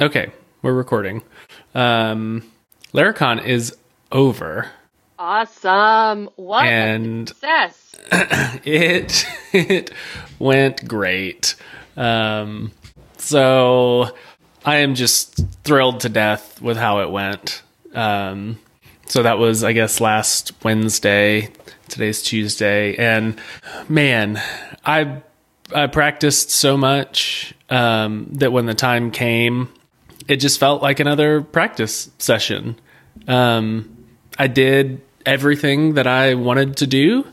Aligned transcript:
Okay, 0.00 0.30
we're 0.62 0.74
recording. 0.74 1.22
Um, 1.74 2.42
Laracon 2.92 3.44
is 3.44 3.74
over. 4.12 4.70
Awesome. 5.18 6.28
What 6.36 6.66
And- 6.66 7.30
a 7.30 7.70
success. 7.70 7.82
It 8.64 9.26
it 9.52 9.90
went 10.38 10.86
great. 10.86 11.54
Um, 11.96 12.72
so 13.16 14.14
I 14.64 14.76
am 14.78 14.94
just 14.94 15.40
thrilled 15.64 16.00
to 16.00 16.08
death 16.08 16.60
with 16.60 16.76
how 16.76 17.00
it 17.00 17.10
went. 17.10 17.62
Um, 17.94 18.58
so 19.06 19.22
that 19.22 19.38
was, 19.38 19.64
I 19.64 19.72
guess, 19.72 20.00
last 20.00 20.52
Wednesday. 20.62 21.48
Today's 21.88 22.22
Tuesday, 22.22 22.96
and 22.96 23.40
man, 23.88 24.42
I 24.84 25.22
I 25.74 25.86
practiced 25.86 26.50
so 26.50 26.76
much 26.76 27.54
um, 27.70 28.26
that 28.32 28.52
when 28.52 28.66
the 28.66 28.74
time 28.74 29.10
came, 29.12 29.68
it 30.28 30.36
just 30.36 30.58
felt 30.58 30.82
like 30.82 31.00
another 31.00 31.42
practice 31.42 32.10
session. 32.18 32.78
Um, 33.28 34.06
I 34.38 34.46
did 34.46 35.00
everything 35.24 35.94
that 35.94 36.06
I 36.06 36.34
wanted 36.34 36.76
to 36.78 36.86
do, 36.86 37.26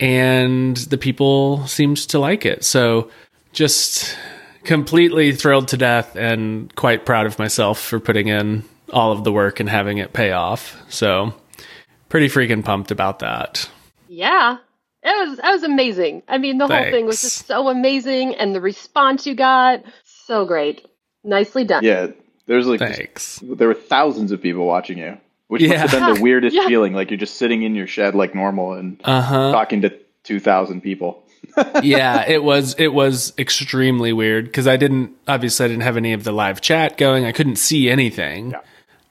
and 0.00 0.76
the 0.76 0.98
people 0.98 1.66
seemed 1.66 1.96
to 2.08 2.18
like 2.18 2.44
it. 2.44 2.64
So, 2.64 3.10
just 3.52 4.16
completely 4.64 5.32
thrilled 5.32 5.68
to 5.68 5.76
death 5.76 6.14
and 6.16 6.74
quite 6.76 7.06
proud 7.06 7.26
of 7.26 7.38
myself 7.38 7.80
for 7.80 7.98
putting 7.98 8.28
in 8.28 8.64
all 8.92 9.12
of 9.12 9.24
the 9.24 9.32
work 9.32 9.60
and 9.60 9.68
having 9.68 9.98
it 9.98 10.12
pay 10.12 10.32
off. 10.32 10.76
So, 10.88 11.34
pretty 12.08 12.28
freaking 12.28 12.64
pumped 12.64 12.90
about 12.90 13.20
that. 13.20 13.68
Yeah. 14.08 14.58
It 15.02 15.28
was 15.28 15.38
that 15.38 15.52
was 15.52 15.62
amazing. 15.62 16.22
I 16.28 16.38
mean, 16.38 16.58
the 16.58 16.66
whole 16.66 16.90
thing 16.90 17.06
was 17.06 17.20
just 17.20 17.46
so 17.46 17.68
amazing 17.68 18.34
and 18.34 18.54
the 18.54 18.60
response 18.60 19.26
you 19.26 19.34
got, 19.34 19.84
so 20.04 20.44
great. 20.44 20.86
Nicely 21.22 21.64
done. 21.64 21.84
Yeah, 21.84 22.08
there's 22.48 22.66
like 22.66 22.80
Thanks. 22.80 23.38
there 23.44 23.68
were 23.68 23.74
thousands 23.74 24.32
of 24.32 24.42
people 24.42 24.66
watching 24.66 24.98
you, 24.98 25.16
which 25.46 25.62
Yeah. 25.62 25.82
must 25.82 25.94
have 25.94 26.00
been 26.06 26.14
the 26.16 26.20
weirdest 26.28 26.56
Yeah. 26.56 26.66
feeling. 26.66 26.94
Like 26.94 27.10
you're 27.10 27.18
just 27.18 27.36
sitting 27.36 27.62
in 27.62 27.76
your 27.76 27.86
shed 27.86 28.16
like 28.16 28.34
normal 28.34 28.72
and 28.72 29.00
Uh 29.04 29.20
huh. 29.22 29.52
talking 29.52 29.82
to 29.82 29.92
two 30.24 30.40
thousand 30.40 30.80
people. 30.80 31.22
yeah, 31.82 32.28
it 32.28 32.42
was 32.42 32.74
it 32.78 32.88
was 32.88 33.32
extremely 33.38 34.12
weird 34.12 34.46
because 34.46 34.66
I 34.66 34.76
didn't 34.76 35.12
obviously 35.28 35.64
I 35.66 35.68
didn't 35.68 35.84
have 35.84 35.96
any 35.96 36.12
of 36.12 36.24
the 36.24 36.32
live 36.32 36.60
chat 36.60 36.98
going. 36.98 37.24
I 37.24 37.30
couldn't 37.32 37.56
see 37.56 37.88
anything. 37.88 38.50
Yeah. 38.50 38.60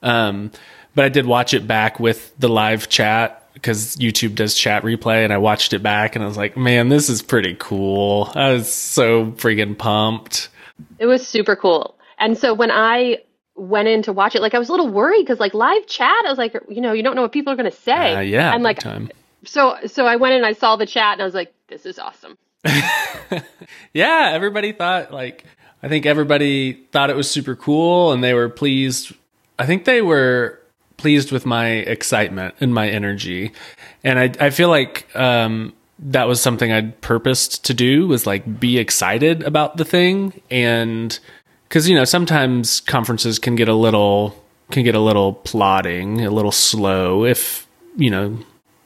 Um, 0.02 0.50
but 0.94 1.04
I 1.06 1.08
did 1.08 1.26
watch 1.26 1.54
it 1.54 1.66
back 1.66 1.98
with 1.98 2.32
the 2.38 2.48
live 2.48 2.88
chat 2.88 3.48
because 3.54 3.96
YouTube 3.96 4.34
does 4.36 4.54
chat 4.54 4.82
replay, 4.84 5.24
and 5.24 5.32
I 5.32 5.38
watched 5.38 5.72
it 5.72 5.82
back, 5.82 6.14
and 6.14 6.22
I 6.24 6.28
was 6.28 6.36
like, 6.36 6.56
man, 6.56 6.88
this 6.90 7.08
is 7.08 7.22
pretty 7.22 7.56
cool. 7.58 8.30
I 8.34 8.52
was 8.52 8.72
so 8.72 9.26
freaking 9.32 9.76
pumped. 9.76 10.48
It 11.00 11.06
was 11.06 11.26
super 11.26 11.56
cool. 11.56 11.96
And 12.20 12.38
so 12.38 12.54
when 12.54 12.70
I 12.70 13.18
went 13.58 13.88
in 13.88 14.02
to 14.02 14.12
watch 14.12 14.34
it, 14.34 14.42
like 14.42 14.54
I 14.54 14.58
was 14.58 14.68
a 14.68 14.72
little 14.72 14.88
worried 14.88 15.22
because 15.22 15.40
like 15.40 15.54
live 15.54 15.86
chat, 15.86 16.24
I 16.24 16.28
was 16.28 16.38
like, 16.38 16.54
you 16.68 16.80
know, 16.80 16.92
you 16.92 17.02
don't 17.02 17.16
know 17.16 17.22
what 17.22 17.32
people 17.32 17.52
are 17.52 17.56
going 17.56 17.70
to 17.70 17.76
say. 17.76 18.14
Uh, 18.14 18.20
yeah, 18.20 18.54
And 18.54 18.62
like, 18.62 18.78
time. 18.78 19.10
so 19.44 19.76
so 19.86 20.06
I 20.06 20.16
went 20.16 20.32
in 20.32 20.38
and 20.38 20.46
I 20.46 20.52
saw 20.52 20.76
the 20.76 20.86
chat 20.86 21.14
and 21.14 21.22
I 21.22 21.24
was 21.24 21.34
like, 21.34 21.52
this 21.68 21.84
is 21.86 21.98
awesome. 21.98 22.38
yeah, 23.92 24.30
everybody 24.32 24.72
thought 24.72 25.12
like 25.12 25.44
I 25.82 25.88
think 25.88 26.06
everybody 26.06 26.72
thought 26.92 27.10
it 27.10 27.16
was 27.16 27.30
super 27.30 27.54
cool 27.56 28.12
and 28.12 28.22
they 28.22 28.34
were 28.34 28.48
pleased. 28.48 29.12
I 29.58 29.66
think 29.66 29.84
they 29.84 30.02
were 30.02 30.60
pleased 30.96 31.30
with 31.30 31.46
my 31.46 31.68
excitement 31.68 32.54
and 32.60 32.74
my 32.74 32.88
energy. 32.88 33.52
And 34.02 34.18
I 34.18 34.32
I 34.46 34.50
feel 34.50 34.68
like 34.68 35.06
um 35.14 35.72
that 36.00 36.28
was 36.28 36.40
something 36.40 36.70
I'd 36.72 37.00
purposed 37.00 37.64
to 37.66 37.74
do 37.74 38.06
was 38.06 38.26
like 38.26 38.60
be 38.60 38.78
excited 38.78 39.42
about 39.42 39.76
the 39.76 39.84
thing 39.84 40.40
and 40.50 41.18
cuz 41.68 41.88
you 41.88 41.94
know 41.94 42.04
sometimes 42.04 42.80
conferences 42.80 43.38
can 43.38 43.54
get 43.54 43.68
a 43.68 43.74
little 43.74 44.34
can 44.70 44.84
get 44.84 44.94
a 44.94 45.00
little 45.00 45.32
plodding, 45.32 46.24
a 46.24 46.30
little 46.30 46.52
slow 46.52 47.24
if 47.24 47.66
you 47.96 48.10
know 48.10 48.38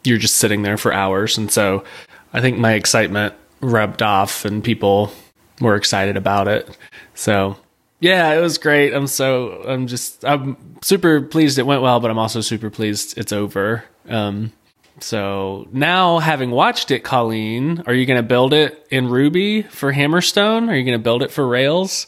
you're 0.05 0.19
just 0.19 0.37
sitting 0.37 0.63
there 0.63 0.77
for 0.77 0.93
hours. 0.93 1.39
And 1.39 1.51
so 1.51 1.85
I 2.33 2.41
think 2.41 2.59
my 2.59 2.73
excitement 2.73 3.35
rubbed 3.61 4.03
off 4.03 4.45
and 4.45 4.63
people 4.63 5.13
were 5.61 5.77
excited 5.77 6.17
about 6.17 6.49
it. 6.49 6.77
So 7.15 7.57
yeah, 8.01 8.33
it 8.33 8.41
was 8.41 8.59
great. 8.59 8.93
I'm 8.95 9.07
so 9.07 9.63
I'm 9.67 9.87
just 9.87 10.25
I'm 10.25 10.57
super 10.83 11.21
pleased 11.21 11.59
it 11.59 11.67
went 11.67 11.83
well, 11.83 12.01
but 12.01 12.11
I'm 12.11 12.19
also 12.19 12.41
super 12.41 12.71
pleased 12.71 13.17
it's 13.17 13.33
over. 13.33 13.85
Um 14.09 14.53
so 15.01 15.69
now 15.73 16.19
having 16.19 16.51
watched 16.51 16.91
it, 16.91 17.01
Colleen, 17.01 17.83
are 17.87 17.95
you 17.95 18.07
going 18.07 18.19
to 18.19 18.23
build 18.23 18.53
it 18.53 18.87
in 18.91 19.09
Ruby 19.09 19.63
for 19.63 19.93
Hammerstone? 19.93 20.69
Are 20.69 20.77
you 20.77 20.85
going 20.85 20.99
to 20.99 21.03
build 21.03 21.23
it 21.23 21.33
for 21.33 21.49
Rails? 21.49 22.07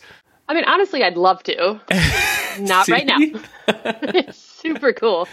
I 0.49 0.55
mean, 0.55 0.65
honestly, 0.65 1.03
I'd 1.03 1.17
love 1.17 1.43
to. 1.45 1.81
Not 2.61 2.89
right 2.89 3.07
now. 3.07 3.19
It's 3.67 4.39
super 4.39 4.93
cool. 4.93 5.27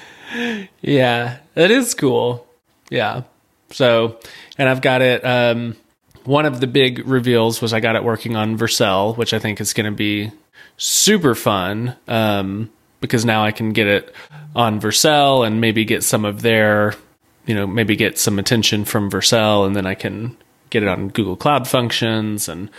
Yeah, 0.81 1.39
it 1.55 1.69
is 1.69 1.93
cool. 1.93 2.47
Yeah. 2.89 3.23
So, 3.71 4.19
and 4.57 4.69
I've 4.69 4.81
got 4.81 5.01
it. 5.01 5.23
Um, 5.25 5.75
one 6.23 6.45
of 6.45 6.61
the 6.61 6.67
big 6.67 7.05
reveals 7.05 7.61
was 7.61 7.73
I 7.73 7.81
got 7.81 7.97
it 7.97 8.03
working 8.05 8.37
on 8.37 8.57
Vercel, 8.57 9.17
which 9.17 9.33
I 9.33 9.39
think 9.39 9.59
is 9.59 9.73
going 9.73 9.85
to 9.85 9.95
be 9.95 10.31
super 10.77 11.35
fun. 11.35 11.95
Um, 12.07 12.69
because 13.01 13.25
now 13.25 13.43
I 13.43 13.51
can 13.51 13.73
get 13.73 13.87
it 13.87 14.13
on 14.55 14.79
Vercel 14.79 15.45
and 15.45 15.59
maybe 15.59 15.83
get 15.83 16.03
some 16.03 16.23
of 16.23 16.41
their, 16.41 16.93
you 17.45 17.55
know, 17.55 17.67
maybe 17.67 17.95
get 17.95 18.17
some 18.17 18.39
attention 18.39 18.85
from 18.85 19.09
Vercel 19.11 19.65
and 19.65 19.75
then 19.75 19.85
I 19.85 19.95
can 19.95 20.37
get 20.69 20.83
it 20.83 20.89
on 20.89 21.09
Google 21.09 21.35
Cloud 21.35 21.67
Functions. 21.67 22.47
And 22.47 22.69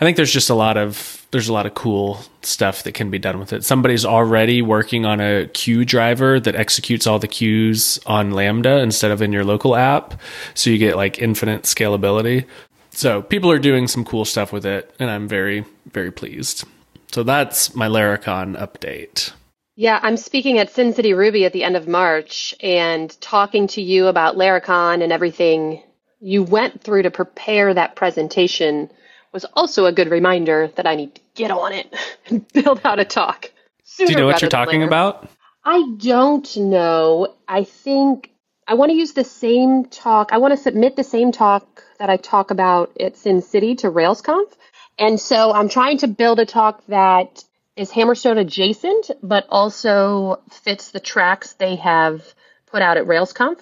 I 0.00 0.04
think 0.04 0.16
there's 0.16 0.32
just 0.32 0.50
a 0.50 0.54
lot 0.54 0.76
of, 0.76 1.19
there's 1.30 1.48
a 1.48 1.52
lot 1.52 1.66
of 1.66 1.74
cool 1.74 2.20
stuff 2.42 2.82
that 2.82 2.92
can 2.92 3.10
be 3.10 3.18
done 3.18 3.38
with 3.38 3.52
it. 3.52 3.64
Somebody's 3.64 4.04
already 4.04 4.62
working 4.62 5.04
on 5.06 5.20
a 5.20 5.46
queue 5.48 5.84
driver 5.84 6.40
that 6.40 6.56
executes 6.56 7.06
all 7.06 7.18
the 7.18 7.28
queues 7.28 8.00
on 8.06 8.32
Lambda 8.32 8.78
instead 8.78 9.10
of 9.10 9.22
in 9.22 9.32
your 9.32 9.44
local 9.44 9.76
app. 9.76 10.20
So 10.54 10.70
you 10.70 10.78
get 10.78 10.96
like 10.96 11.20
infinite 11.20 11.62
scalability. 11.62 12.46
So 12.90 13.22
people 13.22 13.50
are 13.50 13.58
doing 13.58 13.86
some 13.86 14.04
cool 14.04 14.24
stuff 14.24 14.52
with 14.52 14.66
it 14.66 14.92
and 14.98 15.10
I'm 15.10 15.28
very, 15.28 15.64
very 15.92 16.10
pleased. 16.10 16.64
So 17.12 17.22
that's 17.22 17.74
my 17.74 17.88
Laracon 17.88 18.58
update. 18.58 19.32
Yeah, 19.76 19.98
I'm 20.02 20.16
speaking 20.16 20.58
at 20.58 20.70
Sin 20.70 20.92
City 20.92 21.14
Ruby 21.14 21.44
at 21.44 21.52
the 21.52 21.64
end 21.64 21.76
of 21.76 21.88
March 21.88 22.54
and 22.60 23.18
talking 23.20 23.66
to 23.68 23.80
you 23.80 24.08
about 24.08 24.36
Laracon 24.36 25.02
and 25.02 25.12
everything 25.12 25.82
you 26.20 26.42
went 26.42 26.82
through 26.82 27.02
to 27.02 27.10
prepare 27.10 27.72
that 27.72 27.96
presentation 27.96 28.90
was 29.32 29.44
also 29.54 29.86
a 29.86 29.92
good 29.92 30.10
reminder 30.10 30.70
that 30.76 30.86
I 30.86 30.94
need 30.96 31.14
to 31.14 31.20
get 31.34 31.50
on 31.50 31.72
it 31.72 31.94
and 32.26 32.46
build 32.52 32.80
out 32.84 32.98
a 32.98 33.04
talk. 33.04 33.50
Do 33.98 34.04
you 34.04 34.16
know 34.16 34.26
what 34.26 34.40
you're 34.40 34.50
talking 34.50 34.80
later. 34.80 34.88
about? 34.88 35.28
I 35.64 35.94
don't 35.98 36.56
know. 36.56 37.34
I 37.46 37.64
think 37.64 38.30
I 38.66 38.74
want 38.74 38.90
to 38.90 38.96
use 38.96 39.12
the 39.12 39.24
same 39.24 39.84
talk. 39.86 40.30
I 40.32 40.38
want 40.38 40.52
to 40.52 40.56
submit 40.56 40.96
the 40.96 41.04
same 41.04 41.32
talk 41.32 41.82
that 41.98 42.08
I 42.08 42.16
talk 42.16 42.50
about 42.50 42.96
at 43.00 43.16
Sin 43.16 43.42
City 43.42 43.74
to 43.76 43.90
RailsConf. 43.90 44.50
And 44.98 45.18
so 45.18 45.52
I'm 45.52 45.68
trying 45.68 45.98
to 45.98 46.08
build 46.08 46.38
a 46.40 46.46
talk 46.46 46.86
that 46.86 47.42
is 47.76 47.90
Hammerstone 47.90 48.38
adjacent, 48.38 49.10
but 49.22 49.46
also 49.48 50.40
fits 50.50 50.90
the 50.90 51.00
tracks 51.00 51.54
they 51.54 51.76
have 51.76 52.22
put 52.66 52.82
out 52.82 52.96
at 52.96 53.06
RailsConf. 53.06 53.58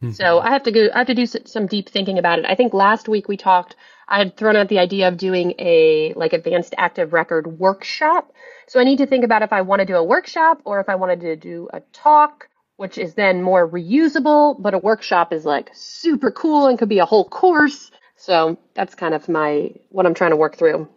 Hmm. 0.00 0.12
So 0.12 0.38
I 0.38 0.50
have 0.50 0.64
to 0.64 0.72
go. 0.72 0.88
I 0.94 0.98
have 0.98 1.06
to 1.08 1.14
do 1.14 1.26
some 1.26 1.66
deep 1.66 1.88
thinking 1.88 2.18
about 2.18 2.38
it. 2.38 2.44
I 2.48 2.54
think 2.54 2.74
last 2.74 3.08
week 3.08 3.28
we 3.28 3.36
talked. 3.36 3.76
I 4.08 4.18
had 4.18 4.36
thrown 4.36 4.56
out 4.56 4.68
the 4.68 4.78
idea 4.78 5.08
of 5.08 5.16
doing 5.16 5.54
a 5.58 6.12
like 6.16 6.32
advanced 6.32 6.74
active 6.78 7.12
record 7.12 7.58
workshop. 7.58 8.32
So 8.68 8.80
I 8.80 8.84
need 8.84 8.98
to 8.98 9.06
think 9.06 9.24
about 9.24 9.42
if 9.42 9.52
I 9.52 9.62
want 9.62 9.80
to 9.80 9.86
do 9.86 9.96
a 9.96 10.04
workshop 10.04 10.60
or 10.64 10.80
if 10.80 10.88
I 10.88 10.94
wanted 10.94 11.20
to 11.20 11.36
do 11.36 11.68
a 11.72 11.80
talk, 11.92 12.48
which 12.76 12.98
is 12.98 13.14
then 13.14 13.42
more 13.42 13.68
reusable. 13.68 14.60
But 14.60 14.74
a 14.74 14.78
workshop 14.78 15.32
is 15.32 15.44
like 15.44 15.70
super 15.74 16.30
cool 16.30 16.66
and 16.66 16.78
could 16.78 16.88
be 16.88 16.98
a 16.98 17.06
whole 17.06 17.28
course. 17.28 17.90
So 18.16 18.56
that's 18.74 18.94
kind 18.94 19.14
of 19.14 19.28
my 19.28 19.72
what 19.88 20.06
I'm 20.06 20.14
trying 20.14 20.30
to 20.30 20.36
work 20.36 20.56
through. 20.56 20.88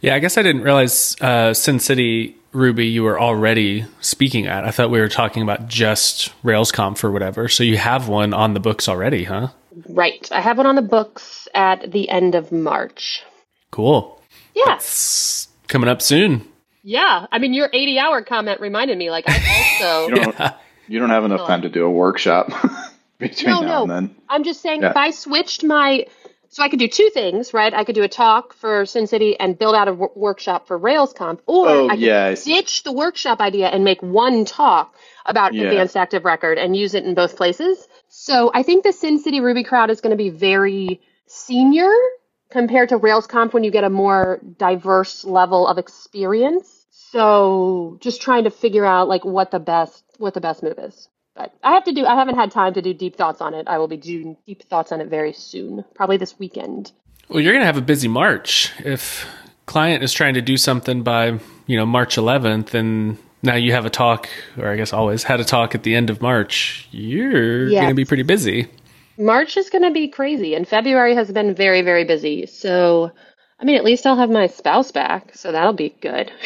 Yeah, 0.00 0.14
I 0.14 0.18
guess 0.18 0.38
I 0.38 0.42
didn't 0.42 0.62
realize 0.62 1.16
uh, 1.20 1.52
Sin 1.54 1.80
City 1.80 2.36
Ruby 2.52 2.86
you 2.86 3.02
were 3.02 3.20
already 3.20 3.84
speaking 4.00 4.46
at. 4.46 4.64
I 4.64 4.70
thought 4.70 4.90
we 4.90 5.00
were 5.00 5.08
talking 5.08 5.42
about 5.42 5.66
just 5.66 6.32
RailsConf 6.44 7.02
or 7.02 7.10
whatever. 7.10 7.48
So 7.48 7.64
you 7.64 7.76
have 7.76 8.08
one 8.08 8.32
on 8.32 8.54
the 8.54 8.60
books 8.60 8.88
already, 8.88 9.24
huh? 9.24 9.48
Right. 9.88 10.28
I 10.32 10.40
have 10.40 10.56
one 10.58 10.66
on 10.66 10.74
the 10.76 10.82
books 10.82 11.48
at 11.54 11.90
the 11.90 12.08
end 12.08 12.34
of 12.34 12.52
March. 12.52 13.22
Cool. 13.70 14.20
Yeah. 14.54 14.76
It's 14.76 15.48
coming 15.68 15.88
up 15.88 16.00
soon. 16.02 16.46
Yeah. 16.82 17.26
I 17.32 17.38
mean, 17.38 17.54
your 17.54 17.70
80 17.72 17.98
hour 17.98 18.22
comment 18.22 18.60
reminded 18.60 18.96
me, 18.98 19.10
like, 19.10 19.24
I 19.28 19.76
also. 19.80 20.08
You 20.08 20.14
don't 20.22 20.54
you 20.86 20.98
don't 21.00 21.10
have 21.10 21.24
enough 21.24 21.46
time 21.46 21.62
to 21.62 21.68
do 21.70 21.84
a 21.86 21.90
workshop 21.90 22.50
between 23.18 23.54
No, 23.54 23.60
now 23.60 23.66
no. 23.66 23.82
and 23.82 23.90
then. 23.90 24.16
I'm 24.28 24.44
just 24.44 24.60
saying 24.60 24.82
Yeah. 24.82 24.90
if 24.90 24.96
I 24.96 25.10
switched 25.10 25.64
my. 25.64 26.06
So 26.50 26.62
I 26.62 26.68
could 26.68 26.78
do 26.78 26.86
two 26.86 27.10
things, 27.12 27.52
right? 27.52 27.74
I 27.74 27.82
could 27.82 27.96
do 27.96 28.04
a 28.04 28.08
talk 28.08 28.54
for 28.54 28.86
Sin 28.86 29.08
City 29.08 29.36
and 29.40 29.58
build 29.58 29.74
out 29.74 29.88
a 29.88 29.90
w- 29.90 30.12
workshop 30.14 30.68
for 30.68 30.78
RailsConf, 30.78 31.40
or 31.46 31.68
Oh, 31.68 31.86
I 31.88 31.96
could 31.96 32.00
yeah, 32.00 32.26
I 32.26 32.34
ditch 32.36 32.84
the 32.84 32.92
workshop 32.92 33.40
idea 33.40 33.66
and 33.66 33.82
make 33.82 34.00
one 34.04 34.44
talk 34.44 34.94
about 35.26 35.52
Yeah. 35.52 35.64
advanced 35.64 35.96
active 35.96 36.24
record 36.24 36.56
and 36.58 36.76
use 36.76 36.94
it 36.94 37.04
in 37.04 37.14
both 37.14 37.36
places. 37.36 37.88
So 38.24 38.50
I 38.54 38.62
think 38.62 38.84
the 38.84 38.92
Sin 38.94 39.18
City 39.18 39.40
Ruby 39.40 39.64
crowd 39.64 39.90
is 39.90 40.00
going 40.00 40.12
to 40.12 40.16
be 40.16 40.30
very 40.30 41.02
senior 41.26 41.92
compared 42.48 42.88
to 42.88 42.98
RailsConf 42.98 43.52
when 43.52 43.64
you 43.64 43.70
get 43.70 43.84
a 43.84 43.90
more 43.90 44.40
diverse 44.56 45.26
level 45.26 45.68
of 45.68 45.76
experience. 45.76 46.86
So 46.88 47.98
just 48.00 48.22
trying 48.22 48.44
to 48.44 48.50
figure 48.50 48.86
out 48.86 49.08
like 49.08 49.26
what 49.26 49.50
the 49.50 49.58
best 49.58 50.02
what 50.16 50.32
the 50.32 50.40
best 50.40 50.62
move 50.62 50.78
is. 50.78 51.10
But 51.36 51.52
I 51.62 51.72
have 51.72 51.84
to 51.84 51.92
do 51.92 52.06
I 52.06 52.14
haven't 52.14 52.36
had 52.36 52.50
time 52.50 52.72
to 52.72 52.80
do 52.80 52.94
deep 52.94 53.16
thoughts 53.16 53.42
on 53.42 53.52
it. 53.52 53.68
I 53.68 53.76
will 53.76 53.88
be 53.88 53.98
doing 53.98 54.38
deep 54.46 54.62
thoughts 54.62 54.90
on 54.90 55.02
it 55.02 55.08
very 55.08 55.34
soon, 55.34 55.84
probably 55.94 56.16
this 56.16 56.38
weekend. 56.38 56.92
Well, 57.28 57.40
you're 57.40 57.52
going 57.52 57.60
to 57.60 57.66
have 57.66 57.76
a 57.76 57.82
busy 57.82 58.08
March 58.08 58.72
if 58.78 59.26
client 59.66 60.02
is 60.02 60.14
trying 60.14 60.32
to 60.32 60.40
do 60.40 60.56
something 60.56 61.02
by, 61.02 61.40
you 61.66 61.76
know, 61.76 61.84
March 61.84 62.16
11th 62.16 62.72
and 62.72 63.18
now 63.44 63.54
you 63.56 63.72
have 63.72 63.86
a 63.86 63.90
talk 63.90 64.28
or 64.58 64.68
I 64.68 64.76
guess 64.76 64.92
always 64.92 65.22
had 65.22 65.40
a 65.40 65.44
talk 65.44 65.74
at 65.74 65.82
the 65.82 65.94
end 65.94 66.10
of 66.10 66.20
March. 66.20 66.88
You're 66.90 67.68
Yes. 67.68 67.80
going 67.82 67.90
to 67.90 67.94
be 67.94 68.04
pretty 68.04 68.22
busy. 68.22 68.68
March 69.16 69.56
is 69.56 69.70
going 69.70 69.84
to 69.84 69.92
be 69.92 70.08
crazy, 70.08 70.54
and 70.54 70.66
February 70.66 71.14
has 71.14 71.30
been 71.30 71.54
very, 71.54 71.82
very 71.82 72.04
busy. 72.04 72.46
So, 72.46 73.12
I 73.60 73.64
mean, 73.64 73.76
at 73.76 73.84
least 73.84 74.06
I'll 74.06 74.16
have 74.16 74.30
my 74.30 74.48
spouse 74.48 74.90
back, 74.90 75.36
so 75.36 75.52
that'll 75.52 75.72
be 75.72 75.94
good. 76.00 76.32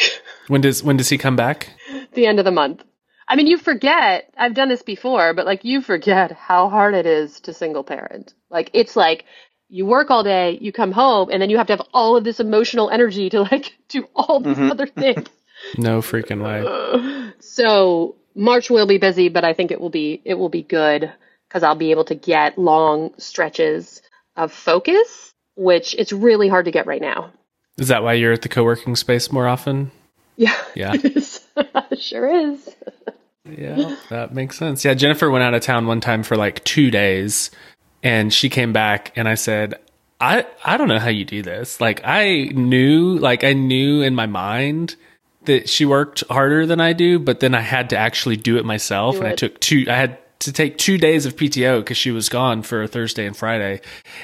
When 0.48 0.62
does 0.62 0.82
when 0.82 0.96
does 0.96 1.10
he 1.10 1.18
come 1.18 1.36
back? 1.36 1.74
the 2.14 2.26
end 2.26 2.38
of 2.38 2.46
the 2.46 2.50
month. 2.50 2.82
I 3.28 3.36
mean, 3.36 3.46
you 3.46 3.58
forget, 3.58 4.32
I've 4.38 4.54
done 4.54 4.70
this 4.70 4.82
before, 4.82 5.34
but 5.34 5.44
like 5.44 5.62
you 5.62 5.82
forget 5.82 6.32
how 6.32 6.70
hard 6.70 6.94
it 6.94 7.04
is 7.04 7.40
to 7.40 7.52
single 7.52 7.84
parent. 7.84 8.32
Like, 8.48 8.70
it's 8.72 8.96
like 8.96 9.26
you 9.68 9.84
work 9.84 10.10
all 10.10 10.22
day, 10.22 10.56
you 10.62 10.72
come 10.72 10.92
home, 10.92 11.28
and 11.30 11.42
then 11.42 11.50
you 11.50 11.58
have 11.58 11.66
to 11.66 11.74
have 11.74 11.86
all 11.92 12.16
of 12.16 12.24
this 12.24 12.40
emotional 12.40 12.88
energy 12.88 13.28
to 13.28 13.42
like 13.42 13.76
do 13.88 14.08
all 14.14 14.40
these 14.40 14.56
mm-hmm. 14.56 14.70
other 14.70 14.86
things. 14.86 15.28
No 15.76 16.00
freaking 16.00 16.42
way. 16.42 17.14
So 17.40 18.16
March 18.34 18.70
will 18.70 18.86
be 18.86 18.98
busy, 18.98 19.28
but 19.28 19.44
I 19.44 19.52
think 19.52 19.70
it 19.70 19.80
will 19.80 19.90
be 19.90 20.20
it 20.24 20.34
will 20.34 20.48
be 20.48 20.62
good 20.62 21.12
because 21.48 21.62
I'll 21.62 21.74
be 21.74 21.90
able 21.90 22.04
to 22.06 22.14
get 22.14 22.58
long 22.58 23.12
stretches 23.18 24.00
of 24.36 24.52
focus, 24.52 25.32
which 25.56 25.94
it's 25.94 26.12
really 26.12 26.48
hard 26.48 26.66
to 26.66 26.70
get 26.70 26.86
right 26.86 27.00
now. 27.00 27.32
Is 27.78 27.88
that 27.88 28.02
why 28.02 28.14
you're 28.14 28.32
at 28.32 28.42
the 28.42 28.48
co-working 28.48 28.96
space 28.96 29.32
more 29.32 29.48
often? 29.48 29.90
Yeah, 30.36 30.56
Yeah. 30.74 30.94
is. 31.02 31.46
sure 31.98 32.52
is. 32.52 32.76
Yeah, 33.44 33.96
that 34.10 34.34
makes 34.34 34.58
sense. 34.58 34.84
Yeah, 34.84 34.94
Jennifer 34.94 35.30
went 35.30 35.42
out 35.44 35.54
of 35.54 35.62
town 35.62 35.86
one 35.86 36.00
time 36.00 36.22
for 36.22 36.36
like 36.36 36.62
2 36.64 36.90
days 36.90 37.50
and 38.02 38.32
she 38.32 38.48
came 38.48 38.72
back 38.72 39.12
and 39.16 39.28
I 39.28 39.34
said, 39.34 39.74
"I 40.20 40.46
I 40.64 40.76
don't 40.76 40.88
know 40.88 40.98
how 40.98 41.08
you 41.08 41.24
do 41.24 41.42
this." 41.42 41.80
Like 41.80 42.00
I 42.04 42.50
knew, 42.54 43.18
like 43.18 43.42
I 43.44 43.52
knew 43.52 44.02
in 44.02 44.14
my 44.14 44.26
mind 44.26 44.96
that 45.48 45.68
she 45.68 45.84
worked 45.84 46.24
harder 46.30 46.64
than 46.64 46.80
I 46.80 46.92
do, 46.92 47.18
but 47.18 47.40
then 47.40 47.54
I 47.54 47.60
had 47.60 47.90
to 47.90 47.96
actually 47.96 48.36
do 48.36 48.56
it 48.56 48.64
myself 48.64 49.16
Do 49.16 49.20
and 49.22 49.28
I 49.28 49.34
took 49.34 49.58
two 49.60 49.84
I 49.88 49.94
had 49.94 50.18
to 50.40 50.52
take 50.52 50.78
2 50.78 50.98
days 50.98 51.26
of 51.26 51.34
PTO 51.34 51.84
cuz 51.84 51.96
she 51.96 52.12
was 52.12 52.28
gone 52.28 52.62
for 52.62 52.86
Thursday 52.86 53.26
and 53.26 53.36
Friday. 53.36 53.80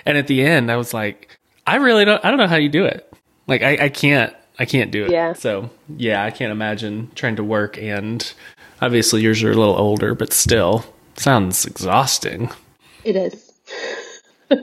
And 0.06 0.17
at 0.17 0.29
the 0.29 0.43
end 0.43 0.71
I 0.71 0.76
was 0.76 0.94
like, 0.94 1.37
"I 1.67 1.76
really 1.76 2.05
don't 2.05 2.25
I 2.25 2.31
don't 2.31 2.38
know 2.38 2.47
how 2.47 2.56
you 2.56 2.69
do 2.69 2.85
it." 2.85 3.12
Like 3.47 3.62
I 3.62 3.87
I 3.87 3.88
can't 3.88 4.32
I 4.59 4.65
can't 4.65 4.93
do 4.93 5.05
it. 5.05 5.11
Yeah. 5.11 5.32
So, 5.32 5.69
yeah, 5.97 6.25
I 6.25 6.31
can't 6.31 6.53
imagine 6.53 7.11
trying 7.17 7.35
to 7.37 7.44
work 7.44 7.77
and 7.77 8.32
obviously 8.81 9.20
yours 9.20 9.43
are 9.43 9.50
a 9.50 9.56
little 9.56 9.77
older, 9.77 10.15
but 10.15 10.32
still 10.32 10.87
sounds 11.17 11.67
exhausting. 11.67 12.50
It 13.03 13.17
is. 13.17 13.53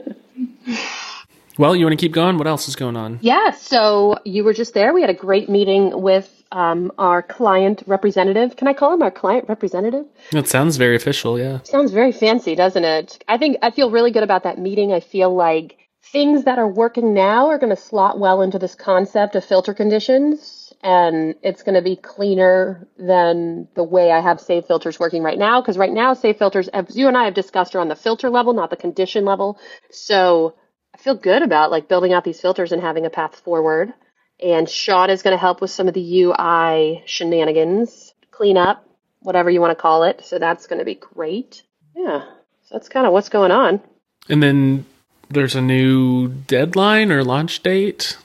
Well, 1.58 1.76
you 1.76 1.84
want 1.84 1.98
to 1.98 2.02
keep 2.02 2.12
going? 2.12 2.38
What 2.38 2.46
else 2.46 2.66
is 2.66 2.76
going 2.76 2.96
on? 2.96 3.18
Yeah, 3.20 3.50
so 3.50 4.16
you 4.24 4.42
were 4.42 4.54
just 4.54 4.74
there. 4.74 4.94
We 4.94 5.00
had 5.00 5.10
a 5.10 5.14
great 5.14 5.48
meeting 5.48 6.00
with 6.00 6.41
um, 6.52 6.92
our 6.98 7.22
client 7.22 7.82
representative. 7.86 8.56
Can 8.56 8.68
I 8.68 8.74
call 8.74 8.92
him 8.92 9.02
our 9.02 9.10
client 9.10 9.46
representative? 9.48 10.04
It 10.32 10.48
sounds 10.48 10.76
very 10.76 10.94
official, 10.94 11.38
yeah. 11.38 11.60
Sounds 11.64 11.90
very 11.90 12.12
fancy, 12.12 12.54
doesn't 12.54 12.84
it? 12.84 13.24
I 13.26 13.38
think 13.38 13.56
I 13.62 13.70
feel 13.70 13.90
really 13.90 14.10
good 14.10 14.22
about 14.22 14.44
that 14.44 14.58
meeting. 14.58 14.92
I 14.92 15.00
feel 15.00 15.34
like 15.34 15.78
things 16.12 16.44
that 16.44 16.58
are 16.58 16.68
working 16.68 17.14
now 17.14 17.48
are 17.48 17.58
going 17.58 17.74
to 17.74 17.80
slot 17.80 18.18
well 18.18 18.42
into 18.42 18.58
this 18.58 18.74
concept 18.74 19.34
of 19.34 19.44
filter 19.44 19.72
conditions, 19.72 20.72
and 20.82 21.34
it's 21.42 21.62
going 21.62 21.74
to 21.74 21.82
be 21.82 21.96
cleaner 21.96 22.86
than 22.98 23.66
the 23.74 23.84
way 23.84 24.12
I 24.12 24.20
have 24.20 24.40
save 24.40 24.66
filters 24.66 25.00
working 25.00 25.22
right 25.22 25.38
now. 25.38 25.60
Because 25.60 25.78
right 25.78 25.92
now, 25.92 26.12
save 26.12 26.36
filters, 26.36 26.68
as 26.68 26.94
you 26.96 27.08
and 27.08 27.16
I 27.16 27.24
have 27.24 27.34
discussed, 27.34 27.74
are 27.74 27.80
on 27.80 27.88
the 27.88 27.96
filter 27.96 28.28
level, 28.28 28.52
not 28.52 28.68
the 28.68 28.76
condition 28.76 29.24
level. 29.24 29.58
So 29.90 30.54
I 30.94 30.98
feel 30.98 31.14
good 31.14 31.42
about 31.42 31.70
like 31.70 31.88
building 31.88 32.12
out 32.12 32.24
these 32.24 32.40
filters 32.40 32.72
and 32.72 32.82
having 32.82 33.06
a 33.06 33.10
path 33.10 33.36
forward. 33.36 33.94
And 34.42 34.68
Sean 34.68 35.10
is 35.10 35.22
going 35.22 35.34
to 35.34 35.40
help 35.40 35.60
with 35.60 35.70
some 35.70 35.88
of 35.88 35.94
the 35.94 36.22
UI 36.22 37.02
shenanigans, 37.06 38.12
clean 38.30 38.56
up, 38.56 38.84
whatever 39.20 39.50
you 39.50 39.60
want 39.60 39.76
to 39.76 39.80
call 39.80 40.02
it. 40.04 40.24
So 40.24 40.38
that's 40.38 40.66
going 40.66 40.80
to 40.80 40.84
be 40.84 40.96
great. 40.96 41.62
Yeah. 41.94 42.24
So 42.64 42.74
that's 42.74 42.88
kind 42.88 43.06
of 43.06 43.12
what's 43.12 43.28
going 43.28 43.52
on. 43.52 43.80
And 44.28 44.42
then 44.42 44.86
there's 45.30 45.54
a 45.54 45.62
new 45.62 46.28
deadline 46.28 47.12
or 47.12 47.24
launch 47.24 47.62
date. 47.62 48.16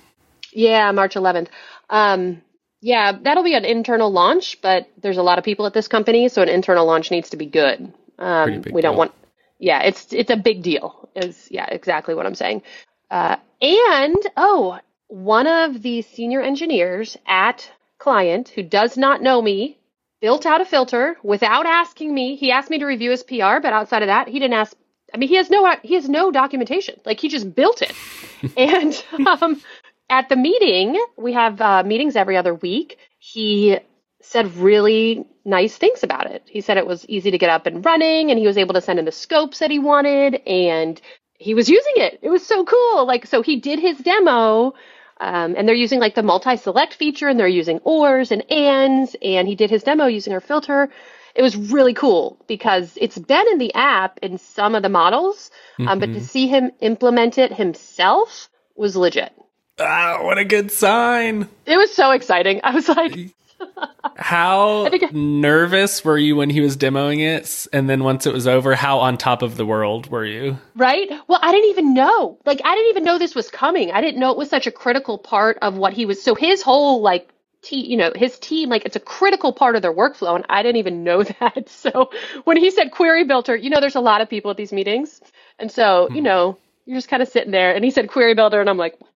Yeah, 0.52 0.92
March 0.92 1.14
11th. 1.16 1.50
Um, 1.90 2.42
yeah, 2.81 3.12
that'll 3.22 3.44
be 3.44 3.56
an 3.56 3.66
internal 3.66 4.12
launch, 4.12 4.62
but 4.62 4.90
there's 5.02 5.18
a 5.18 5.24
lot 5.24 5.38
of 5.38 5.44
people 5.44 5.66
at 5.66 5.74
this 5.74 5.88
company, 5.88 6.30
so 6.30 6.42
an 6.42 6.50
internal 6.50 6.86
launch 6.86 7.12
needs 7.12 7.30
to 7.31 7.38
be 7.38 7.46
good. 7.46 7.92
Um, 8.19 8.62
big 8.62 8.74
we 8.74 8.81
don't 8.81 8.94
deal. 8.94 9.00
want. 9.00 9.12
Yeah, 9.60 9.81
it's 9.81 10.14
it's 10.14 10.30
a 10.30 10.36
big 10.38 10.62
deal. 10.62 11.10
Is 11.16 11.48
yeah, 11.50 11.66
exactly 11.66 12.14
what 12.14 12.25
I'm 12.25 12.36
saying. 12.36 12.62
Uh, 13.10 13.38
and 13.62 14.18
oh, 14.36 14.80
one 15.07 15.48
of 15.48 15.81
the 15.81 16.01
senior 16.01 16.42
engineers 16.42 17.18
at 17.25 17.69
client 17.98 18.50
who 18.50 18.63
does 18.63 18.98
not 18.98 19.21
know 19.21 19.42
me 19.42 19.77
built 20.21 20.45
out 20.45 20.62
a 20.62 20.65
filter 20.65 21.18
without 21.24 21.65
asking 21.65 22.13
me. 22.13 22.36
He 22.36 22.51
asked 22.51 22.69
me 22.69 22.80
to 22.80 22.86
review 22.86 23.12
his 23.12 23.24
PR, 23.24 23.59
but 23.62 23.74
outside 23.74 24.01
of 24.04 24.07
that, 24.07 24.27
he 24.27 24.39
didn't 24.39 24.54
ask. 24.54 24.75
I 25.13 25.18
mean, 25.18 25.30
he 25.30 25.36
has 25.36 25.50
no 25.50 25.75
he 25.83 25.94
has 25.95 26.09
no 26.09 26.31
documentation. 26.31 27.00
Like 27.06 27.19
he 27.19 27.30
just 27.30 27.54
built 27.56 27.81
it. 27.81 27.94
and 28.57 29.06
um, 29.27 29.62
at 30.09 30.30
the 30.30 30.36
meeting, 30.36 31.01
we 31.18 31.33
have 31.33 31.62
uh, 31.62 31.83
meetings 31.83 32.15
every 32.15 32.38
other 32.38 32.54
week. 32.54 32.98
He 33.19 33.77
said 34.21 34.56
really 34.57 35.25
nice 35.45 35.77
things 35.77 36.04
about 36.04 36.30
it. 36.30 36.44
He 36.45 36.62
said 36.62 36.77
it 36.77 36.88
was 36.88 37.06
easy 37.07 37.31
to 37.31 37.38
get 37.38 37.50
up 37.50 37.65
and 37.65 37.86
running, 37.86 38.30
and 38.30 38.39
he 38.39 38.48
was 38.48 38.57
able 38.57 38.74
to 38.74 38.81
send 38.81 39.00
in 39.00 39.06
the 39.06 39.12
scopes 39.12 39.59
that 39.59 39.71
he 39.71 39.80
wanted, 39.80 40.36
and 40.45 41.00
he 41.36 41.54
was 41.54 41.69
using 41.69 41.94
it. 41.95 42.19
It 42.21 42.30
was 42.30 42.45
so 42.45 42.65
cool. 42.65 43.06
Like, 43.06 43.25
so 43.25 43.42
he 43.42 43.57
did 43.57 43.80
his 43.80 43.98
demo, 44.00 44.74
um, 45.19 45.56
and 45.58 45.68
they're 45.68 45.75
using 45.75 46.00
like 46.00 46.16
the 46.16 46.24
multi-select 46.24 46.94
feature, 46.94 47.28
and 47.28 47.40
they're 47.40 47.48
using 47.48 47.80
ors 47.84 48.31
and 48.31 48.50
ands, 48.52 49.16
and 49.22 49.48
he 49.48 49.56
did 49.56 49.69
his 49.69 49.84
demo 49.84 50.06
using 50.06 50.34
our 50.34 50.42
filter. 50.42 50.90
It 51.36 51.42
was 51.42 51.56
really 51.56 51.94
cool 51.94 52.38
because 52.48 52.98
it's 53.00 53.18
been 53.18 53.46
in 53.52 53.60
the 53.60 53.74
app 53.75 54.19
in 54.22 54.38
some 54.38 54.74
of 54.74 54.81
the 54.81 54.90
models, 54.90 55.52
um, 55.80 56.00
but 56.00 56.14
to 56.14 56.22
see 56.22 56.48
him 56.48 56.72
implement 56.80 57.38
it 57.38 57.54
himself 57.54 58.50
was 58.75 58.96
legit. 58.96 59.34
Ah, 59.79 60.19
what 60.24 60.38
a 60.38 60.45
good 60.45 60.71
sign. 60.71 61.47
It 61.65 61.77
was 61.77 61.94
so 61.94 62.12
exciting. 62.12 62.62
I 62.63 62.71
was 62.71 62.89
like, 62.89 63.33
How 64.15 64.88
I 64.88 65.09
nervous 65.12 66.03
were 66.03 66.18
you 66.18 66.35
when 66.35 66.49
he 66.49 66.61
was 66.61 66.78
demoing 66.78 67.19
it? 67.19 67.68
And 67.71 67.90
then 67.90 68.04
once 68.04 68.25
it 68.25 68.33
was 68.33 68.47
over, 68.47 68.75
how 68.75 68.99
on 68.99 69.18
top 69.18 69.42
of 69.42 69.57
the 69.57 69.66
world 69.66 70.09
were 70.09 70.25
you? 70.25 70.57
Right? 70.75 71.09
Well, 71.28 71.40
I 71.42 71.52
didn't 71.52 71.69
even 71.69 71.94
know. 71.94 72.37
Like, 72.45 72.61
I 72.63 72.75
didn't 72.75 72.90
even 72.90 73.04
know 73.04 73.18
this 73.18 73.35
was 73.35 73.49
coming. 73.49 73.92
I 73.92 74.02
didn't 74.02 74.19
know 74.19 74.31
it 74.31 74.37
was 74.37 74.49
such 74.49 74.68
a 74.68 74.71
critical 74.71 75.18
part 75.18 75.57
of 75.61 75.75
what 75.75 75.94
he 75.94 76.06
was. 76.06 76.21
So 76.21 76.35
his 76.35 76.61
whole 76.61 77.02
like, 77.02 77.30
te- 77.61 77.85
you 77.87 77.97
know, 77.97 78.11
his 78.16 78.37
team, 78.40 78.69
like, 78.69 78.85
it's 78.85 78.95
a 78.95 79.02
critical 79.02 79.54
part 79.54 79.75
of 79.75 79.81
their 79.81 79.94
workflow, 79.94 80.35
and 80.35 80.45
I 80.49 80.63
didn't 80.63 80.78
even 80.78 81.04
know 81.04 81.23
that. 81.40 81.69
So 81.69 82.09
when 82.44 82.57
he 82.57 82.71
said 82.71 82.92
query 82.92 83.23
builder, 83.23 83.56
you 83.56 83.69
know, 83.69 83.80
there's 83.80 83.95
a 83.95 84.02
lot 84.02 84.21
of 84.21 84.30
people 84.30 84.52
at 84.52 84.57
these 84.57 84.73
meetings, 84.73 85.21
and 85.59 85.71
so 85.71 86.09
you 86.11 86.21
know, 86.21 86.57
you're 86.85 86.97
just 86.97 87.09
kind 87.09 87.21
of 87.21 87.30
sitting 87.30 87.52
there, 87.52 87.73
and 87.75 87.83
he 87.85 87.92
said 87.92 88.09
query 88.09 88.33
builder, 88.33 88.59
and 88.61 88.69
I'm 88.69 88.78
like, 88.78 88.95
what? 88.99 89.09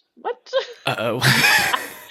Uh 0.87 0.97
oh. 0.99 1.19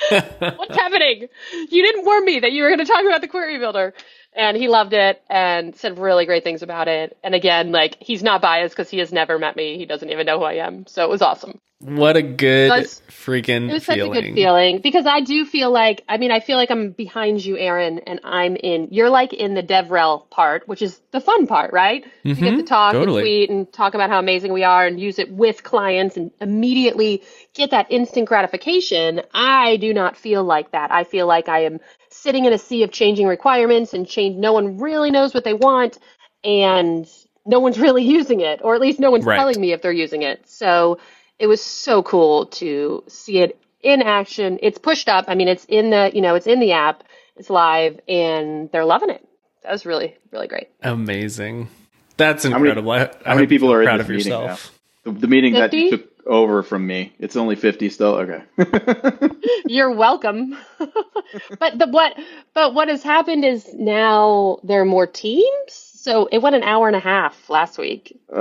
What's 0.58 0.76
happening? 0.76 1.28
You 1.70 1.86
didn't 1.86 2.06
warn 2.06 2.26
me 2.26 2.40
that 2.40 2.52
you 2.52 2.64
were 2.64 2.70
going 2.70 2.80
to 2.80 2.86
talk 2.86 3.06
about 3.06 3.22
the 3.22 3.28
query 3.28 3.58
builder. 3.60 3.94
And 4.36 4.56
he 4.56 4.68
loved 4.68 4.94
it 4.94 5.22
and 5.30 5.76
said 5.76 5.98
really 5.98 6.26
great 6.26 6.44
things 6.44 6.62
about 6.62 6.88
it. 6.88 7.18
And 7.24 7.34
again, 7.34 7.72
like 7.72 7.98
he's 8.00 8.24
not 8.24 8.42
biased 8.42 8.76
because 8.76 8.90
he 8.90 9.00
has 9.00 9.12
never 9.12 9.40
met 9.40 9.56
me. 9.56 9.78
He 9.78 9.86
doesn't 9.86 10.10
even 10.10 10.26
know 10.26 10.38
who 10.40 10.46
I 10.46 10.66
am. 10.66 10.86
So 10.88 11.04
it 11.04 11.10
was 11.10 11.22
awesome. 11.22 11.60
what 11.80 12.18
a 12.18 12.22
good 12.22 12.70
That's- 12.70 13.02
freaking 13.10 13.70
It 13.70 13.74
was 13.74 13.86
feeling. 13.86 14.14
such 14.14 14.18
a 14.18 14.22
good 14.22 14.34
feeling 14.36 14.80
because 14.80 15.06
I 15.06 15.22
do 15.22 15.46
feel 15.46 15.72
like, 15.72 16.04
I 16.10 16.18
mean, 16.18 16.30
I 16.32 16.42
feel 16.42 16.58
like 16.58 16.72
I'm 16.72 16.92
behind 16.92 17.44
you, 17.44 17.58
Aaron, 17.58 18.00
and 18.00 18.20
I'm 18.24 18.56
in, 18.58 18.90
you're 18.92 19.10
like 19.10 19.32
in 19.34 19.54
the 19.54 19.64
DevRel 19.64 20.30
part, 20.30 20.68
which 20.68 20.82
is 20.82 21.00
the 21.12 21.22
fun 21.22 21.48
part, 21.48 21.72
right? 21.72 22.06
You 22.24 22.36
get 22.36 22.44
mm-hmm. 22.44 22.58
to 22.58 22.64
talk 22.64 22.94
totally. 22.94 23.20
and 23.20 23.24
tweet 23.24 23.50
and 23.50 23.74
talk 23.74 23.94
about 23.94 24.10
how 24.10 24.20
amazing 24.20 24.52
we 24.52 24.64
are 24.64 24.86
and 24.86 25.00
use 25.00 25.20
it 25.20 25.32
with 25.32 25.64
clients 25.64 26.18
and 26.18 26.32
immediately 26.42 27.24
get 27.54 27.72
that 27.72 27.88
instant 27.90 28.28
gratification. 28.28 29.22
I 29.34 29.78
do 29.78 29.94
not 29.94 30.18
feel 30.18 30.44
like 30.44 30.72
that. 30.72 30.92
I 30.92 31.04
feel 31.06 31.28
like 31.28 31.48
I 31.48 31.64
am 31.64 31.80
sitting 32.10 32.46
in 32.46 32.54
a 32.54 32.58
sea 32.58 32.84
of 32.84 32.92
changing 32.92 33.28
requirements 33.28 33.94
and 33.94 34.08
change. 34.08 34.38
No 34.38 34.54
one 34.54 34.78
really 34.78 35.12
knows 35.12 35.34
what 35.34 35.44
they 35.44 35.54
want 35.54 35.98
and 36.44 37.08
no 37.46 37.60
one's 37.60 37.80
really 37.86 38.04
using 38.04 38.42
it, 38.42 38.62
or 38.64 38.76
at 38.76 38.82
least 38.82 39.00
no 39.00 39.12
one's 39.12 39.26
Right. 39.26 39.38
telling 39.38 39.60
me 39.60 39.74
if 39.74 39.82
they're 39.82 39.92
using 39.92 40.22
it. 40.24 40.48
So 40.48 41.00
it 41.38 41.48
was 41.48 41.62
so 41.62 42.04
cool 42.04 42.48
to 42.48 43.04
see 43.08 43.40
it 43.40 43.60
in 43.82 44.02
action. 44.02 44.60
It's 44.62 44.78
pushed 44.78 45.08
up. 45.08 45.26
I 45.28 45.36
mean, 45.36 45.48
it's 45.48 45.66
in 45.66 45.90
the, 45.90 46.12
you 46.14 46.22
know, 46.22 46.36
it's 46.36 46.48
in 46.48 46.60
the 46.60 46.74
app, 46.74 47.04
it's 47.38 47.50
live, 47.50 48.00
and 48.08 48.70
they're 48.72 48.86
loving 48.86 49.10
it. 49.10 49.26
That 49.64 49.72
was 49.72 49.86
really, 49.86 50.18
really 50.32 50.48
great. 50.48 50.68
Amazing. 50.82 51.70
That's 52.18 52.44
incredible. 52.44 52.92
I, 52.92 53.04
I 53.04 53.10
How 53.26 53.36
many 53.36 53.48
people 53.48 53.70
feel 53.70 53.74
are 53.76 53.82
in 53.82 53.88
proud 53.88 54.00
this 54.00 54.06
of 54.06 54.10
meeting 54.10 54.32
now? 54.34 54.58
The, 55.04 55.12
the 55.12 55.28
meeting 55.28 55.54
that 55.54 55.72
50? 55.72 55.78
you 55.78 55.90
took 55.92 56.09
over 56.26 56.64
from 56.64 56.86
me. 56.88 57.14
It's 57.20 57.36
only 57.36 57.56
50 57.56 57.90
still. 57.90 58.16
Okay. 58.16 58.44
You're 59.68 59.92
welcome. 59.92 60.58
but 61.60 61.78
the 61.78 61.88
what 61.88 62.18
but 62.54 62.74
what 62.74 62.88
has 62.88 63.04
happened 63.04 63.46
is 63.46 63.68
now 63.74 64.60
there 64.64 64.82
are 64.82 64.86
more 64.86 65.08
teams. 65.08 65.74
So 65.74 66.28
it 66.32 66.40
went 66.42 66.56
an 66.56 66.64
hour 66.64 66.88
and 66.88 66.96
a 66.96 67.00
half 67.02 67.50
last 67.50 67.78
week. 67.78 68.18
Oh. 68.32 68.38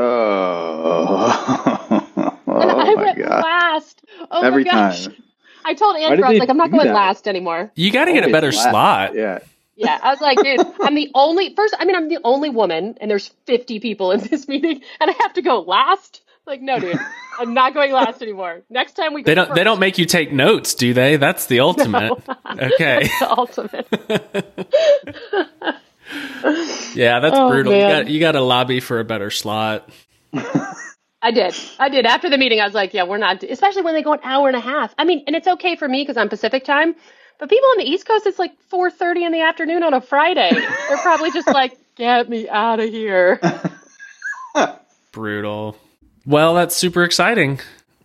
oh 2.47 2.61
And 2.61 2.70
I 2.70 2.94
my 2.94 3.02
went 3.02 3.18
god. 3.18 3.42
last. 3.42 4.02
Oh 4.30 4.42
Every 4.42 4.64
my 4.64 4.70
gosh. 4.70 5.04
time. 5.06 5.16
I 5.64 5.75
told 5.75 5.97
Andrew, 5.97 6.25
I 6.25 6.30
was 6.30 6.38
like, 6.38 6.49
I'm 6.50 6.56
not 6.56 6.70
going 6.70 6.87
that? 6.87 6.94
last 6.94 7.28
anymore. 7.28 7.70
You 7.75 7.90
got 7.90 8.06
to 8.06 8.12
get 8.12 8.25
a 8.25 8.32
better 8.32 8.52
last. 8.52 8.70
slot. 8.70 9.14
Yeah. 9.14 9.40
Yeah, 9.76 9.97
I 10.02 10.11
was 10.11 10.20
like, 10.20 10.38
dude, 10.42 10.61
I'm 10.82 10.94
the 10.97 11.11
only 11.14 11.54
first. 11.54 11.75
I 11.78 11.85
mean, 11.85 11.94
I'm 11.94 12.08
the 12.08 12.18
only 12.25 12.50
woman, 12.50 12.97
and 13.00 13.08
there's 13.08 13.28
50 13.47 13.78
people 13.78 14.11
in 14.11 14.20
this 14.20 14.49
meeting, 14.49 14.82
and 15.00 15.11
I 15.11 15.14
have 15.20 15.35
to 15.35 15.42
go 15.42 15.61
last. 15.61 16.20
Like, 16.49 16.62
no, 16.62 16.81
dude, 16.81 16.99
I'm 17.38 17.52
not 17.52 17.75
going 17.75 17.93
last 17.93 18.23
anymore. 18.23 18.62
Next 18.71 18.95
time 18.95 19.12
we 19.12 19.23
go 19.23 19.26
They 19.26 19.35
don't. 19.35 19.55
They 19.55 19.64
don't 19.64 19.78
make 19.78 19.99
you 19.99 20.07
take 20.07 20.33
notes, 20.33 20.75
do 20.75 20.95
they? 20.95 21.17
That's 21.17 21.45
the 21.47 21.61
ultimate. 21.61 22.12
Okay. 22.50 23.09
the 23.21 23.31
ultimate. 23.31 23.87
Yeah, 26.95 27.21
that's 27.21 27.37
Oh, 27.37 27.50
brutal. 27.50 27.75
You 27.75 27.81
got 27.81 28.09
you 28.09 28.19
got 28.19 28.33
to 28.33 28.40
lobby 28.40 28.81
for 28.81 28.99
a 28.99 29.05
better 29.05 29.31
slot. 29.31 29.90
I 31.21 31.31
did. 31.31 31.55
I 31.78 31.90
did. 31.90 32.07
After 32.07 32.31
the 32.31 32.38
meeting, 32.38 32.61
I 32.61 32.64
was 32.64 32.73
like, 32.73 32.95
yeah, 32.95 33.02
we're 33.02 33.19
not, 33.19 33.43
especially 33.43 33.83
when 33.83 33.93
they 33.93 34.02
go 34.02 34.14
an 34.14 34.21
hour 34.23 34.49
and 34.49 34.57
a 34.57 34.61
half. 34.61 34.95
I 34.97 35.05
mean, 35.05 35.25
and 35.26 35.37
it's 35.37 35.47
okay 35.47 35.76
for 35.76 35.87
me 35.87 36.00
because 36.02 36.17
I'm 36.17 36.31
Pacific 36.31 36.64
time, 36.64 36.95
but 37.38 37.50
people 37.50 37.69
on 37.71 37.78
the 37.78 37.85
East 37.85 38.07
Coast, 38.07 38.25
it's 38.26 38.38
like 38.38 38.52
4.30 38.73 39.26
in 39.26 39.33
the 39.33 39.43
afternoon 39.43 39.83
on 39.83 39.93
a 39.93 40.00
Friday. 40.00 40.50
They're 40.52 40.97
probably 40.99 41.31
just 41.31 41.49
like, 41.49 41.76
get 41.97 42.28
me 42.31 42.49
out 42.49 42.81
of 42.81 42.88
here. 42.88 43.38
Brutal. 45.12 45.76
Well, 46.28 46.54
that's 46.54 46.76
super 46.76 47.02
exciting. 47.04 47.58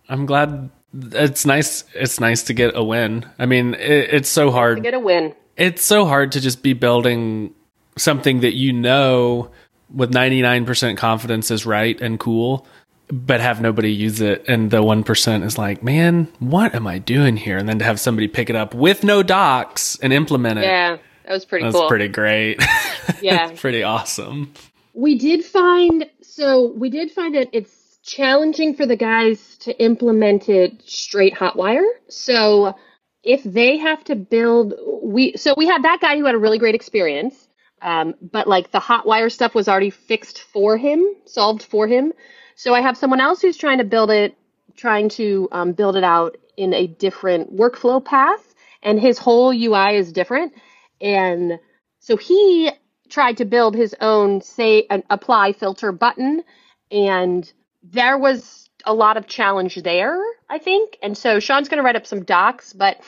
I'm 0.08 0.24
glad. 0.26 0.70
It's 0.94 1.44
nice. 1.44 1.84
It's 1.94 2.18
nice 2.18 2.42
to 2.44 2.54
get 2.54 2.74
a 2.76 2.82
win. 2.82 3.26
I 3.38 3.46
mean, 3.46 3.74
it, 3.74 4.14
it's 4.14 4.28
so 4.28 4.50
hard. 4.50 4.78
To 4.78 4.82
get 4.82 4.94
a 4.94 4.98
win. 4.98 5.34
it's 5.56 5.84
so 5.84 6.06
hard 6.06 6.32
to 6.32 6.40
just 6.40 6.62
be 6.62 6.72
building 6.72 7.54
something 7.96 8.40
that 8.40 8.54
you 8.54 8.72
know 8.72 9.50
with 9.94 10.12
99% 10.12 10.96
confidence 10.96 11.50
is 11.50 11.64
right 11.66 12.00
and 12.00 12.18
cool 12.18 12.66
but 13.12 13.40
have 13.40 13.60
nobody 13.60 13.92
use 13.92 14.20
it 14.20 14.42
and 14.48 14.70
the 14.70 14.82
1% 14.82 15.44
is 15.44 15.58
like 15.58 15.82
man 15.84 16.26
what 16.40 16.74
am 16.74 16.86
i 16.88 16.98
doing 16.98 17.36
here 17.36 17.56
and 17.58 17.68
then 17.68 17.78
to 17.78 17.84
have 17.84 18.00
somebody 18.00 18.26
pick 18.26 18.48
it 18.50 18.56
up 18.56 18.74
with 18.74 19.04
no 19.04 19.22
docs 19.22 19.96
and 20.02 20.12
implement 20.12 20.58
it 20.58 20.62
Yeah, 20.64 20.96
that 21.26 21.32
was 21.32 21.44
pretty 21.44 21.64
that's 21.66 21.76
cool. 21.76 21.86
pretty 21.86 22.08
great 22.08 22.60
Yeah. 23.20 23.52
Pretty 23.54 23.82
awesome 23.84 24.52
We 24.94 25.16
did 25.18 25.44
find 25.44 26.08
so 26.22 26.68
we 26.72 26.88
did 26.90 27.12
find 27.12 27.34
that 27.36 27.48
it's 27.52 27.73
challenging 28.04 28.74
for 28.74 28.86
the 28.86 28.96
guys 28.96 29.56
to 29.58 29.76
implement 29.82 30.48
it 30.48 30.82
straight 30.84 31.34
Hotwire. 31.34 31.86
So 32.08 32.76
if 33.22 33.42
they 33.42 33.78
have 33.78 34.04
to 34.04 34.14
build 34.14 34.74
we 35.02 35.34
so 35.36 35.54
we 35.56 35.66
had 35.66 35.82
that 35.84 36.00
guy 36.00 36.18
who 36.18 36.26
had 36.26 36.34
a 36.34 36.38
really 36.38 36.58
great 36.58 36.74
experience. 36.74 37.48
Um, 37.82 38.14
but 38.20 38.46
like 38.46 38.70
the 38.70 38.80
Hotwire 38.80 39.30
stuff 39.30 39.54
was 39.54 39.68
already 39.68 39.90
fixed 39.90 40.40
for 40.40 40.76
him, 40.76 41.04
solved 41.26 41.62
for 41.62 41.86
him. 41.86 42.12
So 42.56 42.72
I 42.72 42.80
have 42.80 42.96
someone 42.96 43.20
else 43.20 43.42
who's 43.42 43.56
trying 43.58 43.78
to 43.78 43.84
build 43.84 44.10
it, 44.10 44.36
trying 44.76 45.08
to 45.10 45.48
um, 45.52 45.72
build 45.72 45.96
it 45.96 46.04
out 46.04 46.36
in 46.56 46.72
a 46.72 46.86
different 46.86 47.54
workflow 47.54 48.02
path, 48.02 48.54
and 48.82 48.98
his 48.98 49.18
whole 49.18 49.52
UI 49.52 49.96
is 49.96 50.12
different. 50.12 50.54
And 51.00 51.58
so 51.98 52.16
he 52.16 52.70
tried 53.10 53.36
to 53.38 53.44
build 53.44 53.74
his 53.74 53.94
own, 54.00 54.40
say, 54.40 54.86
an 54.88 55.02
apply 55.10 55.52
filter 55.52 55.92
button, 55.92 56.42
and 56.90 57.52
there 57.92 58.18
was 58.18 58.68
a 58.84 58.92
lot 58.94 59.16
of 59.16 59.26
challenge 59.26 59.76
there, 59.76 60.20
I 60.48 60.58
think. 60.58 60.98
And 61.02 61.16
so 61.16 61.40
Sean's 61.40 61.68
going 61.68 61.78
to 61.78 61.84
write 61.84 61.96
up 61.96 62.06
some 62.06 62.24
docs, 62.24 62.72
but 62.72 62.98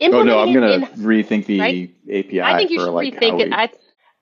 Oh 0.00 0.22
no, 0.22 0.40
I'm 0.40 0.52
gonna 0.52 0.86
rethink 0.96 1.46
the 1.46 1.60
right? 1.60 1.94
API. 2.08 2.42
I 2.42 2.56
think 2.58 2.70
you 2.70 2.80
for, 2.80 2.86
should 2.86 2.90
like, 2.92 3.14
rethink 3.14 3.40
it. 3.40 3.48
we- 3.48 3.54
I, 3.54 3.70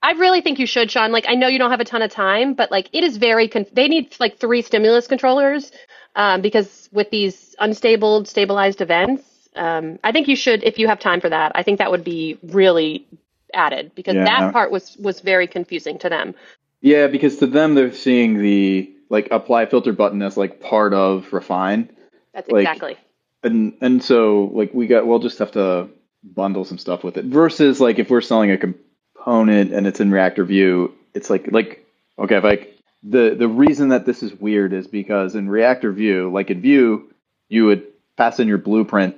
I 0.02 0.12
really 0.12 0.40
think 0.42 0.58
you 0.58 0.66
should, 0.66 0.90
Sean. 0.90 1.12
Like, 1.12 1.24
I 1.28 1.34
know 1.34 1.48
you 1.48 1.58
don't 1.58 1.70
have 1.70 1.80
a 1.80 1.84
ton 1.84 2.02
of 2.02 2.10
time, 2.10 2.54
but 2.54 2.70
like, 2.70 2.88
it 2.92 3.02
is 3.04 3.16
very. 3.16 3.48
Con- 3.48 3.66
they 3.72 3.88
need 3.88 4.14
like 4.20 4.38
three 4.38 4.62
stimulus 4.62 5.06
controllers, 5.06 5.72
um, 6.14 6.42
because 6.42 6.88
with 6.92 7.10
these 7.10 7.54
unstable, 7.58 8.24
stabilized 8.26 8.80
events, 8.80 9.22
um, 9.56 9.98
I 10.04 10.12
think 10.12 10.28
you 10.28 10.36
should, 10.36 10.62
if 10.64 10.78
you 10.78 10.88
have 10.88 10.98
time 11.00 11.20
for 11.20 11.28
that. 11.30 11.52
I 11.54 11.62
think 11.62 11.78
that 11.78 11.90
would 11.90 12.04
be 12.04 12.38
really 12.42 13.06
added 13.54 13.92
because 13.94 14.14
Yeah. 14.14 14.24
that 14.24 14.52
part 14.52 14.70
was 14.70 14.96
was 14.98 15.20
very 15.20 15.46
confusing 15.46 15.98
to 16.00 16.08
them. 16.08 16.34
Yeah, 16.80 17.06
because 17.06 17.36
to 17.38 17.46
them 17.46 17.74
they're 17.74 17.92
seeing 17.92 18.38
the 18.42 18.90
like 19.12 19.28
apply 19.30 19.66
filter 19.66 19.92
button 19.92 20.22
as 20.22 20.36
like 20.36 20.60
part 20.60 20.92
of 20.94 21.32
refine. 21.32 21.88
That's 22.34 22.50
Like- 22.50 22.62
exactly. 22.62 22.96
and 23.44 23.74
and 23.80 24.02
so 24.02 24.50
like 24.54 24.72
we 24.74 24.86
got 24.88 25.06
we'll 25.06 25.18
just 25.20 25.38
have 25.38 25.52
to 25.52 25.88
bundle 26.24 26.64
some 26.64 26.78
stuff 26.78 27.04
with 27.04 27.16
it 27.16 27.24
versus 27.26 27.80
like 27.80 27.98
if 27.98 28.08
we're 28.10 28.20
selling 28.22 28.50
a 28.50 28.56
component 28.58 29.72
and 29.72 29.86
it's 29.86 30.00
in 30.00 30.10
reactor 30.10 30.44
Vue 30.44 30.92
it's 31.14 31.28
like 31.30 31.50
like 31.52 31.84
okay 32.18 32.36
if 32.36 32.44
like 32.44 32.76
the 33.02 33.34
the 33.36 33.48
reason 33.48 33.88
that 33.90 34.06
this 34.06 34.22
is 34.22 34.32
weird 34.34 34.72
is 34.72 34.86
because 34.86 35.34
in 35.34 35.48
reactor 35.48 35.90
Vue 35.92 36.30
like 36.32 36.50
in 36.50 36.60
Vue 36.60 37.10
you 37.48 37.66
would 37.66 37.82
pass 38.16 38.38
in 38.40 38.46
your 38.48 38.58
blueprint 38.58 39.16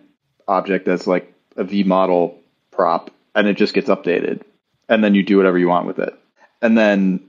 object 0.49 0.89
as 0.89 1.07
like 1.07 1.33
a 1.57 1.65
v 1.65 1.83
model 1.85 2.39
prop 2.73 3.11
and 3.35 3.47
it 3.47 3.57
just 3.59 3.75
gets 3.75 3.89
updated 3.91 4.41
and 4.89 5.05
then 5.05 5.15
you 5.15 5.23
do 5.23 5.37
whatever 5.37 5.59
you 5.59 5.69
want 5.69 5.87
with 5.87 5.99
it 5.99 6.15
and 6.63 6.77
then 6.77 7.21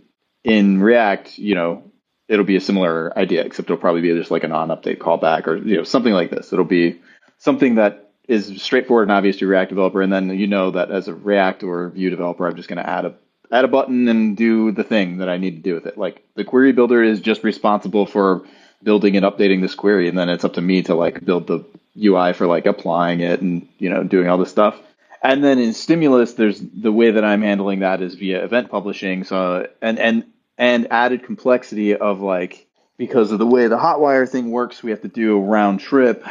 in 0.46 0.80
react 0.82 1.38
you 1.38 1.54
know 1.54 1.84
it'll 2.28 2.46
be 2.46 2.56
a 2.56 2.62
similar 2.62 3.18
idea 3.18 3.44
except 3.44 3.68
it'll 3.68 3.78
probably 3.78 4.02
be 4.02 4.12
just 4.18 4.32
like 4.32 4.44
a 4.44 4.48
non-update 4.48 4.98
callback 4.98 5.48
or 5.48 5.58
you 5.58 5.78
know 5.78 5.84
something 5.84 6.14
like 6.14 6.30
this 6.30 6.52
it'll 6.52 6.66
be 6.66 7.00
something 7.38 7.76
that 7.76 8.06
is 8.28 8.62
straightforward 8.62 9.08
and 9.08 9.12
obvious 9.12 9.38
to 9.38 9.46
a 9.46 9.48
React 9.48 9.70
developer, 9.70 10.02
and 10.02 10.12
then 10.12 10.30
you 10.30 10.48
know 10.48 10.72
that 10.72 10.92
as 10.92 11.08
a 11.08 11.14
React 11.14 11.64
or 11.64 11.90
Vue 11.90 12.10
developer, 12.10 12.48
I'm 12.48 12.56
just 12.56 12.70
going 12.70 12.84
to 12.84 12.90
add 12.90 13.06
a 13.06 13.16
add 13.52 13.66
a 13.66 13.68
button 13.68 14.08
and 14.08 14.36
do 14.36 14.72
the 14.72 14.84
thing 14.84 15.18
that 15.18 15.30
I 15.30 15.38
need 15.38 15.58
to 15.58 15.62
do 15.62 15.76
with 15.76 15.86
it. 15.86 15.98
Like 15.98 16.26
the 16.36 16.44
query 16.44 16.72
builder 16.72 17.04
is 17.04 17.22
just 17.22 17.44
responsible 17.44 18.08
for 18.08 18.44
building 18.82 19.16
and 19.16 19.26
updating 19.26 19.62
this 19.62 19.76
query, 19.76 20.10
and 20.10 20.18
then 20.18 20.30
it's 20.30 20.44
up 20.44 20.54
to 20.54 20.62
me 20.62 20.82
to 20.84 20.96
like 20.96 21.24
build 21.24 21.48
the 21.48 21.64
UI 22.02 22.34
for 22.34 22.48
like 22.48 22.66
applying 22.66 23.20
it 23.20 23.42
and 23.42 23.68
you 23.78 23.90
know 23.90 24.04
doing 24.04 24.28
all 24.28 24.38
this 24.38 24.52
stuff. 24.52 24.80
And 25.22 25.44
then 25.44 25.58
in 25.60 25.74
Stimulus, 25.74 26.34
there's 26.34 26.60
the 26.60 26.92
way 26.92 27.12
that 27.12 27.26
I'm 27.26 27.42
handling 27.42 27.80
that 27.80 28.02
is 28.02 28.16
via 28.16 28.44
event 28.44 28.70
publishing. 28.70 29.24
So 29.24 29.68
and 29.82 30.00
and 30.00 30.26
and 30.58 30.88
added 30.92 31.24
complexity 31.24 31.96
of 31.96 32.22
like 32.22 32.68
because 32.98 33.32
of 33.32 33.40
the 33.40 33.46
way 33.46 33.68
the 33.68 33.78
Hotwire 33.78 34.28
thing 34.28 34.52
works, 34.52 34.82
we 34.82 34.92
have 34.92 35.02
to 35.02 35.08
do 35.08 35.36
a 35.36 35.40
round 35.40 35.80
trip 35.80 36.26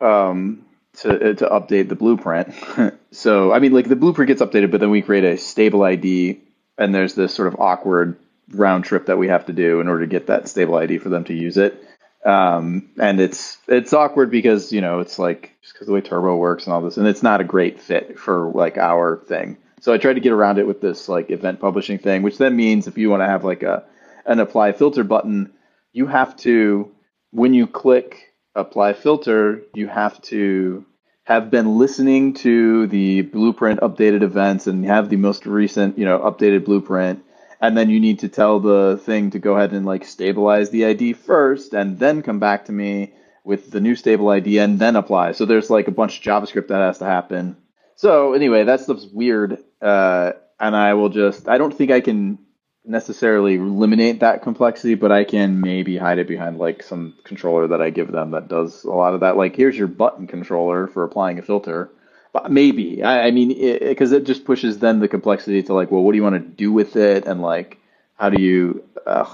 um, 0.00 0.64
to 0.98 1.34
to 1.34 1.46
update 1.46 1.88
the 1.88 1.96
blueprint. 1.96 2.54
so 3.10 3.52
I 3.52 3.58
mean, 3.58 3.72
like 3.72 3.88
the 3.88 3.96
blueprint 3.96 4.28
gets 4.28 4.42
updated, 4.42 4.70
but 4.70 4.80
then 4.80 4.90
we 4.90 5.02
create 5.02 5.24
a 5.24 5.36
stable 5.36 5.82
ID, 5.82 6.40
and 6.78 6.94
there's 6.94 7.14
this 7.14 7.34
sort 7.34 7.48
of 7.48 7.60
awkward 7.60 8.16
round 8.52 8.84
trip 8.84 9.06
that 9.06 9.18
we 9.18 9.28
have 9.28 9.46
to 9.46 9.52
do 9.52 9.80
in 9.80 9.88
order 9.88 10.02
to 10.02 10.10
get 10.10 10.28
that 10.28 10.48
stable 10.48 10.76
ID 10.76 10.98
for 10.98 11.08
them 11.08 11.24
to 11.24 11.34
use 11.34 11.56
it. 11.56 11.82
Um, 12.24 12.90
and 12.98 13.20
it's 13.20 13.58
it's 13.68 13.92
awkward 13.92 14.30
because 14.30 14.72
you 14.72 14.80
know 14.80 15.00
it's 15.00 15.18
like 15.18 15.52
just 15.62 15.74
because 15.74 15.86
the 15.86 15.92
way 15.92 16.00
Turbo 16.00 16.36
works 16.36 16.64
and 16.64 16.74
all 16.74 16.82
this, 16.82 16.96
and 16.96 17.06
it's 17.06 17.22
not 17.22 17.40
a 17.40 17.44
great 17.44 17.80
fit 17.80 18.18
for 18.18 18.50
like 18.52 18.78
our 18.78 19.16
thing. 19.16 19.58
So 19.80 19.92
I 19.92 19.98
tried 19.98 20.14
to 20.14 20.20
get 20.20 20.32
around 20.32 20.58
it 20.58 20.66
with 20.66 20.80
this 20.80 21.08
like 21.08 21.30
event 21.30 21.60
publishing 21.60 21.98
thing, 21.98 22.22
which 22.22 22.38
then 22.38 22.56
means 22.56 22.86
if 22.86 22.98
you 22.98 23.10
want 23.10 23.20
to 23.22 23.26
have 23.26 23.44
like 23.44 23.62
a 23.62 23.84
an 24.24 24.40
apply 24.40 24.72
filter 24.72 25.04
button, 25.04 25.52
you 25.92 26.06
have 26.06 26.36
to 26.38 26.92
when 27.30 27.54
you 27.54 27.66
click 27.66 28.34
apply 28.54 28.94
filter, 28.94 29.62
you 29.74 29.86
have 29.86 30.20
to 30.22 30.84
have 31.24 31.50
been 31.50 31.76
listening 31.78 32.34
to 32.34 32.86
the 32.86 33.22
blueprint 33.22 33.80
updated 33.80 34.22
events 34.22 34.66
and 34.66 34.86
have 34.86 35.08
the 35.08 35.16
most 35.16 35.44
recent, 35.44 35.98
you 35.98 36.04
know, 36.04 36.18
updated 36.20 36.64
blueprint. 36.64 37.22
And 37.60 37.76
then 37.76 37.90
you 37.90 38.00
need 38.00 38.20
to 38.20 38.28
tell 38.28 38.60
the 38.60 39.00
thing 39.04 39.30
to 39.30 39.38
go 39.38 39.56
ahead 39.56 39.72
and 39.72 39.84
like 39.84 40.04
stabilize 40.04 40.70
the 40.70 40.86
ID 40.86 41.14
first 41.14 41.74
and 41.74 41.98
then 41.98 42.22
come 42.22 42.38
back 42.38 42.66
to 42.66 42.72
me 42.72 43.12
with 43.44 43.70
the 43.70 43.80
new 43.80 43.96
stable 43.96 44.28
ID 44.28 44.58
and 44.58 44.78
then 44.78 44.96
apply. 44.96 45.32
So 45.32 45.44
there's 45.44 45.70
like 45.70 45.88
a 45.88 45.92
bunch 45.92 46.18
of 46.18 46.24
JavaScript 46.24 46.68
that 46.68 46.80
has 46.80 46.98
to 46.98 47.06
happen. 47.06 47.56
So 47.96 48.34
anyway, 48.34 48.64
that 48.64 48.80
stuff's 48.80 49.06
weird. 49.06 49.58
Uh, 49.80 50.32
and 50.58 50.74
I 50.74 50.94
will 50.94 51.08
just, 51.08 51.48
I 51.48 51.58
don't 51.58 51.76
think 51.76 51.90
I 51.90 52.00
can 52.00 52.38
necessarily 52.84 53.56
eliminate 53.56 54.20
that 54.20 54.42
complexity, 54.42 54.94
but 54.94 55.12
I 55.12 55.24
can 55.24 55.60
maybe 55.60 55.96
hide 55.96 56.18
it 56.18 56.28
behind 56.28 56.58
like 56.58 56.82
some 56.82 57.14
controller 57.24 57.68
that 57.68 57.82
I 57.82 57.90
give 57.90 58.10
them 58.10 58.30
that 58.30 58.48
does 58.48 58.84
a 58.84 58.90
lot 58.90 59.14
of 59.14 59.20
that. 59.20 59.36
Like, 59.36 59.56
here's 59.56 59.76
your 59.76 59.88
button 59.88 60.26
controller 60.26 60.86
for 60.86 61.04
applying 61.04 61.38
a 61.38 61.42
filter. 61.42 61.90
But 62.32 62.50
maybe 62.50 63.02
I, 63.02 63.28
I 63.28 63.30
mean, 63.30 63.48
because 63.48 64.12
it, 64.12 64.22
it, 64.22 64.26
just 64.26 64.44
pushes 64.44 64.78
then 64.78 65.00
the 65.00 65.08
complexity 65.08 65.62
to 65.62 65.72
like, 65.72 65.90
well, 65.90 66.02
what 66.02 66.12
do 66.12 66.16
you 66.16 66.22
want 66.22 66.34
to 66.34 66.40
do 66.40 66.70
with 66.70 66.94
it, 66.96 67.26
and 67.26 67.40
like, 67.40 67.78
how 68.14 68.28
do 68.28 68.42
you? 68.42 68.84
Uh, 69.06 69.24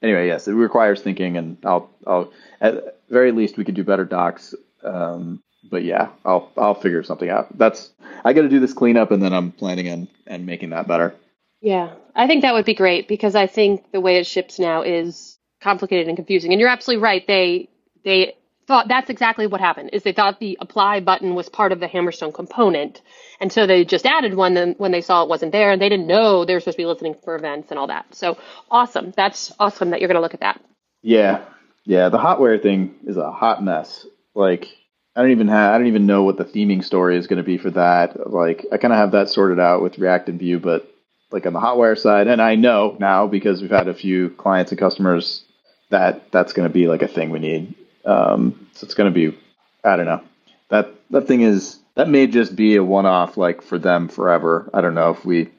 anyway, 0.00 0.28
yes, 0.28 0.46
it 0.46 0.52
requires 0.52 1.02
thinking, 1.02 1.36
and 1.36 1.56
I'll, 1.64 1.90
I'll 2.06 2.32
at 2.60 3.00
very 3.10 3.32
least 3.32 3.56
we 3.56 3.64
could 3.64 3.74
do 3.74 3.82
better 3.82 4.04
docs. 4.04 4.54
Um, 4.84 5.42
but 5.62 5.84
yeah, 5.84 6.10
I'll, 6.24 6.50
I'll 6.56 6.74
figure 6.74 7.02
something 7.02 7.28
out. 7.28 7.56
That's 7.56 7.90
I 8.24 8.32
got 8.32 8.42
to 8.42 8.48
do 8.48 8.60
this 8.60 8.72
cleanup, 8.72 9.10
and 9.10 9.22
then 9.22 9.32
I'm 9.32 9.52
planning 9.52 9.88
on 9.90 10.08
and 10.26 10.46
making 10.46 10.70
that 10.70 10.88
better. 10.88 11.14
Yeah, 11.60 11.94
I 12.14 12.26
think 12.26 12.42
that 12.42 12.54
would 12.54 12.64
be 12.64 12.74
great 12.74 13.08
because 13.08 13.34
I 13.34 13.46
think 13.46 13.92
the 13.92 14.00
way 14.00 14.16
it 14.18 14.26
ships 14.26 14.58
now 14.58 14.82
is 14.82 15.38
complicated 15.62 16.08
and 16.08 16.16
confusing. 16.16 16.52
And 16.52 16.60
you're 16.60 16.68
absolutely 16.68 17.02
right. 17.02 17.26
They 17.26 17.68
they 18.04 18.34
thought 18.66 18.88
that's 18.88 19.10
exactly 19.10 19.46
what 19.46 19.60
happened. 19.60 19.90
Is 19.92 20.02
they 20.02 20.12
thought 20.12 20.40
the 20.40 20.58
apply 20.60 21.00
button 21.00 21.34
was 21.34 21.48
part 21.48 21.72
of 21.72 21.80
the 21.80 21.86
Hammerstone 21.86 22.34
component, 22.34 23.00
and 23.40 23.52
so 23.52 23.66
they 23.66 23.84
just 23.84 24.06
added 24.06 24.34
one. 24.34 24.54
Then 24.54 24.74
when 24.78 24.92
they 24.92 25.00
saw 25.00 25.22
it 25.22 25.28
wasn't 25.28 25.52
there, 25.52 25.70
and 25.70 25.80
they 25.80 25.88
didn't 25.88 26.06
know 26.06 26.44
they 26.44 26.54
were 26.54 26.60
supposed 26.60 26.76
to 26.76 26.82
be 26.82 26.86
listening 26.86 27.16
for 27.22 27.36
events 27.36 27.70
and 27.70 27.78
all 27.78 27.86
that. 27.86 28.14
So 28.14 28.38
awesome! 28.70 29.12
That's 29.16 29.52
awesome 29.58 29.90
that 29.90 30.00
you're 30.00 30.08
going 30.08 30.16
to 30.16 30.22
look 30.22 30.34
at 30.34 30.40
that. 30.40 30.60
Yeah, 31.02 31.44
yeah. 31.84 32.08
The 32.08 32.18
hotwire 32.18 32.60
thing 32.60 32.96
is 33.06 33.16
a 33.16 33.30
hot 33.30 33.62
mess. 33.62 34.06
Like 34.34 34.66
I 35.14 35.20
don't 35.20 35.30
even 35.30 35.48
have 35.48 35.74
I 35.74 35.78
don't 35.78 35.88
even 35.88 36.06
know 36.06 36.22
what 36.22 36.38
the 36.38 36.44
theming 36.44 36.82
story 36.84 37.16
is 37.16 37.26
going 37.26 37.38
to 37.38 37.42
be 37.42 37.58
for 37.58 37.70
that. 37.70 38.30
Like 38.30 38.66
I 38.72 38.78
kind 38.78 38.92
of 38.92 38.98
have 38.98 39.12
that 39.12 39.28
sorted 39.28 39.60
out 39.60 39.82
with 39.82 39.98
React 39.98 40.30
and 40.30 40.38
Vue, 40.38 40.58
but 40.58 40.88
like 41.30 41.46
on 41.46 41.52
the 41.52 41.60
Hotwire 41.60 41.98
side, 41.98 42.28
and 42.28 42.40
I 42.40 42.54
know 42.54 42.96
now 42.98 43.26
because 43.26 43.60
we've 43.60 43.70
had 43.70 43.88
a 43.88 43.94
few 43.94 44.30
clients 44.30 44.72
and 44.72 44.78
customers 44.78 45.44
that 45.90 46.30
that's 46.30 46.52
going 46.52 46.68
to 46.68 46.72
be 46.72 46.88
like 46.88 47.02
a 47.02 47.08
thing 47.08 47.30
we 47.30 47.38
need. 47.38 47.74
Um, 48.04 48.68
so 48.72 48.84
it's 48.84 48.94
going 48.94 49.12
to 49.12 49.14
be 49.14 49.38
I 49.84 49.96
don't 49.96 50.06
know 50.06 50.22
that 50.70 50.88
that 51.10 51.26
thing 51.28 51.42
is 51.42 51.78
that 51.94 52.08
may 52.08 52.26
just 52.26 52.56
be 52.56 52.76
a 52.76 52.84
one 52.84 53.06
off 53.06 53.36
like 53.36 53.62
for 53.62 53.78
them 53.78 54.08
forever. 54.08 54.70
I 54.72 54.80
don't 54.80 54.94
know 54.94 55.10
if 55.10 55.24
we 55.24 55.50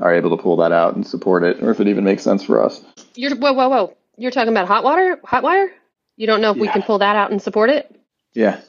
are 0.00 0.14
able 0.14 0.36
to 0.36 0.42
pull 0.42 0.58
that 0.58 0.70
out 0.70 0.94
and 0.94 1.04
support 1.04 1.42
it, 1.42 1.62
or 1.62 1.72
if 1.72 1.80
it 1.80 1.88
even 1.88 2.04
makes 2.04 2.22
sense 2.22 2.44
for 2.44 2.64
us. 2.64 2.82
You're 3.16 3.36
whoa 3.36 3.52
whoa 3.52 3.68
whoa. 3.68 3.96
You're 4.16 4.30
talking 4.30 4.52
about 4.52 4.68
hot 4.68 4.84
water, 4.84 5.18
Hotwire. 5.24 5.68
You 6.16 6.26
don't 6.26 6.40
know 6.40 6.52
if 6.52 6.58
we 6.58 6.68
can 6.68 6.82
pull 6.82 6.98
that 6.98 7.16
out 7.16 7.30
and 7.30 7.40
support 7.40 7.70
it. 7.70 7.94
Yeah, 8.34 8.60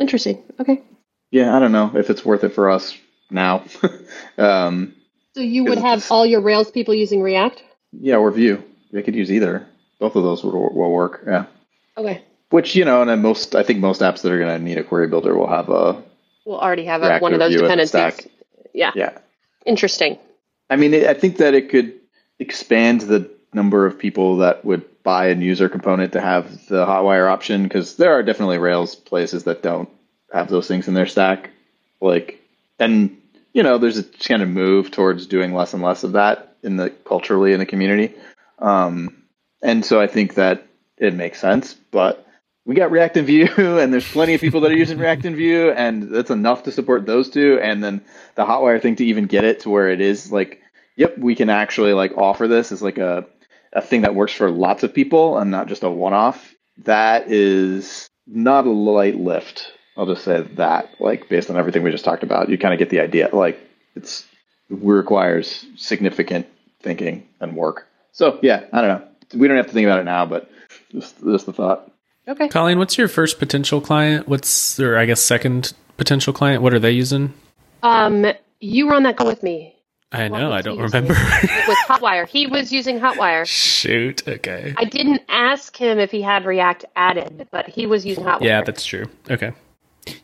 Interesting. 0.00 0.42
Okay. 0.58 0.82
yeah. 1.30 1.54
I 1.54 1.60
don't 1.60 1.72
know 1.72 1.92
if 1.94 2.10
it's 2.10 2.24
worth 2.24 2.42
it 2.42 2.54
for 2.54 2.70
us 2.70 2.96
now. 3.30 3.64
um, 4.38 4.94
So 5.34 5.40
you 5.42 5.64
would 5.64 5.78
have 5.78 6.10
all 6.10 6.26
your 6.26 6.40
Rails 6.40 6.70
people 6.70 6.94
using 6.94 7.22
React? 7.22 7.62
yeah, 7.92 8.16
or 8.16 8.30
Vue. 8.30 8.62
They 8.92 9.02
could 9.02 9.14
use 9.14 9.30
either. 9.30 9.66
Both 10.00 10.16
of 10.16 10.24
those 10.24 10.42
will, 10.42 10.74
will 10.74 10.90
work. 10.90 11.22
Yeah. 11.26 11.44
Okay. 11.96 12.24
Which 12.48 12.74
you 12.74 12.84
know, 12.84 13.02
and 13.02 13.10
then 13.10 13.22
most 13.22 13.54
I 13.54 13.62
think 13.62 13.78
most 13.78 14.00
apps 14.00 14.22
that 14.22 14.32
are 14.32 14.38
going 14.38 14.58
to 14.58 14.64
need 14.64 14.78
a 14.78 14.82
query 14.82 15.06
builder 15.06 15.36
will 15.36 15.46
have 15.48 15.68
a 15.68 16.02
We'll 16.44 16.58
already 16.58 16.86
have 16.86 17.02
a, 17.02 17.18
one 17.18 17.32
of 17.32 17.38
those 17.38 17.50
Vue 17.54 17.58
at 17.58 17.68
the 17.68 17.76
dependencies. 17.84 18.14
stack. 18.24 18.32
Yeah. 18.74 18.92
yeah. 18.96 19.18
Interesting. 19.66 20.18
I 20.70 20.76
mean, 20.76 20.94
I 21.06 21.14
think 21.14 21.36
that 21.36 21.54
it 21.54 21.68
could 21.68 21.94
expand 22.38 23.02
the 23.02 23.30
number 23.52 23.86
of 23.86 23.98
people 23.98 24.38
that 24.38 24.64
would 24.64 24.84
buy 25.02 25.26
a 25.26 25.34
user 25.34 25.68
component 25.68 26.12
to 26.12 26.20
have 26.20 26.66
the 26.66 26.86
Hotwire 26.86 27.30
option 27.30 27.62
because 27.62 27.96
there 27.96 28.12
are 28.12 28.22
definitely 28.22 28.58
Rails 28.58 28.94
places 28.94 29.44
that 29.44 29.62
don't 29.62 29.88
have 30.32 30.48
those 30.48 30.68
things 30.68 30.88
in 30.88 30.94
their 30.94 31.06
stack. 31.06 31.50
Like, 32.00 32.40
and 32.78 33.16
you 33.52 33.62
know, 33.62 33.78
there's 33.78 33.98
a 33.98 34.04
kind 34.04 34.42
of 34.42 34.48
move 34.48 34.90
towards 34.90 35.26
doing 35.26 35.54
less 35.54 35.74
and 35.74 35.82
less 35.82 36.04
of 36.04 36.12
that 36.12 36.56
in 36.62 36.76
the 36.76 36.90
culturally 36.90 37.52
in 37.52 37.58
the 37.58 37.66
community. 37.66 38.14
Um, 38.58 39.22
and 39.62 39.84
so 39.84 40.00
I 40.00 40.06
think 40.06 40.34
that 40.34 40.66
it 40.96 41.14
makes 41.14 41.40
sense, 41.40 41.74
but 41.90 42.26
we 42.66 42.74
got 42.74 42.90
React 42.90 43.18
and 43.18 43.26
Vue, 43.26 43.78
and 43.78 43.92
there's 43.92 44.10
plenty 44.10 44.34
of 44.34 44.40
people 44.40 44.60
that 44.60 44.70
are 44.70 44.76
using 44.76 44.98
React 44.98 45.26
and 45.26 45.36
Vue, 45.36 45.70
and 45.72 46.02
that's 46.14 46.30
enough 46.30 46.64
to 46.64 46.72
support 46.72 47.06
those 47.06 47.30
two. 47.30 47.58
And 47.60 47.82
then 47.82 48.02
the 48.34 48.44
Hotwire 48.44 48.80
thing 48.80 48.96
to 48.96 49.04
even 49.04 49.26
get 49.26 49.44
it 49.44 49.60
to 49.60 49.70
where 49.70 49.88
it 49.90 50.00
is 50.00 50.30
like, 50.30 50.60
yep, 50.96 51.16
we 51.18 51.34
can 51.34 51.50
actually 51.50 51.94
like 51.94 52.16
offer 52.16 52.46
this 52.46 52.72
as 52.72 52.82
like 52.82 52.98
a 52.98 53.26
a 53.72 53.80
thing 53.80 54.02
that 54.02 54.14
works 54.14 54.32
for 54.32 54.50
lots 54.50 54.82
of 54.82 54.92
people 54.92 55.38
and 55.38 55.50
not 55.50 55.68
just 55.68 55.82
a 55.82 55.90
one-off. 55.90 56.54
That 56.84 57.30
is 57.30 58.08
not 58.26 58.66
a 58.66 58.70
light 58.70 59.16
lift. 59.16 59.72
I'll 59.96 60.06
just 60.06 60.24
say 60.24 60.42
that, 60.54 60.90
like 60.98 61.28
based 61.28 61.50
on 61.50 61.56
everything 61.56 61.82
we 61.82 61.90
just 61.90 62.04
talked 62.04 62.22
about, 62.22 62.48
you 62.48 62.56
kind 62.56 62.72
of 62.72 62.78
get 62.78 62.90
the 62.90 63.00
idea. 63.00 63.28
Like 63.32 63.58
it's 63.94 64.26
it 64.70 64.78
requires 64.80 65.66
significant 65.76 66.46
thinking 66.80 67.28
and 67.40 67.56
work. 67.56 67.86
So 68.12 68.38
yeah, 68.42 68.64
I 68.72 68.80
don't 68.80 68.88
know. 68.88 69.08
We 69.38 69.46
don't 69.46 69.56
have 69.56 69.66
to 69.66 69.72
think 69.72 69.86
about 69.86 70.00
it 70.00 70.04
now, 70.04 70.26
but 70.26 70.50
just 70.90 71.22
just 71.22 71.46
the 71.46 71.52
thought. 71.52 71.90
Okay. 72.28 72.48
Colleen, 72.48 72.78
what's 72.78 72.96
your 72.96 73.08
first 73.08 73.38
potential 73.38 73.80
client? 73.80 74.28
What's 74.28 74.78
or 74.78 74.96
I 74.96 75.04
guess 75.04 75.20
second 75.20 75.72
potential 75.96 76.32
client? 76.32 76.62
What 76.62 76.72
are 76.72 76.78
they 76.78 76.92
using? 76.92 77.34
Um, 77.82 78.26
you 78.60 78.86
were 78.86 78.94
on 78.94 79.02
that 79.02 79.16
call 79.16 79.26
with 79.26 79.42
me. 79.42 79.74
I 80.12 80.28
know, 80.28 80.52
I 80.52 80.60
don't 80.62 80.78
remember. 80.78 81.14
It 81.42 81.68
was 81.68 81.78
Hotwire. 81.86 82.26
He 82.26 82.46
was 82.46 82.72
using 82.72 82.98
Hotwire. 82.98 83.46
Shoot. 83.46 84.26
Okay. 84.26 84.74
I 84.76 84.84
didn't 84.84 85.22
ask 85.28 85.76
him 85.76 85.98
if 85.98 86.10
he 86.10 86.20
had 86.20 86.44
React 86.44 86.84
added, 86.96 87.48
but 87.52 87.68
he 87.68 87.86
was 87.86 88.04
using 88.04 88.24
Hotwire. 88.24 88.42
Yeah, 88.42 88.62
that's 88.62 88.84
true. 88.84 89.06
Okay. 89.30 89.52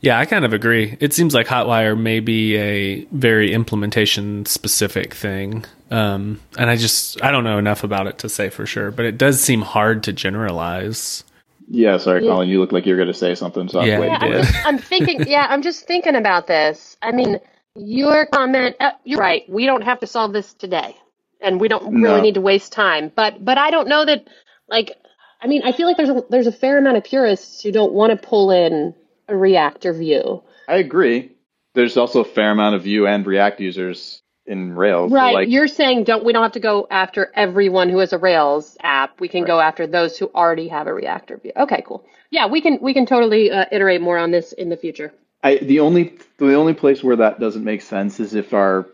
Yeah, 0.01 0.18
I 0.18 0.25
kind 0.25 0.44
of 0.44 0.53
agree. 0.53 0.96
It 1.01 1.12
seems 1.12 1.35
like 1.35 1.46
Hotwire 1.46 1.99
may 1.99 2.18
be 2.20 2.57
a 2.57 3.05
very 3.12 3.53
implementation 3.53 4.44
specific 4.46 5.14
thing. 5.14 5.64
Um, 5.90 6.40
and 6.59 6.68
I 6.70 6.77
just 6.77 7.22
I 7.22 7.31
don't 7.31 7.44
know 7.44 7.59
enough 7.59 7.85
about 7.85 8.07
it 8.07 8.18
to 8.18 8.29
say 8.29 8.49
for 8.49 8.66
sure, 8.66 8.90
but 8.90 9.05
it 9.05 9.18
does 9.18 9.40
seem 9.40 9.61
hard 9.61 10.03
to 10.05 10.12
generalize. 10.12 11.22
Yeah, 11.68 11.99
sorry, 11.99 12.25
Yeah. 12.25 12.31
Colin. 12.33 12.49
You 12.49 12.61
look 12.61 12.72
like 12.72 12.87
you're 12.87 12.96
going 12.96 13.09
to 13.09 13.14
say 13.14 13.35
something, 13.35 13.68
so 13.68 13.81
I 13.81 13.83
was 13.83 13.88
Yeah, 13.90 14.01
waiting 14.01 14.14
Yeah, 14.14 14.27
I'm, 14.27 14.42
just, 14.42 14.66
I'm 14.66 14.79
thinking. 14.79 15.27
Yeah, 15.29 15.46
I'm 15.49 15.62
just 15.62 15.87
thinking 15.87 16.14
about 16.16 16.46
this. 16.46 16.96
I 17.03 17.12
mean, 17.12 17.38
your 17.78 18.26
comment. 18.26 18.76
Uh, 18.80 18.92
you're 19.04 19.20
right. 19.20 19.44
We 19.48 19.66
don't 19.66 19.82
have 19.82 20.00
to 20.00 20.06
solve 20.06 20.32
this 20.32 20.54
today, 20.54 20.96
and 21.40 21.60
we 21.60 21.68
don't 21.68 21.94
really 21.94 22.16
No. 22.16 22.20
need 22.20 22.34
to 22.34 22.40
waste 22.40 22.72
time. 22.72 23.12
But 23.14 23.44
but 23.44 23.58
I 23.58 23.70
don't 23.70 23.88
know 23.88 24.04
that. 24.04 24.26
Like, 24.68 24.92
I 25.40 25.46
mean, 25.46 25.62
I 25.64 25.72
feel 25.72 25.86
like 25.86 25.96
there's 25.96 26.08
a, 26.08 26.24
there's 26.30 26.46
a 26.48 26.52
fair 26.52 26.78
amount 26.78 26.96
of 26.96 27.04
purists 27.04 27.62
who 27.62 27.70
don't 27.72 27.92
want 27.92 28.10
to 28.10 28.26
pull 28.26 28.50
in 28.50 28.94
a 29.28 29.36
React 29.36 29.86
or 29.86 29.92
Vue. 29.92 30.42
I 30.68 30.76
agree. 30.76 31.32
There's 31.74 31.96
also 31.96 32.20
a 32.20 32.24
fair 32.24 32.50
amount 32.50 32.74
of 32.74 32.82
Vue 32.82 33.06
and 33.06 33.24
React 33.26 33.60
users 33.60 34.22
in 34.46 34.74
Rails. 34.74 35.12
Right. 35.12 35.34
Like, 35.34 35.48
You're 35.48 35.68
saying 35.68 36.04
don't 36.04 36.24
we 36.24 36.32
don't 36.32 36.42
have 36.42 36.52
to 36.52 36.60
go 36.60 36.86
after 36.90 37.30
everyone 37.34 37.88
who 37.90 37.98
has 37.98 38.12
a 38.12 38.18
Rails 38.18 38.76
app. 38.82 39.20
We 39.20 39.28
can 39.28 39.44
go 39.44 39.60
after 39.60 39.86
those 39.86 40.16
who 40.18 40.30
already 40.34 40.68
have 40.68 40.86
a 40.86 40.94
React 40.94 41.32
view. 41.42 41.52
Okay, 41.56 41.82
cool. 41.86 42.04
Yeah, 42.30 42.46
we 42.46 42.60
can 42.60 42.78
we 42.80 42.94
can 42.94 43.06
totally 43.06 43.50
uh, 43.50 43.66
iterate 43.70 44.00
more 44.00 44.18
on 44.18 44.30
this 44.32 44.52
in 44.52 44.68
the 44.68 44.76
future. 44.76 45.12
I, 45.46 45.56
the 45.59 45.80
only 45.80 46.12
the 46.38 46.54
only 46.54 46.74
place 46.74 47.02
where 47.04 47.16
that 47.16 47.38
doesn't 47.40 47.64
make 47.64 47.82
sense 47.82 48.18
is 48.20 48.35
if 48.35 48.52
our 48.52 48.87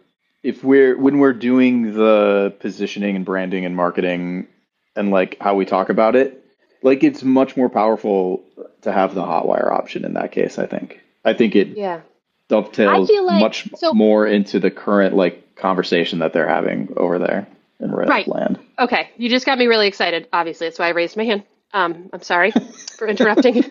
if 0.42 0.62
we're 0.62 0.98
when 0.98 1.18
we're 1.18 1.32
doing 1.32 1.94
the 1.94 2.54
positioning 2.60 3.16
and 3.16 3.24
branding 3.24 3.64
and 3.64 3.74
marketing 3.74 4.48
and 4.94 5.10
like 5.10 5.36
how 5.40 5.54
we 5.54 5.64
talk 5.64 5.88
about 5.88 6.14
it, 6.16 6.44
like 6.82 7.02
it's 7.02 7.22
much 7.22 7.56
more 7.56 7.68
powerful 7.70 8.44
to 8.82 8.92
have 8.92 9.14
the 9.14 9.22
hotwire 9.22 9.70
option 9.70 10.04
in 10.04 10.14
that 10.14 10.32
case. 10.32 10.58
I 10.58 10.66
think. 10.66 11.00
I 11.24 11.32
think 11.32 11.54
it 11.56 11.68
Yeah. 11.68 12.00
dovetails 12.48 13.08
like- 13.10 13.40
much 13.40 13.68
so- 13.76 13.94
more 13.94 14.26
into 14.26 14.58
the 14.60 14.70
current 14.70 15.16
like 15.16 15.54
conversation 15.56 16.18
that 16.18 16.32
they're 16.32 16.48
having 16.48 16.92
over 16.96 17.18
there 17.18 17.46
in 17.80 17.92
Rails 17.92 18.10
Right. 18.10 18.28
land. 18.28 18.58
Okay, 18.78 19.08
you 19.16 19.30
just 19.30 19.46
got 19.46 19.58
me 19.58 19.66
really 19.68 19.86
excited. 19.88 20.28
Obviously, 20.32 20.66
that's 20.66 20.78
why 20.78 20.86
I 20.88 20.90
raised 20.90 21.16
my 21.16 21.24
hand. 21.24 21.44
Um, 21.72 22.10
I'm 22.12 22.22
sorry 22.22 22.50
for 22.98 23.06
interrupting. 23.08 23.64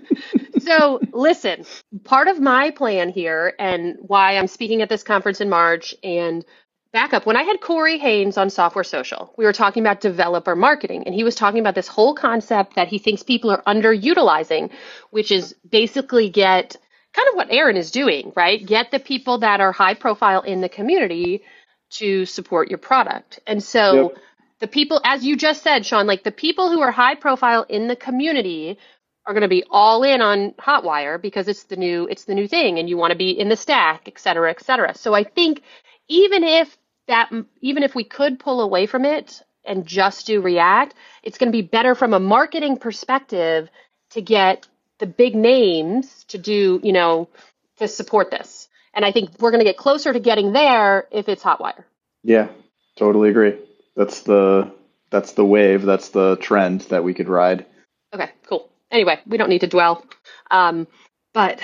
So, 0.62 1.02
listen, 1.14 1.66
part 2.06 2.30
of 2.30 2.40
my 2.40 2.72
plan 2.72 3.10
here 3.10 3.54
and 3.60 3.98
why 4.02 4.38
I'm 4.38 4.48
speaking 4.48 4.82
at 4.84 4.90
this 4.90 5.04
conference 5.04 5.42
in 5.42 5.50
March 5.50 5.96
and 6.04 6.46
back 6.94 7.14
up 7.14 7.26
when 7.26 7.38
I 7.38 7.44
had 7.44 7.62
Corey 7.62 8.00
Haines 8.00 8.38
on 8.38 8.50
Software 8.52 8.86
Social, 8.86 9.34
we 9.38 9.46
were 9.46 9.54
talking 9.54 9.84
about 9.84 10.02
developer 10.02 10.56
marketing, 10.56 11.04
and 11.06 11.16
he 11.16 11.26
was 11.26 11.36
talking 11.36 11.60
about 11.62 11.76
this 11.76 11.90
whole 11.90 12.16
concept 12.16 12.76
that 12.76 12.90
he 12.90 13.00
thinks 13.00 13.24
people 13.24 13.52
are 13.52 13.64
underutilizing, 13.64 14.72
which 15.12 15.32
is 15.32 15.56
basically 15.70 16.30
get 16.30 16.78
kind 17.14 17.30
of 17.30 17.36
what 17.36 17.52
Aaron 17.52 17.78
is 17.78 17.92
doing, 17.92 18.34
right? 18.36 18.66
Get 18.66 18.92
the 18.92 19.00
people 19.00 19.40
that 19.40 19.62
are 19.62 19.74
high 19.74 19.96
profile 19.96 20.42
in 20.42 20.62
the 20.62 20.70
community 20.70 21.44
to 21.92 22.26
support 22.26 22.70
your 22.70 22.80
product. 22.80 23.40
And 23.48 23.64
so 23.64 24.14
Yep. 24.14 24.18
the 24.60 24.68
people, 24.68 25.02
as 25.06 25.26
you 25.26 25.38
just 25.38 25.64
said, 25.64 25.86
Sean, 25.86 26.08
like 26.08 26.24
the 26.24 26.32
people 26.32 26.72
who 26.72 26.82
are 26.82 26.92
high 26.92 27.16
profile 27.16 27.66
in 27.70 27.88
the 27.88 27.98
community 27.98 28.78
are 29.26 29.34
going 29.34 29.42
to 29.42 29.48
be 29.48 29.64
all 29.70 30.04
in 30.04 30.22
on 30.22 30.52
Hotwire 30.54 31.22
because 31.22 31.48
it's 31.48 31.64
the 31.64 31.76
new 31.76 32.08
it's 32.08 32.26
the 32.26 32.36
new 32.36 32.48
thing, 32.48 32.80
and 32.80 32.90
you 32.90 32.98
want 32.98 33.12
to 33.12 33.18
be 33.18 33.32
in 33.32 33.50
the 33.50 33.56
stack, 33.56 34.08
et 34.08 34.20
cetera, 34.20 34.50
et 34.50 34.64
cetera. 34.64 34.96
So 34.96 35.14
I 35.14 35.24
think 35.24 35.62
even 36.08 36.44
if 36.44 36.76
that 37.08 37.32
even 37.62 37.84
if 37.84 37.96
we 37.96 38.04
could 38.04 38.40
pull 38.40 38.62
away 38.62 38.86
from 38.86 39.06
it 39.06 39.42
and 39.64 39.86
just 39.86 40.26
do 40.28 40.42
React, 40.42 40.96
it's 41.24 41.38
going 41.38 41.52
to 41.52 41.56
be 41.56 41.62
better 41.62 41.94
from 41.94 42.14
a 42.14 42.20
marketing 42.20 42.78
perspective 42.78 43.70
to 44.12 44.22
get 44.22 44.68
the 45.00 45.06
big 45.08 45.36
names 45.36 46.26
to 46.26 46.38
do 46.38 46.80
you 46.84 46.94
know 46.94 47.30
to 47.78 47.88
support 47.88 48.32
this. 48.32 48.68
And 48.94 49.06
I 49.06 49.12
think 49.12 49.32
we're 49.40 49.52
going 49.52 49.64
to 49.64 49.70
get 49.70 49.78
closer 49.78 50.12
to 50.12 50.20
getting 50.20 50.52
there 50.52 51.08
if 51.12 51.30
it's 51.30 51.44
Hotwire. 51.44 51.86
Yeah, 52.24 52.50
totally 52.98 53.30
agree. 53.30 53.58
That's 53.96 54.22
the 54.22 54.74
that's 55.12 55.34
the 55.34 55.46
wave. 55.46 55.84
That's 55.84 56.10
the 56.10 56.38
trend 56.38 56.82
that 56.90 57.04
we 57.04 57.14
could 57.14 57.30
ride. 57.30 57.66
Okay, 58.14 58.32
cool. 58.48 58.71
Anyway, 58.92 59.20
we 59.26 59.38
don't 59.38 59.50
need 59.50 59.62
to 59.62 59.68
dwell, 59.68 60.06
um, 60.52 60.88
but 61.34 61.60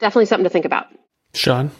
definitely 0.00 0.26
something 0.26 0.44
to 0.44 0.50
think 0.50 0.64
about. 0.64 0.86
Sean, 1.34 1.70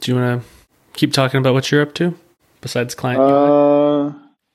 do 0.00 0.12
you 0.12 0.18
want 0.18 0.42
to 0.42 0.48
keep 0.94 1.12
talking 1.12 1.38
about 1.38 1.54
what 1.54 1.70
you're 1.70 1.82
up 1.82 1.94
to 1.94 2.14
besides 2.60 2.94
client? 2.94 3.20
Uh, 3.20 4.12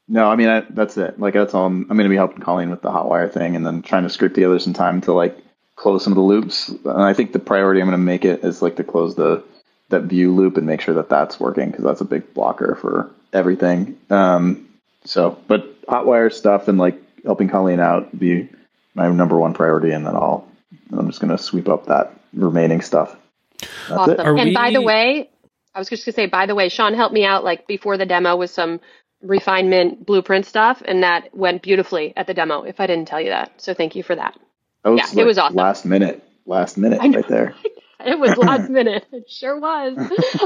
no, 0.07 0.29
I 0.29 0.35
mean 0.35 0.49
I, 0.49 0.61
that's 0.69 0.97
it. 0.97 1.19
Like 1.19 1.33
that's 1.33 1.53
all. 1.53 1.65
I'm, 1.65 1.83
I'm 1.89 1.97
going 1.97 2.03
to 2.03 2.09
be 2.09 2.17
helping 2.17 2.41
Colleen 2.41 2.69
with 2.69 2.81
the 2.81 2.89
Hotwire 2.89 3.31
thing, 3.31 3.55
and 3.55 3.65
then 3.65 3.81
trying 3.81 4.03
to 4.03 4.09
scrape 4.09 4.33
together 4.33 4.59
some 4.59 4.73
time 4.73 4.99
to 5.01 5.13
like 5.13 5.37
close 5.77 6.03
some 6.03 6.11
of 6.11 6.17
the 6.17 6.21
loops. 6.21 6.69
And 6.69 7.01
I 7.01 7.13
think 7.13 7.31
the 7.31 7.39
priority 7.39 7.81
I'm 7.81 7.87
going 7.87 7.97
to 7.97 8.03
make 8.03 8.25
it 8.25 8.43
is 8.43 8.61
like 8.61 8.75
to 8.75 8.83
close 8.83 9.15
the 9.15 9.43
that 9.89 10.03
Vue 10.03 10.33
loop 10.33 10.57
and 10.57 10.65
make 10.65 10.81
sure 10.81 10.95
that 10.95 11.09
that's 11.09 11.39
working 11.39 11.69
because 11.69 11.83
that's 11.83 12.01
a 12.01 12.05
big 12.05 12.33
blocker 12.33 12.75
for 12.75 13.11
everything. 13.33 13.97
Um, 14.09 14.67
so, 15.05 15.37
but 15.47 15.81
Hotwire 15.85 16.31
stuff 16.31 16.67
and 16.67 16.77
like 16.77 16.97
helping 17.23 17.49
Colleen 17.49 17.79
out 17.79 18.17
be 18.17 18.49
my 18.93 19.09
number 19.09 19.37
one 19.37 19.53
priority, 19.53 19.91
and 19.91 20.05
then 20.05 20.15
I'll 20.15 20.47
I'm 20.91 21.07
just 21.07 21.19
gonna 21.19 21.37
sweep 21.37 21.69
up 21.69 21.87
that 21.87 22.13
remaining 22.33 22.81
stuff. 22.81 23.15
That's 23.59 23.91
awesome. 23.91 24.13
it. 24.13 24.19
Are 24.19 24.37
and 24.37 24.53
by 24.53 24.71
the 24.71 24.81
way, 24.81 25.29
I 25.73 25.79
was 25.79 25.89
just 25.89 26.05
gonna 26.05 26.15
say, 26.15 26.25
by 26.27 26.45
the 26.45 26.55
way, 26.55 26.69
Sean 26.69 26.93
helped 26.93 27.13
me 27.13 27.25
out 27.25 27.43
like 27.43 27.67
before 27.67 27.97
the 27.97 28.05
demo 28.05 28.35
with 28.35 28.51
some 28.51 28.79
refinement 29.21 30.05
blueprint 30.05 30.45
stuff, 30.45 30.81
and 30.85 31.03
that 31.03 31.35
went 31.35 31.61
beautifully 31.61 32.13
at 32.15 32.27
the 32.27 32.33
demo. 32.33 32.63
If 32.63 32.79
I 32.79 32.87
didn't 32.87 33.07
tell 33.07 33.21
you 33.21 33.29
that, 33.29 33.61
so 33.61 33.73
thank 33.73 33.95
you 33.95 34.03
for 34.03 34.15
that. 34.15 34.37
That 34.83 34.91
was 34.91 35.13
Yeah, 35.13 35.21
it 35.21 35.25
was 35.25 35.37
awesome. 35.37 35.55
Last 35.55 35.85
minute, 35.85 36.23
last 36.45 36.77
minute, 36.77 36.99
right 36.99 37.27
there. 37.27 37.55
It 38.05 38.19
was 38.19 38.35
last 38.37 38.69
minute. 38.69 39.05
It 39.11 39.29
sure 39.29 39.59
was. 39.59 39.95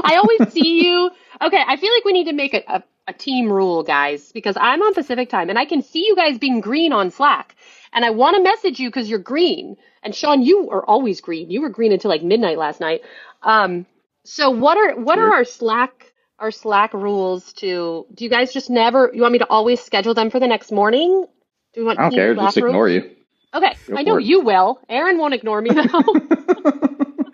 I 0.04 0.16
always 0.16 0.52
see 0.52 0.84
you. 0.84 1.10
Okay, 1.40 1.62
I 1.66 1.76
feel 1.76 1.92
like 1.92 2.04
we 2.04 2.12
need 2.12 2.24
to 2.24 2.32
make 2.32 2.54
a, 2.54 2.62
a, 2.68 2.82
a 3.08 3.12
team 3.12 3.50
rule, 3.50 3.82
guys, 3.82 4.32
because 4.32 4.56
I'm 4.60 4.82
on 4.82 4.94
Pacific 4.94 5.28
time 5.28 5.48
and 5.48 5.58
I 5.58 5.64
can 5.64 5.82
see 5.82 6.04
you 6.06 6.16
guys 6.16 6.38
being 6.38 6.60
green 6.60 6.92
on 6.92 7.10
Slack. 7.10 7.56
And 7.96 8.04
I 8.04 8.10
want 8.10 8.36
to 8.36 8.42
message 8.42 8.78
you 8.78 8.88
because 8.88 9.10
you're 9.10 9.18
green. 9.18 9.76
And 10.04 10.14
Sean, 10.14 10.42
you 10.42 10.70
are 10.70 10.84
always 10.86 11.20
green. 11.20 11.50
You 11.50 11.62
were 11.62 11.70
green 11.70 11.90
until 11.92 12.10
like 12.10 12.22
midnight 12.22 12.58
last 12.58 12.78
night. 12.80 13.00
Um, 13.42 13.86
so 14.24 14.50
what 14.50 14.78
are 14.78 14.94
what 15.00 15.18
are 15.18 15.32
our 15.32 15.44
Slack 15.44 16.12
our 16.38 16.50
Slack 16.52 16.92
rules 16.94 17.52
to? 17.54 18.06
Do 18.14 18.24
you 18.24 18.30
guys 18.30 18.52
just 18.52 18.70
never? 18.70 19.10
You 19.12 19.22
want 19.22 19.32
me 19.32 19.38
to 19.40 19.48
always 19.48 19.80
schedule 19.80 20.14
them 20.14 20.30
for 20.30 20.38
the 20.38 20.46
next 20.46 20.70
morning? 20.70 21.26
Do 21.74 21.80
we 21.80 21.86
want? 21.86 21.98
I 21.98 22.02
don't 22.02 22.12
care. 22.12 22.34
Slack 22.34 22.46
Just 22.48 22.56
rules? 22.58 22.68
ignore 22.70 22.88
you. 22.88 23.10
Okay, 23.54 23.74
Go 23.88 23.96
I 23.96 24.02
know 24.02 24.18
it. 24.18 24.24
you 24.24 24.40
will. 24.42 24.78
Aaron 24.88 25.18
won't 25.18 25.32
ignore 25.34 25.60
me 25.62 25.70
though. 25.70 26.04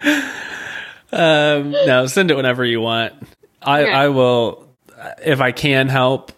Um, 1.15 1.73
no, 1.73 2.07
send 2.07 2.31
it 2.31 2.37
whenever 2.37 2.65
you 2.65 2.81
want. 2.81 3.13
I, 3.61 3.83
Okay. 3.83 3.93
I 3.93 4.09
will, 4.09 4.75
if 5.23 5.43
I 5.43 5.53
can 5.53 5.89
help 5.89 6.33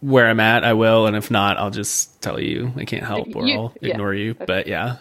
where 0.00 0.26
I'm 0.28 0.40
at, 0.40 0.64
I 0.64 0.72
will. 0.74 1.06
And 1.06 1.16
if 1.16 1.30
not, 1.30 1.56
I'll 1.58 1.70
just 1.70 2.20
tell 2.22 2.40
you 2.40 2.72
I 2.76 2.84
can't 2.84 3.04
help 3.04 3.34
or 3.34 3.46
You- 3.46 3.54
I'll 3.54 3.74
yeah. 3.80 3.90
ignore 3.90 4.14
you. 4.14 4.34
But 4.34 4.66
yeah. 4.66 4.96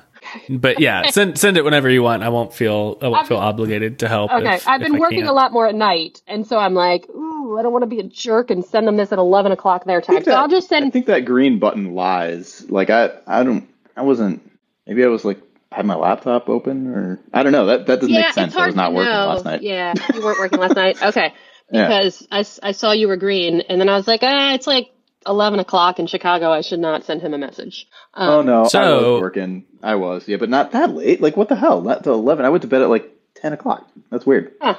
But 0.49 0.79
yeah, 0.79 1.09
send 1.11 1.37
send 1.39 1.57
it 1.57 1.63
whenever 1.63 1.89
you 1.89 2.03
want. 2.03 2.23
I 2.23 2.29
won't 2.29 2.53
feel 2.53 2.97
I 3.01 3.07
won't 3.07 3.21
I've 3.21 3.27
feel 3.27 3.37
been- 3.37 3.45
obligated 3.47 3.99
to 3.99 4.07
help. 4.07 4.31
Okay, 4.31 4.55
if- 4.55 4.67
I've 4.67 4.81
been 4.81 4.95
I 4.95 4.99
working 4.99 5.19
can't. 5.19 5.29
a 5.29 5.33
lot 5.33 5.53
more 5.53 5.65
at 5.67 5.75
night, 5.75 6.21
and 6.27 6.45
so 6.45 6.57
I'm 6.59 6.73
like, 6.73 7.07
ooh, 7.09 7.57
I 7.57 7.61
don't 7.63 7.71
want 7.71 7.83
to 7.83 7.87
be 7.87 7.99
a 7.99 8.03
jerk 8.03 8.51
and 8.51 8.63
send 8.63 8.85
them 8.87 8.97
this 8.97 9.11
at 9.13 9.17
11 9.17 9.51
o'clock 9.53 9.85
their 9.85 10.01
time. 10.01 10.15
think 10.17 10.25
So 10.25 10.31
that- 10.31 10.39
I'll 10.39 10.47
just 10.49 10.67
send. 10.69 10.85
I 10.85 10.89
think 10.89 11.05
that 11.07 11.21
green 11.25 11.57
button 11.57 11.95
lies. 11.95 12.69
Like 12.69 12.89
I, 12.89 13.11
I 13.25 13.43
don't. 13.43 13.67
I 13.95 14.01
wasn't. 14.01 14.41
Maybe 14.85 15.03
I 15.03 15.07
was 15.07 15.23
like 15.23 15.39
had 15.71 15.85
my 15.85 15.95
laptop 15.95 16.49
open, 16.49 16.87
or 16.87 17.19
I 17.33 17.41
don't 17.43 17.51
know. 17.53 17.67
That 17.67 17.87
that 17.87 18.01
doesn't 18.01 18.13
yeah, 18.13 18.21
make 18.21 18.33
sense. 18.33 18.55
I 18.55 18.65
was 18.65 18.75
not 18.75 18.93
working 18.93 19.13
know. 19.13 19.27
last 19.27 19.45
night. 19.45 19.61
Yeah, 19.61 19.93
you 20.13 20.21
weren't 20.23 20.39
working 20.39 20.59
last 20.59 20.75
night. 20.75 21.01
Okay, 21.01 21.33
Yeah. 21.71 21.87
because 21.87 22.27
I 22.61 22.71
saw 22.71 22.91
you 22.91 23.07
were 23.07 23.17
green, 23.17 23.61
and 23.61 23.79
then 23.79 23.89
I 23.89 23.95
was 23.95 24.07
like, 24.07 24.21
ah, 24.23 24.53
it's 24.53 24.67
like 24.67 24.89
11 25.27 25.59
o'clock 25.59 25.99
in 25.99 26.07
Chicago. 26.07 26.49
I 26.51 26.61
should 26.61 26.79
not 26.79 27.03
send 27.05 27.21
him 27.21 27.33
a 27.33 27.37
message. 27.37 27.87
Um, 28.13 28.29
Oh 28.29 28.41
no, 28.41 28.53
I 28.73 28.91
was 28.93 29.21
working. 29.21 29.65
I 29.83 29.95
was, 29.95 30.27
yeah, 30.27 30.37
but 30.37 30.49
not 30.49 30.71
that 30.71 30.89
late. 30.91 31.21
Like 31.21 31.37
what 31.37 31.49
the 31.49 31.55
hell? 31.55 31.81
Not 31.81 32.03
till 32.03 32.15
eleven. 32.15 32.45
I 32.45 32.49
went 32.49 32.61
to 32.63 32.67
bed 32.67 32.81
at 32.81 32.89
like 32.89 33.09
ten 33.35 33.53
o'clock. 33.53 33.87
That's 34.09 34.25
weird. 34.25 34.53
huh, 34.61 34.75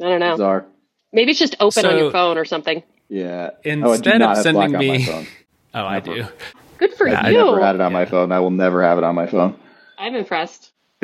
I 0.00 0.04
don't 0.04 0.20
know. 0.20 0.32
Bizarre. 0.32 0.66
Maybe 1.12 1.30
it's 1.30 1.40
just 1.40 1.56
open 1.60 1.84
on 1.86 1.96
your 1.98 2.10
phone 2.10 2.38
or 2.38 2.44
something. 2.44 2.82
Yeah. 3.08 3.50
oh, 3.52 3.58
I 3.60 3.74
do 3.74 3.82
Instead 3.92 4.18
not 4.18 4.30
of 4.30 4.36
have 4.38 4.42
sending 4.42 4.62
on 4.62 4.72
my 4.72 4.78
me- 4.78 5.04
phone. 5.06 5.26
Oh, 5.74 5.86
I 5.86 6.00
do. 6.00 6.24
Good 6.78 6.92
for 6.94 7.06
Yeah, 7.08 7.20
I 7.22 7.28
I 7.28 7.30
you. 7.30 7.38
never 7.38 7.60
had 7.60 7.76
it 7.76 7.80
on 7.80 7.92
my 7.94 8.04
phone. 8.04 8.30
I 8.32 8.40
will 8.40 8.50
never 8.50 8.82
have 8.82 8.98
it 8.98 9.04
on 9.04 9.14
my 9.14 9.26
phone. 9.26 9.56
I'm 9.96 10.14
impressed. 10.14 10.70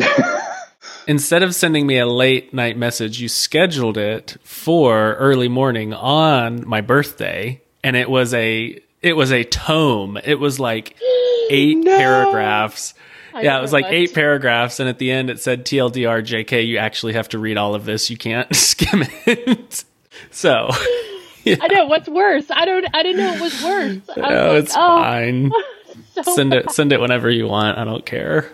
Instead 1.08 1.42
of 1.42 1.54
sending 1.54 1.86
me 1.86 1.98
a 1.98 2.06
late 2.06 2.52
night 2.52 2.76
message, 2.76 3.18
you 3.18 3.28
scheduled 3.28 3.96
it 3.96 4.36
for 4.44 5.14
early 5.14 5.48
morning 5.48 5.94
on 5.94 6.62
my 6.68 6.82
birthday, 6.82 7.60
and 7.82 7.96
it 7.96 8.10
was 8.10 8.34
a 8.34 8.78
it 9.00 9.14
was 9.14 9.32
a 9.32 9.42
tome. 9.44 10.18
It 10.22 10.38
was 10.38 10.60
like 10.60 10.96
eight 11.50 11.78
No. 11.78 11.96
paragraphs. 11.96 12.92
yeah, 13.40 13.56
it 13.58 13.62
was 13.62 13.72
like 13.72 13.86
eight 13.88 14.12
paragraphs, 14.12 14.80
and 14.80 14.88
at 14.88 14.98
the 14.98 15.10
end 15.10 15.30
it 15.30 15.40
said 15.40 15.64
TLDR 15.64 16.20
JK. 16.22 16.66
You 16.66 16.76
actually 16.76 17.14
have 17.14 17.30
to 17.30 17.38
read 17.38 17.56
all 17.56 17.74
of 17.74 17.86
this. 17.86 18.10
You 18.10 18.18
can't 18.18 18.54
skim 18.54 19.02
it. 19.26 19.84
so, 20.30 20.68
I 21.46 21.68
know 21.72 21.86
what's 21.86 22.08
worse. 22.10 22.44
I 22.50 22.66
don't. 22.66 22.86
I 22.94 23.02
didn't 23.02 23.16
know 23.24 23.32
it 23.32 23.40
was 23.40 23.64
worse. 23.64 24.10
I 24.10 24.20
was 24.20 24.30
no, 24.30 24.52
like, 24.52 24.62
it's 24.64 24.74
oh, 24.74 24.98
fine. 24.98 25.52
so 26.22 26.34
Send 26.34 26.52
it 26.52 26.70
send 26.70 26.92
it 26.92 27.00
whenever 27.00 27.30
you 27.30 27.46
want. 27.46 27.78
I 27.78 27.84
don't 27.84 28.04
care. 28.04 28.50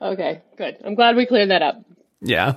Okay, 0.00 0.40
good. 0.56 0.78
I'm 0.84 0.94
glad 0.94 1.16
we 1.16 1.26
cleared 1.26 1.50
that 1.50 1.62
up. 1.62 1.82
Yeah. 2.20 2.56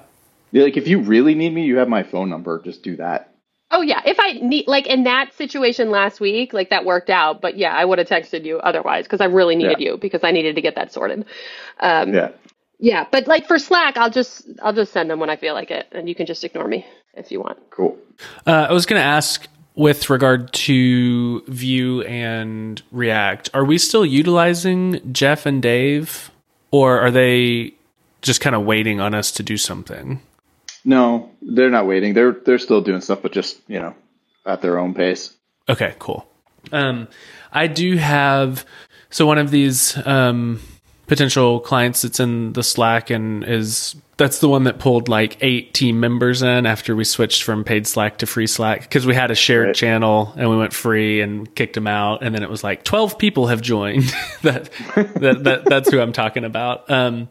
Yeah, 0.51 0.63
like 0.63 0.77
if 0.77 0.87
you 0.87 0.99
really 1.01 1.35
need 1.35 1.53
me, 1.53 1.65
you 1.65 1.77
have 1.77 1.89
my 1.89 2.03
phone 2.03 2.29
number. 2.29 2.61
Just 2.61 2.83
do 2.83 2.95
that. 2.97 3.29
Oh 3.71 3.81
yeah, 3.81 4.01
if 4.05 4.19
I 4.19 4.33
need 4.33 4.67
like 4.67 4.85
in 4.85 5.03
that 5.05 5.33
situation 5.33 5.89
last 5.89 6.19
week, 6.19 6.53
like 6.53 6.69
that 6.69 6.85
worked 6.85 7.09
out. 7.09 7.41
But 7.41 7.57
yeah, 7.57 7.73
I 7.73 7.83
would 7.83 7.97
have 7.97 8.07
texted 8.07 8.45
you 8.45 8.59
otherwise 8.59 9.05
because 9.05 9.19
I 9.19 9.25
really 9.25 9.55
needed 9.55 9.79
Yeah. 9.79 9.91
you 9.93 9.97
because 9.97 10.23
I 10.23 10.31
needed 10.31 10.55
to 10.55 10.61
get 10.61 10.75
that 10.75 10.93
sorted. 10.93 11.25
Um, 11.79 12.13
Yeah. 12.13 12.29
yeah, 12.77 13.07
but 13.11 13.25
like 13.27 13.47
for 13.47 13.57
Slack, 13.57 13.97
I'll 13.97 14.11
just 14.11 14.45
I'll 14.61 14.73
just 14.73 14.93
send 14.93 15.09
them 15.09 15.19
when 15.19 15.31
I 15.31 15.37
feel 15.37 15.55
like 15.55 15.71
it, 15.71 15.87
and 15.91 16.07
you 16.07 16.13
can 16.13 16.27
just 16.27 16.43
ignore 16.43 16.67
me 16.67 16.85
if 17.15 17.31
you 17.31 17.39
want. 17.41 17.57
Cool. 17.71 17.97
Uh, 18.45 18.67
I 18.69 18.73
was 18.73 18.85
going 18.85 18.99
to 18.99 19.05
ask 19.05 19.47
with 19.75 20.07
regard 20.11 20.53
to 20.53 21.41
Vue 21.47 22.03
and 22.03 22.79
React, 22.91 23.49
are 23.55 23.65
we 23.65 23.79
still 23.79 24.05
utilizing 24.05 25.01
Jeff 25.11 25.47
and 25.47 25.63
Dave, 25.63 26.29
or 26.73 26.99
are 26.99 27.11
they 27.11 27.71
just 28.23 28.41
kind 28.41 28.55
of 28.55 28.63
waiting 28.63 28.99
on 28.99 29.13
us 29.13 29.31
to 29.33 29.43
do 29.43 29.57
something? 29.57 30.19
No, 30.83 31.29
they're 31.41 31.69
not 31.69 31.85
waiting. 31.85 32.13
They're 32.13 32.33
they're 32.33 32.59
still 32.59 32.81
doing 32.81 32.99
stuff, 32.99 33.21
but 33.21 33.31
just 33.31 33.61
you 33.67 33.79
know, 33.79 33.95
at 34.45 34.61
their 34.61 34.79
own 34.79 34.93
pace. 34.93 35.33
Okay, 35.69 35.95
cool. 35.99 36.27
Um, 36.71 37.07
I 37.51 37.67
do 37.67 37.95
have 37.97 38.65
so 39.11 39.25
one 39.27 39.37
of 39.37 39.51
these 39.51 39.95
um, 40.05 40.59
potential 41.07 41.59
clients 41.59 42.01
that's 42.03 42.19
in 42.19 42.53
the 42.53 42.63
Slack 42.63 43.09
and 43.09 43.43
is 43.43 43.95
that's 44.15 44.39
the 44.39 44.47
one 44.47 44.63
that 44.65 44.77
pulled 44.79 45.09
like 45.09 45.37
eight 45.41 45.73
team 45.73 45.99
members 45.99 46.41
in 46.43 46.65
after 46.67 46.95
we 46.95 47.03
switched 47.03 47.43
from 47.43 47.63
paid 47.63 47.87
Slack 47.87 48.19
to 48.19 48.25
free 48.27 48.45
Slack 48.47 48.81
because 48.81 49.05
we 49.05 49.15
had 49.15 49.31
a 49.31 49.35
shared 49.35 49.67
Right. 49.67 49.75
channel 49.75 50.33
and 50.37 50.49
we 50.49 50.55
went 50.57 50.71
free 50.71 51.19
and 51.21 51.53
kicked 51.55 51.73
them 51.73 51.87
out 51.87 52.23
and 52.23 52.33
then 52.33 52.43
it 52.43 52.49
was 52.49 52.63
like 52.63 52.83
twelve 52.83 53.17
people 53.17 53.47
have 53.47 53.61
joined. 53.61 54.03
that, 54.43 54.69
that 55.15 55.43
that 55.43 55.65
that's 55.65 55.89
who 55.91 55.99
I'm 55.99 56.13
talking 56.13 56.45
about. 56.45 56.89
Um, 56.89 57.29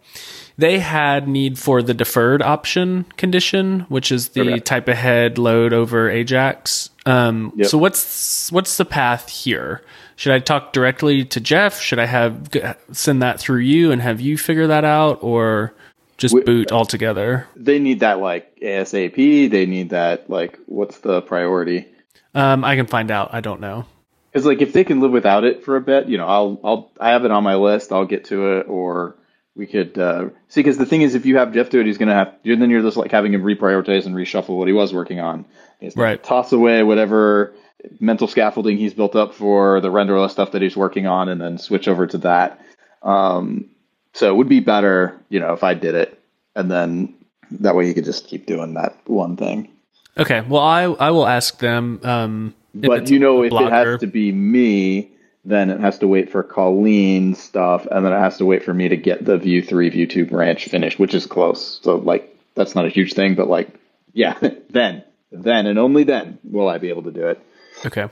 they 0.58 0.78
had 0.80 1.28
need 1.28 1.58
for 1.58 1.82
the 1.82 1.94
deferred 1.94 2.42
option 2.42 3.06
condition, 3.16 3.80
which 3.88 4.12
is 4.12 4.28
the 4.30 4.42
Okay. 4.42 4.58
type 4.58 4.86
ahead 4.88 5.38
load 5.38 5.72
over 5.72 6.10
Ajax. 6.10 6.90
Um, 7.06 7.52
Yep. 7.56 7.66
So 7.68 7.78
what's 7.78 8.52
what's 8.52 8.76
the 8.76 8.84
path 8.84 9.28
here? 9.30 9.82
Should 10.22 10.34
I 10.34 10.38
talk 10.38 10.72
directly 10.72 11.24
to 11.24 11.40
Jeff? 11.40 11.80
Should 11.80 11.98
I 11.98 12.06
have 12.06 12.48
send 12.92 13.22
that 13.22 13.40
through 13.40 13.58
you 13.58 13.90
and 13.90 14.00
have 14.00 14.20
you 14.20 14.38
figure 14.38 14.68
that 14.68 14.84
out, 14.84 15.18
or 15.20 15.74
just 16.16 16.32
Wh- 16.32 16.44
boot 16.44 16.70
altogether? 16.70 17.48
They 17.56 17.80
need 17.80 17.98
that 18.00 18.20
like 18.20 18.56
ASAP. 18.60 19.50
They 19.50 19.66
need 19.66 19.90
that 19.90 20.30
like 20.30 20.60
what's 20.66 20.98
the 20.98 21.22
priority? 21.22 21.88
Um, 22.36 22.64
I 22.64 22.76
can 22.76 22.86
find 22.86 23.10
out. 23.10 23.34
I 23.34 23.40
don't 23.40 23.60
know. 23.60 23.84
Because 24.30 24.46
like 24.46 24.62
if 24.62 24.72
they 24.72 24.84
can 24.84 25.00
live 25.00 25.10
without 25.10 25.42
it 25.42 25.64
for 25.64 25.74
a 25.74 25.80
bit, 25.80 26.06
you 26.06 26.18
know, 26.18 26.28
I'll 26.28 26.60
I'll 26.62 26.92
I 27.00 27.10
have 27.10 27.24
it 27.24 27.32
on 27.32 27.42
my 27.42 27.56
list. 27.56 27.90
I'll 27.90 28.06
get 28.06 28.26
to 28.26 28.58
it, 28.58 28.68
or 28.68 29.16
we 29.56 29.66
could 29.66 29.98
uh, 29.98 30.28
see. 30.46 30.60
Because 30.60 30.78
the 30.78 30.86
thing 30.86 31.02
is, 31.02 31.16
if 31.16 31.26
you 31.26 31.38
have 31.38 31.52
Jeff 31.52 31.68
do 31.68 31.80
it, 31.80 31.86
he's 31.86 31.98
gonna 31.98 32.14
have. 32.14 32.36
Then 32.44 32.70
you're 32.70 32.82
just 32.82 32.96
like 32.96 33.10
having 33.10 33.34
him 33.34 33.42
reprioritize 33.42 34.06
and 34.06 34.14
reshuffle 34.14 34.56
what 34.56 34.68
he 34.68 34.72
was 34.72 34.94
working 34.94 35.18
on. 35.18 35.46
He's 35.80 35.96
Right. 35.96 36.22
Toss 36.22 36.52
away 36.52 36.84
whatever 36.84 37.56
mental 38.00 38.28
scaffolding 38.28 38.78
he's 38.78 38.94
built 38.94 39.16
up 39.16 39.34
for 39.34 39.80
the 39.80 39.90
renderless 39.90 40.30
stuff 40.30 40.52
that 40.52 40.62
he's 40.62 40.76
working 40.76 41.06
on, 41.06 41.28
and 41.28 41.40
then 41.40 41.58
switch 41.58 41.88
over 41.88 42.06
to 42.06 42.18
that. 42.18 42.60
Um, 43.02 43.68
so 44.14 44.28
it 44.32 44.36
would 44.36 44.48
be 44.48 44.60
better, 44.60 45.18
you 45.28 45.40
know, 45.40 45.52
if 45.52 45.64
I 45.64 45.74
did 45.74 45.94
it, 45.94 46.18
and 46.54 46.70
then 46.70 47.14
that 47.50 47.74
way 47.74 47.86
he 47.86 47.94
could 47.94 48.04
just 48.04 48.26
keep 48.26 48.46
doing 48.46 48.74
that 48.74 48.96
one 49.06 49.36
thing. 49.36 49.68
Okay. 50.16 50.42
Well, 50.42 50.62
I 50.62 50.82
I 50.84 51.10
will 51.10 51.26
ask 51.26 51.58
them. 51.58 52.00
Um, 52.02 52.54
But 52.74 53.10
you 53.10 53.18
know, 53.18 53.42
if 53.42 53.52
it 53.52 53.70
has 53.70 54.00
to 54.00 54.06
be 54.06 54.32
me, 54.32 55.10
then 55.44 55.70
it 55.70 55.80
has 55.80 55.98
to 55.98 56.08
wait 56.08 56.30
for 56.30 56.42
Colleen's 56.42 57.42
stuff, 57.42 57.86
and 57.90 58.04
then 58.04 58.12
it 58.12 58.18
has 58.18 58.38
to 58.38 58.44
wait 58.44 58.62
for 58.62 58.74
me 58.74 58.88
to 58.88 58.96
get 58.96 59.24
the 59.24 59.38
Vue 59.38 59.62
Three, 59.62 59.88
Vue 59.88 60.06
Two 60.06 60.26
branch 60.26 60.66
finished, 60.66 60.98
which 60.98 61.14
is 61.14 61.26
close. 61.26 61.80
So 61.82 61.96
like, 61.96 62.36
that's 62.54 62.74
not 62.74 62.86
a 62.86 62.90
huge 62.90 63.14
thing, 63.14 63.34
but 63.34 63.48
like, 63.48 63.68
yeah, 64.12 64.38
then, 64.70 65.02
then, 65.30 65.66
and 65.66 65.78
only 65.78 66.04
then 66.04 66.38
will 66.44 66.68
I 66.68 66.78
be 66.78 66.90
able 66.90 67.02
to 67.04 67.10
do 67.10 67.28
it. 67.28 67.40
Okay. 67.84 68.08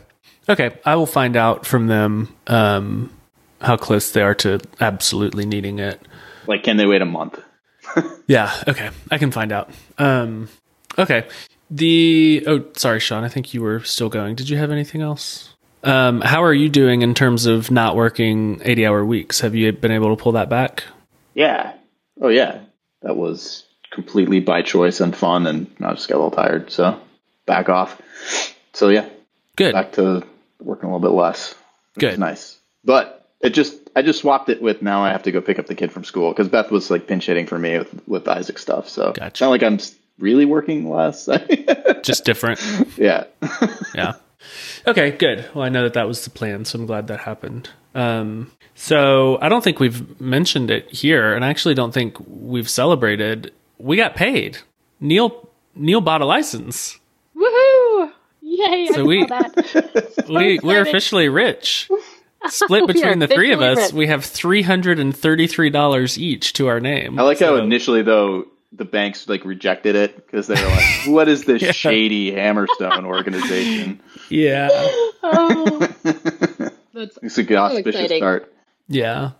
Okay. 0.48 0.78
I 0.84 0.96
will 0.96 1.06
find 1.06 1.36
out 1.36 1.66
from 1.66 1.86
them 1.86 2.34
um, 2.46 3.12
how 3.60 3.76
close 3.76 4.12
they 4.12 4.22
are 4.22 4.34
to 4.36 4.60
absolutely 4.80 5.46
needing 5.46 5.78
it. 5.78 6.00
Like, 6.46 6.64
can 6.64 6.76
they 6.76 6.86
wait 6.86 7.02
a 7.02 7.06
month? 7.06 7.38
Yeah. 8.26 8.52
Okay. 8.68 8.90
I 9.10 9.18
can 9.18 9.32
find 9.32 9.50
out. 9.50 9.70
Um, 9.98 10.48
okay. 10.96 11.26
The 11.70 12.44
oh, 12.46 12.64
sorry, 12.76 13.00
Sean. 13.00 13.24
I 13.24 13.28
think 13.28 13.52
you 13.52 13.60
were 13.60 13.80
still 13.80 14.08
going. 14.08 14.36
Did 14.36 14.48
you 14.48 14.56
have 14.56 14.70
anything 14.70 15.02
else? 15.02 15.52
Um, 15.82 16.20
how 16.20 16.44
are 16.44 16.52
you 16.52 16.68
doing 16.68 17.02
in 17.02 17.14
terms 17.14 17.46
of 17.46 17.72
not 17.72 17.96
working 17.96 18.60
eighty-hour 18.64 19.04
weeks? 19.04 19.40
Have 19.40 19.56
you 19.56 19.72
been 19.72 19.90
able 19.90 20.14
to 20.14 20.22
pull 20.22 20.32
that 20.32 20.48
back? 20.48 20.84
Yeah. 21.34 21.72
Oh 22.20 22.28
yeah, 22.28 22.60
that 23.02 23.16
was 23.16 23.64
completely 23.90 24.38
by 24.38 24.62
choice 24.62 25.00
and 25.00 25.16
fun, 25.16 25.46
and 25.46 25.68
I 25.80 25.92
just 25.94 26.08
got 26.08 26.16
a 26.16 26.22
little 26.22 26.30
tired, 26.30 26.70
so 26.70 27.00
back 27.46 27.68
off. 27.68 28.00
So 28.72 28.88
yeah, 28.88 29.08
Good. 29.60 29.72
back 29.74 29.92
to 29.92 30.24
working 30.60 30.88
a 30.88 30.94
little 30.96 31.08
bit 31.10 31.14
less. 31.16 31.54
Good. 31.98 32.18
nice. 32.18 32.58
But 32.84 33.28
It 33.40 33.50
just 33.50 33.74
I 33.94 34.02
just 34.02 34.20
swapped 34.20 34.48
it 34.48 34.60
with 34.62 34.82
now 34.82 35.04
I 35.04 35.10
have 35.10 35.22
to 35.24 35.32
go 35.32 35.40
pick 35.40 35.58
up 35.58 35.66
the 35.66 35.74
kid 35.74 35.92
from 35.92 36.04
school 36.04 36.30
because 36.32 36.48
Beth 36.48 36.70
was 36.70 36.90
like 36.90 37.06
pinch 37.06 37.26
hitting 37.26 37.46
for 37.46 37.58
me 37.58 37.78
with 37.78 38.08
with 38.08 38.28
Isaac 38.28 38.58
stuff. 38.58 38.88
So 38.88 39.12
Gotcha. 39.12 39.26
it's 39.26 39.40
not 39.40 39.48
like 39.50 39.62
I'm 39.62 39.78
really 40.18 40.44
working 40.44 40.88
less. 40.90 41.28
Just 42.02 42.24
different. 42.24 42.60
yeah. 42.96 43.24
yeah. 43.94 44.14
Okay, 44.86 45.10
good. 45.10 45.48
Well, 45.54 45.64
I 45.64 45.68
know 45.68 45.82
that 45.82 45.94
that 45.94 46.06
was 46.06 46.24
the 46.24 46.30
plan, 46.30 46.64
so 46.64 46.78
I'm 46.78 46.86
glad 46.86 47.08
that 47.08 47.20
happened. 47.20 47.68
Um, 47.94 48.50
so 48.74 49.38
I 49.42 49.48
don't 49.48 49.62
think 49.64 49.80
we've 49.80 50.18
mentioned 50.20 50.70
it 50.70 50.88
here, 50.90 51.34
and 51.34 51.44
I 51.44 51.48
actually 51.48 51.74
don't 51.74 51.92
think 51.92 52.16
we've 52.26 52.68
celebrated. 52.68 53.52
We 53.78 53.96
got 53.96 54.14
paid. 54.14 54.58
Neil 55.00 55.48
Neil 55.74 56.00
bought 56.00 56.20
a 56.22 56.26
license. 56.26 56.99
Woohoo! 58.60 58.70
Yay! 58.70 58.86
So 58.92 59.00
I 59.00 59.02
we- 59.04 59.26
saw 59.28 59.40
that. 59.42 60.24
We 60.28 60.58
we're 60.62 60.82
officially 60.82 61.28
rich. 61.28 61.88
Split 62.48 62.86
between 62.86 63.18
the 63.18 63.28
three 63.28 63.52
of 63.52 63.60
us, 63.60 63.76
rich. 63.78 63.92
we 63.92 64.06
have 64.06 64.24
three 64.24 64.62
hundred 64.62 64.98
and 64.98 65.14
thirty-three 65.16 65.70
dollars 65.70 66.18
each 66.18 66.54
to 66.54 66.68
our 66.68 66.80
name. 66.80 67.18
I 67.18 67.22
like 67.22 67.38
how 67.38 67.56
initially 67.56 68.00
though 68.02 68.46
the 68.72 68.84
banks 68.86 69.28
like 69.28 69.44
rejected 69.44 69.94
it 69.96 70.16
because 70.16 70.46
they 70.46 70.54
were 70.54 70.68
like, 70.70 70.84
"What 71.08 71.28
is 71.28 71.44
this 71.44 71.60
Yeah. 71.60 71.72
shady 71.72 72.32
Hammerstone 72.32 73.04
organization?" 73.04 74.00
Yeah, 74.30 74.68
Oh, 75.22 75.78
that's 76.94 77.18
It's 77.22 77.38
a 77.38 77.42
good 77.42 77.58
auspicious 77.58 77.94
exciting. 78.00 78.18
start. 78.20 78.52
yeah. 78.88 79.32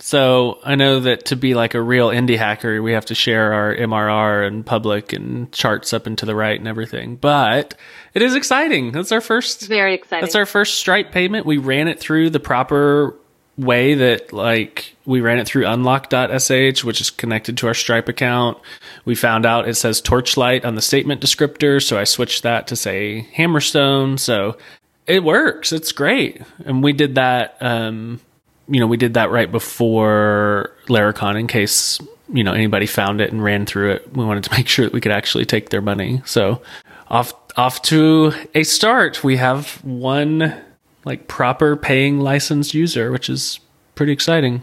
So 0.00 0.60
I 0.64 0.76
know 0.76 1.00
that 1.00 1.26
to 1.26 1.36
be 1.36 1.54
like 1.54 1.74
a 1.74 1.82
real 1.82 2.08
indie 2.08 2.38
hacker, 2.38 2.80
we 2.82 2.92
have 2.92 3.06
to 3.06 3.14
share 3.14 3.52
our 3.52 3.74
MRR 3.74 4.46
and 4.46 4.64
public 4.64 5.12
and 5.12 5.50
charts 5.52 5.92
up 5.92 6.06
and 6.06 6.16
to 6.18 6.26
the 6.26 6.36
right 6.36 6.58
and 6.58 6.68
everything. 6.68 7.16
But 7.16 7.74
it 8.14 8.22
is 8.22 8.34
exciting. 8.34 8.92
That's 8.92 9.12
our 9.12 9.20
first 9.20 9.66
very 9.66 9.94
exciting. 9.94 10.24
That's 10.24 10.36
our 10.36 10.46
first 10.46 10.78
Stripe 10.78 11.10
payment. 11.10 11.46
We 11.46 11.58
ran 11.58 11.88
it 11.88 11.98
through 11.98 12.30
the 12.30 12.40
proper 12.40 13.16
way 13.56 13.94
that 13.94 14.32
like 14.32 14.94
we 15.04 15.20
ran 15.20 15.40
it 15.40 15.46
through 15.48 15.66
unlock.sh, 15.66 16.84
which 16.84 17.00
is 17.00 17.10
connected 17.10 17.58
to 17.58 17.66
our 17.66 17.74
Stripe 17.74 18.08
account. 18.08 18.56
We 19.04 19.16
found 19.16 19.44
out 19.44 19.68
it 19.68 19.74
says 19.74 20.00
torchlight 20.00 20.64
on 20.64 20.76
the 20.76 20.82
statement 20.82 21.20
descriptor, 21.20 21.82
so 21.82 21.98
I 21.98 22.04
switched 22.04 22.44
that 22.44 22.68
to 22.68 22.76
say 22.76 23.28
hammerstone. 23.34 24.18
So 24.20 24.56
it 25.08 25.24
works. 25.24 25.72
It's 25.72 25.90
great. 25.90 26.40
And 26.64 26.84
we 26.84 26.92
did 26.92 27.16
that 27.16 27.56
um 27.60 28.20
you 28.68 28.80
know, 28.80 28.86
we 28.86 28.96
did 28.96 29.14
that 29.14 29.30
right 29.30 29.50
before 29.50 30.70
Laracon 30.88 31.38
in 31.38 31.46
case, 31.46 31.98
you 32.32 32.44
know, 32.44 32.52
anybody 32.52 32.86
found 32.86 33.20
it 33.20 33.32
and 33.32 33.42
ran 33.42 33.66
through 33.66 33.92
it. 33.92 34.12
We 34.14 34.24
wanted 34.24 34.44
to 34.44 34.52
make 34.56 34.68
sure 34.68 34.84
that 34.84 34.92
we 34.92 35.00
could 35.00 35.12
actually 35.12 35.46
take 35.46 35.70
their 35.70 35.82
money. 35.82 36.22
So 36.24 36.62
off 37.08 37.32
off 37.56 37.82
to 37.82 38.32
a 38.54 38.62
start. 38.62 39.24
We 39.24 39.36
have 39.38 39.82
one 39.84 40.54
like 41.04 41.26
proper 41.28 41.76
paying 41.76 42.20
licensed 42.20 42.74
user, 42.74 43.10
which 43.10 43.28
is 43.30 43.60
pretty 43.94 44.12
exciting. 44.12 44.62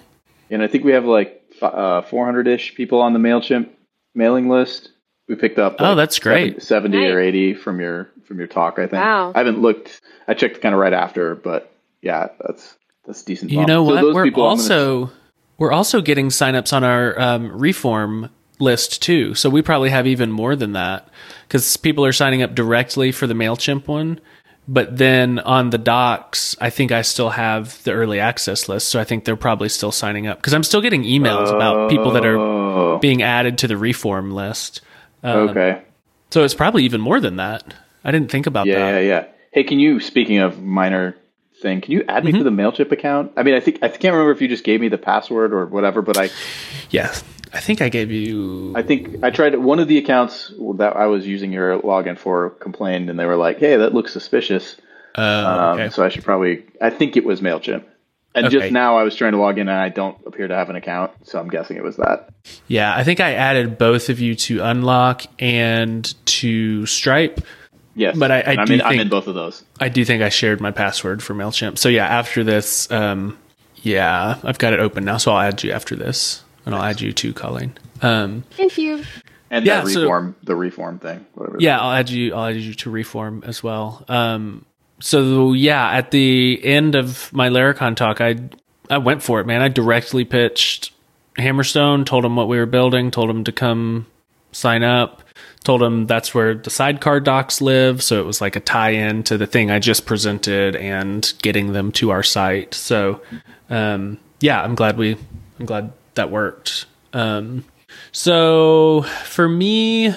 And 0.50 0.62
I 0.62 0.68
think 0.68 0.84
we 0.84 0.92
have 0.92 1.06
like 1.06 1.42
uh, 1.62 2.02
400-ish 2.04 2.76
people 2.76 3.02
on 3.02 3.14
the 3.14 3.20
Mailchimp 3.20 3.70
mailing 4.14 4.48
list. 4.48 4.92
We 5.28 5.36
picked 5.36 5.58
up. 5.58 5.78
Oh, 5.80 5.96
that's 5.96 6.20
great. 6.20 6.62
70 6.62 6.98
or 6.98 7.20
Nice. 7.20 7.28
80 7.30 7.54
from 7.56 7.80
your 7.80 8.12
from 8.28 8.38
your 8.38 8.48
talk. 8.48 8.78
I 8.78 8.84
think. 8.84 8.94
Wow. 8.94 9.32
I 9.34 9.40
haven't 9.40 9.60
looked. 9.62 10.02
I 10.28 10.36
checked 10.36 10.62
kind 10.62 10.76
of 10.76 10.80
right 10.80 10.94
after, 10.94 11.34
but 11.34 11.72
yeah, 12.02 12.28
that's 12.40 12.78
that's 13.06 13.24
decent. 13.24 13.52
You 13.52 13.66
know 13.66 13.88
So 13.88 13.96
what? 14.04 14.14
we're 14.14 14.24
people 14.26 14.44
I'm 14.50 14.58
gonna- 14.58 14.62
also 14.62 15.12
we're 15.58 15.72
also 15.72 16.02
getting 16.02 16.28
signups 16.28 16.74
on 16.74 16.84
our 16.84 17.20
um, 17.20 17.58
reform 17.58 18.30
list 18.60 19.02
too. 19.02 19.34
So 19.36 19.50
we 19.50 19.62
probably 19.62 19.90
have 19.90 20.06
even 20.08 20.32
more 20.32 20.56
than 20.56 20.74
that 20.74 21.08
because 21.48 21.78
people 21.78 22.06
are 22.06 22.12
signing 22.12 22.42
up 22.42 22.56
directly 22.56 23.12
for 23.12 23.28
the 23.28 23.34
Mailchimp 23.34 23.88
one. 23.88 24.20
But 24.68 24.98
then 24.98 25.38
on 25.40 25.70
the 25.70 25.78
docs, 25.78 26.56
I 26.60 26.72
think 26.72 26.92
I 26.92 27.04
still 27.04 27.30
have 27.30 27.82
the 27.84 27.92
early 27.92 28.20
access 28.20 28.68
list. 28.68 28.90
So 28.90 29.00
I 29.00 29.04
think 29.04 29.24
they're 29.24 29.36
probably 29.36 29.70
still 29.70 29.92
signing 29.92 30.26
up 30.26 30.40
because 30.40 30.54
I'm 30.54 30.64
still 30.64 30.82
getting 30.82 31.04
emails 31.04 31.54
about 31.54 31.90
people 31.90 32.12
that 32.12 32.26
are 32.26 32.38
Oh, 32.38 32.98
being 33.00 33.22
added 33.22 33.60
to 33.60 33.68
the 33.68 33.78
reform 33.78 34.32
list. 34.32 34.82
Um, 35.24 35.50
okay. 35.50 35.84
So 36.32 36.44
it's 36.44 36.56
probably 36.56 36.84
even 36.84 37.00
more 37.00 37.20
than 37.20 37.36
that. 37.36 37.76
I 38.04 38.12
didn't 38.12 38.32
think 38.32 38.48
about 38.48 38.66
Yeah, 38.66 38.80
that. 38.92 39.00
yeah, 39.04 39.08
yeah. 39.08 39.26
Hey, 39.52 39.64
can 39.64 39.80
you? 39.80 40.00
Speaking 40.00 40.40
of 40.40 40.62
minor 40.62 41.16
thing, 41.66 41.82
can 41.82 41.92
you 41.92 42.04
add 42.08 42.24
me 42.24 42.32
Mm-hmm. 42.32 42.38
to 42.40 42.44
the 42.44 42.50
Mailchimp 42.52 42.92
account? 42.92 43.32
I 43.36 43.44
mean, 43.44 43.56
I 43.56 43.60
think 43.60 43.80
I 43.82 43.88
can't 43.90 44.14
remember 44.14 44.32
if 44.32 44.42
you 44.42 44.48
just 44.48 44.64
gave 44.64 44.80
me 44.80 44.88
the 44.90 44.98
password 45.00 45.52
or 45.54 45.66
whatever, 45.66 46.02
but 46.02 46.18
I 46.18 46.30
Yeah. 46.92 47.12
I 47.54 47.60
think 47.60 47.82
I 47.82 47.90
gave 47.90 48.12
you. 48.12 48.74
I 48.76 48.82
think 48.82 49.24
I 49.24 49.30
tried 49.30 49.56
one 49.58 49.80
of 49.80 49.88
the 49.88 49.98
accounts 49.98 50.52
that 50.78 50.96
I 50.98 51.06
was 51.08 51.26
using 51.26 51.54
your 51.54 51.80
login 51.80 52.18
for 52.18 52.50
complained, 52.50 53.10
and 53.10 53.18
they 53.18 53.26
were 53.26 53.38
like, 53.38 53.60
"Hey, 53.60 53.78
that 53.78 53.94
looks 53.94 54.12
suspicious." 54.12 54.76
Uh, 55.18 55.22
Um, 55.22 55.80
okay. 55.80 55.90
So 55.90 56.04
I 56.04 56.10
should 56.10 56.26
probably. 56.26 56.64
I 56.82 56.90
think 56.90 57.16
it 57.16 57.24
was 57.26 57.40
Mailchimp. 57.42 57.84
And 58.34 58.48
Okay. 58.48 58.60
just 58.60 58.72
now, 58.74 58.98
I 58.98 59.04
was 59.04 59.16
trying 59.16 59.32
to 59.32 59.38
log 59.38 59.58
in, 59.58 59.70
and 59.70 59.80
I 59.80 59.88
don't 59.88 60.18
appear 60.28 60.50
to 60.50 60.54
have 60.56 60.70
an 60.70 60.76
account, 60.76 61.12
so 61.24 61.40
I'm 61.40 61.48
guessing 61.48 61.78
it 61.78 61.84
was 61.84 61.96
that. 61.96 62.28
Yeah, 62.68 62.94
I 62.94 63.06
think 63.06 63.22
I 63.22 63.32
added 63.34 63.78
both 63.78 64.10
of 64.10 64.20
you 64.20 64.36
to 64.48 64.60
Unlock 64.62 65.22
and 65.40 66.14
to 66.42 66.86
Stripe. 66.86 67.40
Yes, 67.96 68.18
But 68.18 68.30
I- 68.32 68.42
I 68.42 68.56
I'm 68.60 68.66
do 68.66 68.74
in, 68.74 68.82
I'm 68.82 68.90
think- 68.90 69.02
in 69.04 69.10
both 69.10 69.28
of 69.28 69.36
those. 69.36 69.64
I 69.80 69.88
do 69.90 70.04
think 70.04 70.22
I 70.22 70.30
shared 70.30 70.60
my 70.60 70.72
password 70.72 71.24
for 71.24 71.34
Mailchimp. 71.34 71.78
So 71.78 71.88
yeah, 71.90 72.06
after 72.06 72.44
this, 72.44 72.92
um, 72.92 73.38
yeah, 73.84 74.38
I've 74.44 74.58
got 74.58 74.74
it 74.74 74.80
open 74.82 75.06
now. 75.06 75.18
So 75.18 75.32
I'll 75.32 75.40
add 75.48 75.64
you 75.64 75.72
after 75.72 75.96
this, 75.96 76.44
and 76.66 76.76
I'll 76.76 76.84
add 76.84 77.00
you 77.00 77.14
to 77.14 77.32
Colleen. 77.34 77.74
Um, 78.02 78.44
Thank 78.52 78.78
you. 78.78 79.04
And 79.50 79.66
Yeah, 79.66 79.82
that 79.82 79.88
so- 79.92 80.34
the 80.44 80.56
reform 80.56 81.00
thing, 81.00 81.26
whatever. 81.36 81.58
yeah, 81.60 81.80
I'll 81.80 81.94
add 81.94 82.10
you. 82.10 82.34
I'll 82.34 82.48
add 82.48 82.58
you 82.58 82.74
to 82.74 82.90
Reform 82.90 83.44
as 83.46 83.64
well. 83.64 84.04
Um, 84.10 84.66
so 85.00 85.54
yeah, 85.54 85.90
at 85.92 86.12
the 86.12 86.60
end 86.64 86.96
of 86.96 87.32
my 87.32 87.48
Laracon 87.50 87.96
talk, 87.96 88.20
I 88.22 88.36
I 88.90 88.98
went 88.98 89.24
for 89.24 89.40
it, 89.40 89.48
man. 89.48 89.62
I 89.62 89.68
directly 89.70 90.26
pitched 90.26 90.92
Hammerstone, 91.38 92.06
told 92.06 92.26
him 92.26 92.36
what 92.36 92.48
we 92.48 92.58
were 92.58 92.66
building, 92.66 93.12
told 93.12 93.30
him 93.30 93.44
to 93.46 93.52
come 93.52 94.06
sign 94.52 94.84
up, 94.84 95.22
told 95.66 95.84
him 95.84 96.08
that's 96.08 96.34
where 96.34 96.56
the 96.56 96.70
sidecar 96.70 97.20
docs 97.20 97.60
live. 97.60 98.02
So 98.02 98.22
it 98.22 98.26
was 98.26 98.40
like 98.40 98.56
a 98.56 98.62
tie 98.62 98.92
in 98.92 99.24
to 99.24 99.38
the 99.38 99.48
thing 99.48 99.70
I 99.70 99.80
just 99.80 100.06
presented 100.06 100.78
and 100.78 101.34
getting 101.42 101.74
them 101.74 101.92
to 101.94 102.12
our 102.12 102.24
site. 102.24 102.74
So 102.74 103.22
um, 103.70 104.18
yeah, 104.40 104.64
I'm 104.64 104.76
glad 104.76 104.98
we, 104.98 105.18
I'm 105.60 105.66
glad 105.66 105.92
that 106.14 106.32
worked. 106.32 106.86
Um, 107.12 107.66
so 108.14 109.02
for 109.24 109.50
me, 109.50 110.16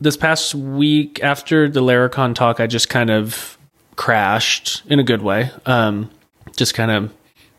this 0.00 0.16
past 0.16 0.54
week 0.54 1.22
after 1.22 1.68
the 1.68 1.80
Laracon 1.80 2.34
talk, 2.34 2.58
I 2.58 2.66
just 2.66 2.88
kind 2.88 3.10
of 3.10 3.56
crashed 3.94 4.82
in 4.86 4.98
a 4.98 5.04
good 5.04 5.22
way. 5.22 5.50
Um, 5.64 6.10
just 6.56 6.74
kind 6.74 6.90
of 6.90 7.12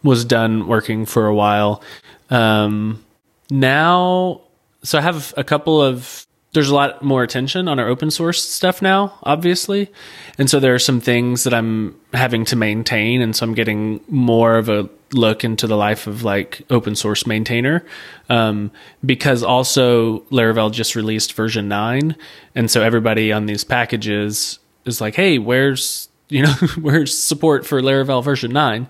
was 0.03 0.25
done 0.25 0.67
working 0.67 1.05
for 1.05 1.27
a 1.27 1.35
while. 1.35 1.81
Um, 2.29 3.03
now, 3.49 4.41
so 4.83 4.97
I 4.97 5.01
have 5.01 5.33
a 5.37 5.43
couple 5.43 5.81
of, 5.81 6.26
there's 6.57 6.69
a 6.69 6.75
lot 6.75 7.03
more 7.03 7.21
attention 7.21 7.67
on 7.67 7.77
our 7.77 7.87
open 7.87 8.09
source 8.09 8.41
stuff 8.41 8.81
now, 8.81 9.19
obviously. 9.21 9.91
And 10.39 10.49
so 10.49 10.59
there 10.59 10.73
are 10.73 10.79
some 10.79 10.99
things 10.99 11.43
that 11.43 11.53
I'm 11.53 11.95
having 12.13 12.45
to 12.45 12.55
maintain. 12.55 13.21
And 13.21 13.35
so 13.35 13.45
I'm 13.45 13.53
getting 13.53 14.01
more 14.07 14.57
of 14.57 14.67
a 14.67 14.89
look 15.11 15.43
into 15.43 15.67
the 15.67 15.77
life 15.77 16.07
of 16.07 16.23
like 16.23 16.63
open 16.71 16.95
source 16.95 17.27
maintainer. 17.27 17.85
Um, 18.27 18.71
because 19.05 19.43
also 19.43 20.21
Laravel 20.31 20.71
just 20.71 20.95
released 20.95 21.33
version 21.33 21.67
nine. 21.67 22.15
And 22.55 22.71
so 22.71 22.81
everybody 22.81 23.31
on 23.31 23.45
these 23.45 23.63
packages 23.63 24.57
is 24.85 24.99
like, 24.99 25.13
Hey, 25.13 25.37
where's, 25.37 26.09
you 26.27 26.41
know, 26.41 26.53
where's 26.81 27.15
support 27.15 27.67
for 27.67 27.83
Laravel 27.83 28.23
version 28.23 28.51
nine? 28.51 28.87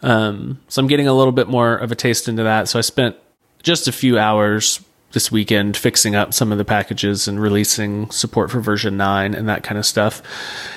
Um, 0.00 0.58
so 0.68 0.80
I'm 0.80 0.88
getting 0.88 1.06
a 1.06 1.12
little 1.12 1.32
bit 1.32 1.48
more 1.48 1.76
of 1.76 1.92
a 1.92 1.94
taste 1.94 2.28
into 2.28 2.44
that. 2.44 2.66
So 2.66 2.78
I 2.78 2.82
spent 2.82 3.16
just 3.62 3.88
a 3.88 3.92
few 3.92 4.18
hours 4.18 4.80
this 5.12 5.32
weekend 5.32 5.76
fixing 5.76 6.14
up 6.14 6.32
some 6.32 6.52
of 6.52 6.58
the 6.58 6.64
packages 6.64 7.26
and 7.26 7.40
releasing 7.40 8.10
support 8.10 8.50
for 8.50 8.60
version 8.60 8.96
9 8.96 9.34
and 9.34 9.48
that 9.48 9.62
kind 9.62 9.78
of 9.78 9.84
stuff. 9.84 10.22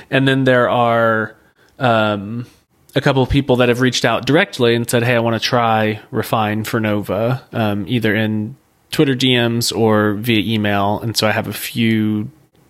And 0.09 0.27
then 0.27 0.43
there 0.43 0.69
are 0.69 1.35
um, 1.79 2.47
a 2.95 3.01
couple 3.01 3.21
of 3.21 3.29
people 3.29 3.57
that 3.57 3.69
have 3.69 3.81
reached 3.81 4.05
out 4.05 4.25
directly 4.25 4.75
and 4.75 4.89
said, 4.89 5.03
Hey, 5.03 5.15
I 5.15 5.19
want 5.19 5.41
to 5.41 5.47
try 5.47 6.01
Refine 6.11 6.63
for 6.63 6.79
Nova, 6.79 7.43
um, 7.51 7.85
either 7.87 8.15
in 8.15 8.55
Twitter 8.91 9.15
DMs 9.15 9.75
or 9.75 10.13
via 10.13 10.39
email. 10.39 10.99
And 10.99 11.17
so 11.17 11.27
I 11.27 11.31
have 11.31 11.47
a 11.47 11.53
few 11.53 12.29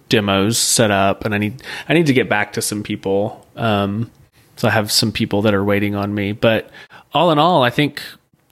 demos 0.10 0.58
set 0.58 0.92
up 0.92 1.26
and 1.26 1.34
I 1.34 1.38
need 1.38 1.64
I 1.90 1.94
need 1.94 2.06
to 2.06 2.14
get 2.14 2.30
back 2.30 2.54
to 2.54 2.62
some 2.62 2.84
people. 2.84 3.46
Um, 3.56 4.12
so 4.56 4.68
I 4.68 4.72
have 4.72 4.92
some 4.92 5.12
people 5.12 5.42
that 5.44 5.54
are 5.54 5.64
waiting 5.64 5.96
on 5.96 6.14
me. 6.14 6.32
But 6.32 6.70
all 7.14 7.32
in 7.32 7.40
all, 7.40 7.64
I 7.64 7.70
think 7.70 8.02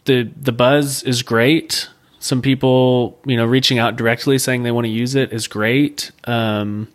the 0.05 0.29
the 0.35 0.51
buzz 0.51 1.03
is 1.03 1.23
great. 1.23 1.89
Some 2.21 2.41
people, 2.41 3.19
you 3.25 3.35
know, 3.35 3.45
reaching 3.45 3.79
out 3.79 3.97
directly 3.97 4.37
saying 4.37 4.63
they 4.63 4.71
want 4.71 4.85
to 4.85 4.91
use 4.91 5.15
it 5.15 5.33
is 5.33 5.47
great. 5.47 6.11
Um, 6.23 6.87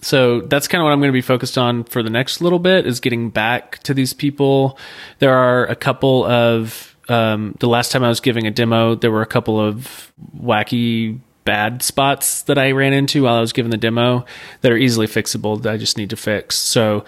so 0.00 0.42
that's 0.42 0.68
kind 0.68 0.80
of 0.80 0.84
what 0.84 0.92
I'm 0.92 1.00
going 1.00 1.08
to 1.08 1.12
be 1.12 1.22
focused 1.22 1.58
on 1.58 1.84
for 1.84 2.02
the 2.02 2.10
next 2.10 2.40
little 2.40 2.60
bit 2.60 2.86
is 2.86 3.00
getting 3.00 3.30
back 3.30 3.82
to 3.84 3.94
these 3.94 4.12
people. 4.12 4.78
There 5.18 5.34
are 5.34 5.66
a 5.66 5.74
couple 5.74 6.24
of 6.24 6.94
um, 7.08 7.56
the 7.58 7.66
last 7.68 7.90
time 7.90 8.04
I 8.04 8.08
was 8.08 8.20
giving 8.20 8.46
a 8.46 8.50
demo, 8.50 8.94
there 8.94 9.10
were 9.10 9.22
a 9.22 9.26
couple 9.26 9.58
of 9.58 10.12
wacky 10.38 11.18
bad 11.44 11.82
spots 11.82 12.42
that 12.42 12.58
I 12.58 12.72
ran 12.72 12.92
into 12.92 13.22
while 13.22 13.36
I 13.36 13.40
was 13.40 13.54
giving 13.54 13.70
the 13.70 13.78
demo 13.78 14.26
that 14.60 14.70
are 14.70 14.76
easily 14.76 15.06
fixable 15.06 15.60
that 15.62 15.72
I 15.72 15.78
just 15.78 15.96
need 15.96 16.10
to 16.10 16.16
fix. 16.16 16.56
So 16.56 17.06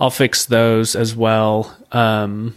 I'll 0.00 0.10
fix 0.10 0.46
those 0.46 0.96
as 0.96 1.14
well. 1.14 1.76
Um, 1.92 2.54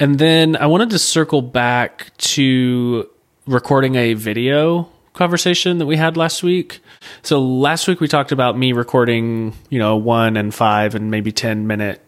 And 0.00 0.18
then 0.18 0.56
I 0.56 0.66
wanted 0.66 0.90
to 0.90 0.98
circle 0.98 1.42
back 1.42 2.16
to 2.18 3.08
recording 3.48 3.94
a 3.94 4.12
video 4.12 4.90
conversation 5.14 5.78
that 5.78 5.86
we 5.86 5.96
had 5.96 6.18
last 6.18 6.42
week. 6.42 6.80
So 7.22 7.40
last 7.40 7.88
week 7.88 7.98
we 7.98 8.06
talked 8.06 8.30
about 8.30 8.58
me 8.58 8.72
recording, 8.72 9.54
you 9.70 9.78
know, 9.78 9.96
one 9.96 10.36
and 10.36 10.54
five 10.54 10.94
and 10.94 11.10
maybe 11.10 11.32
10 11.32 11.66
minute, 11.66 12.00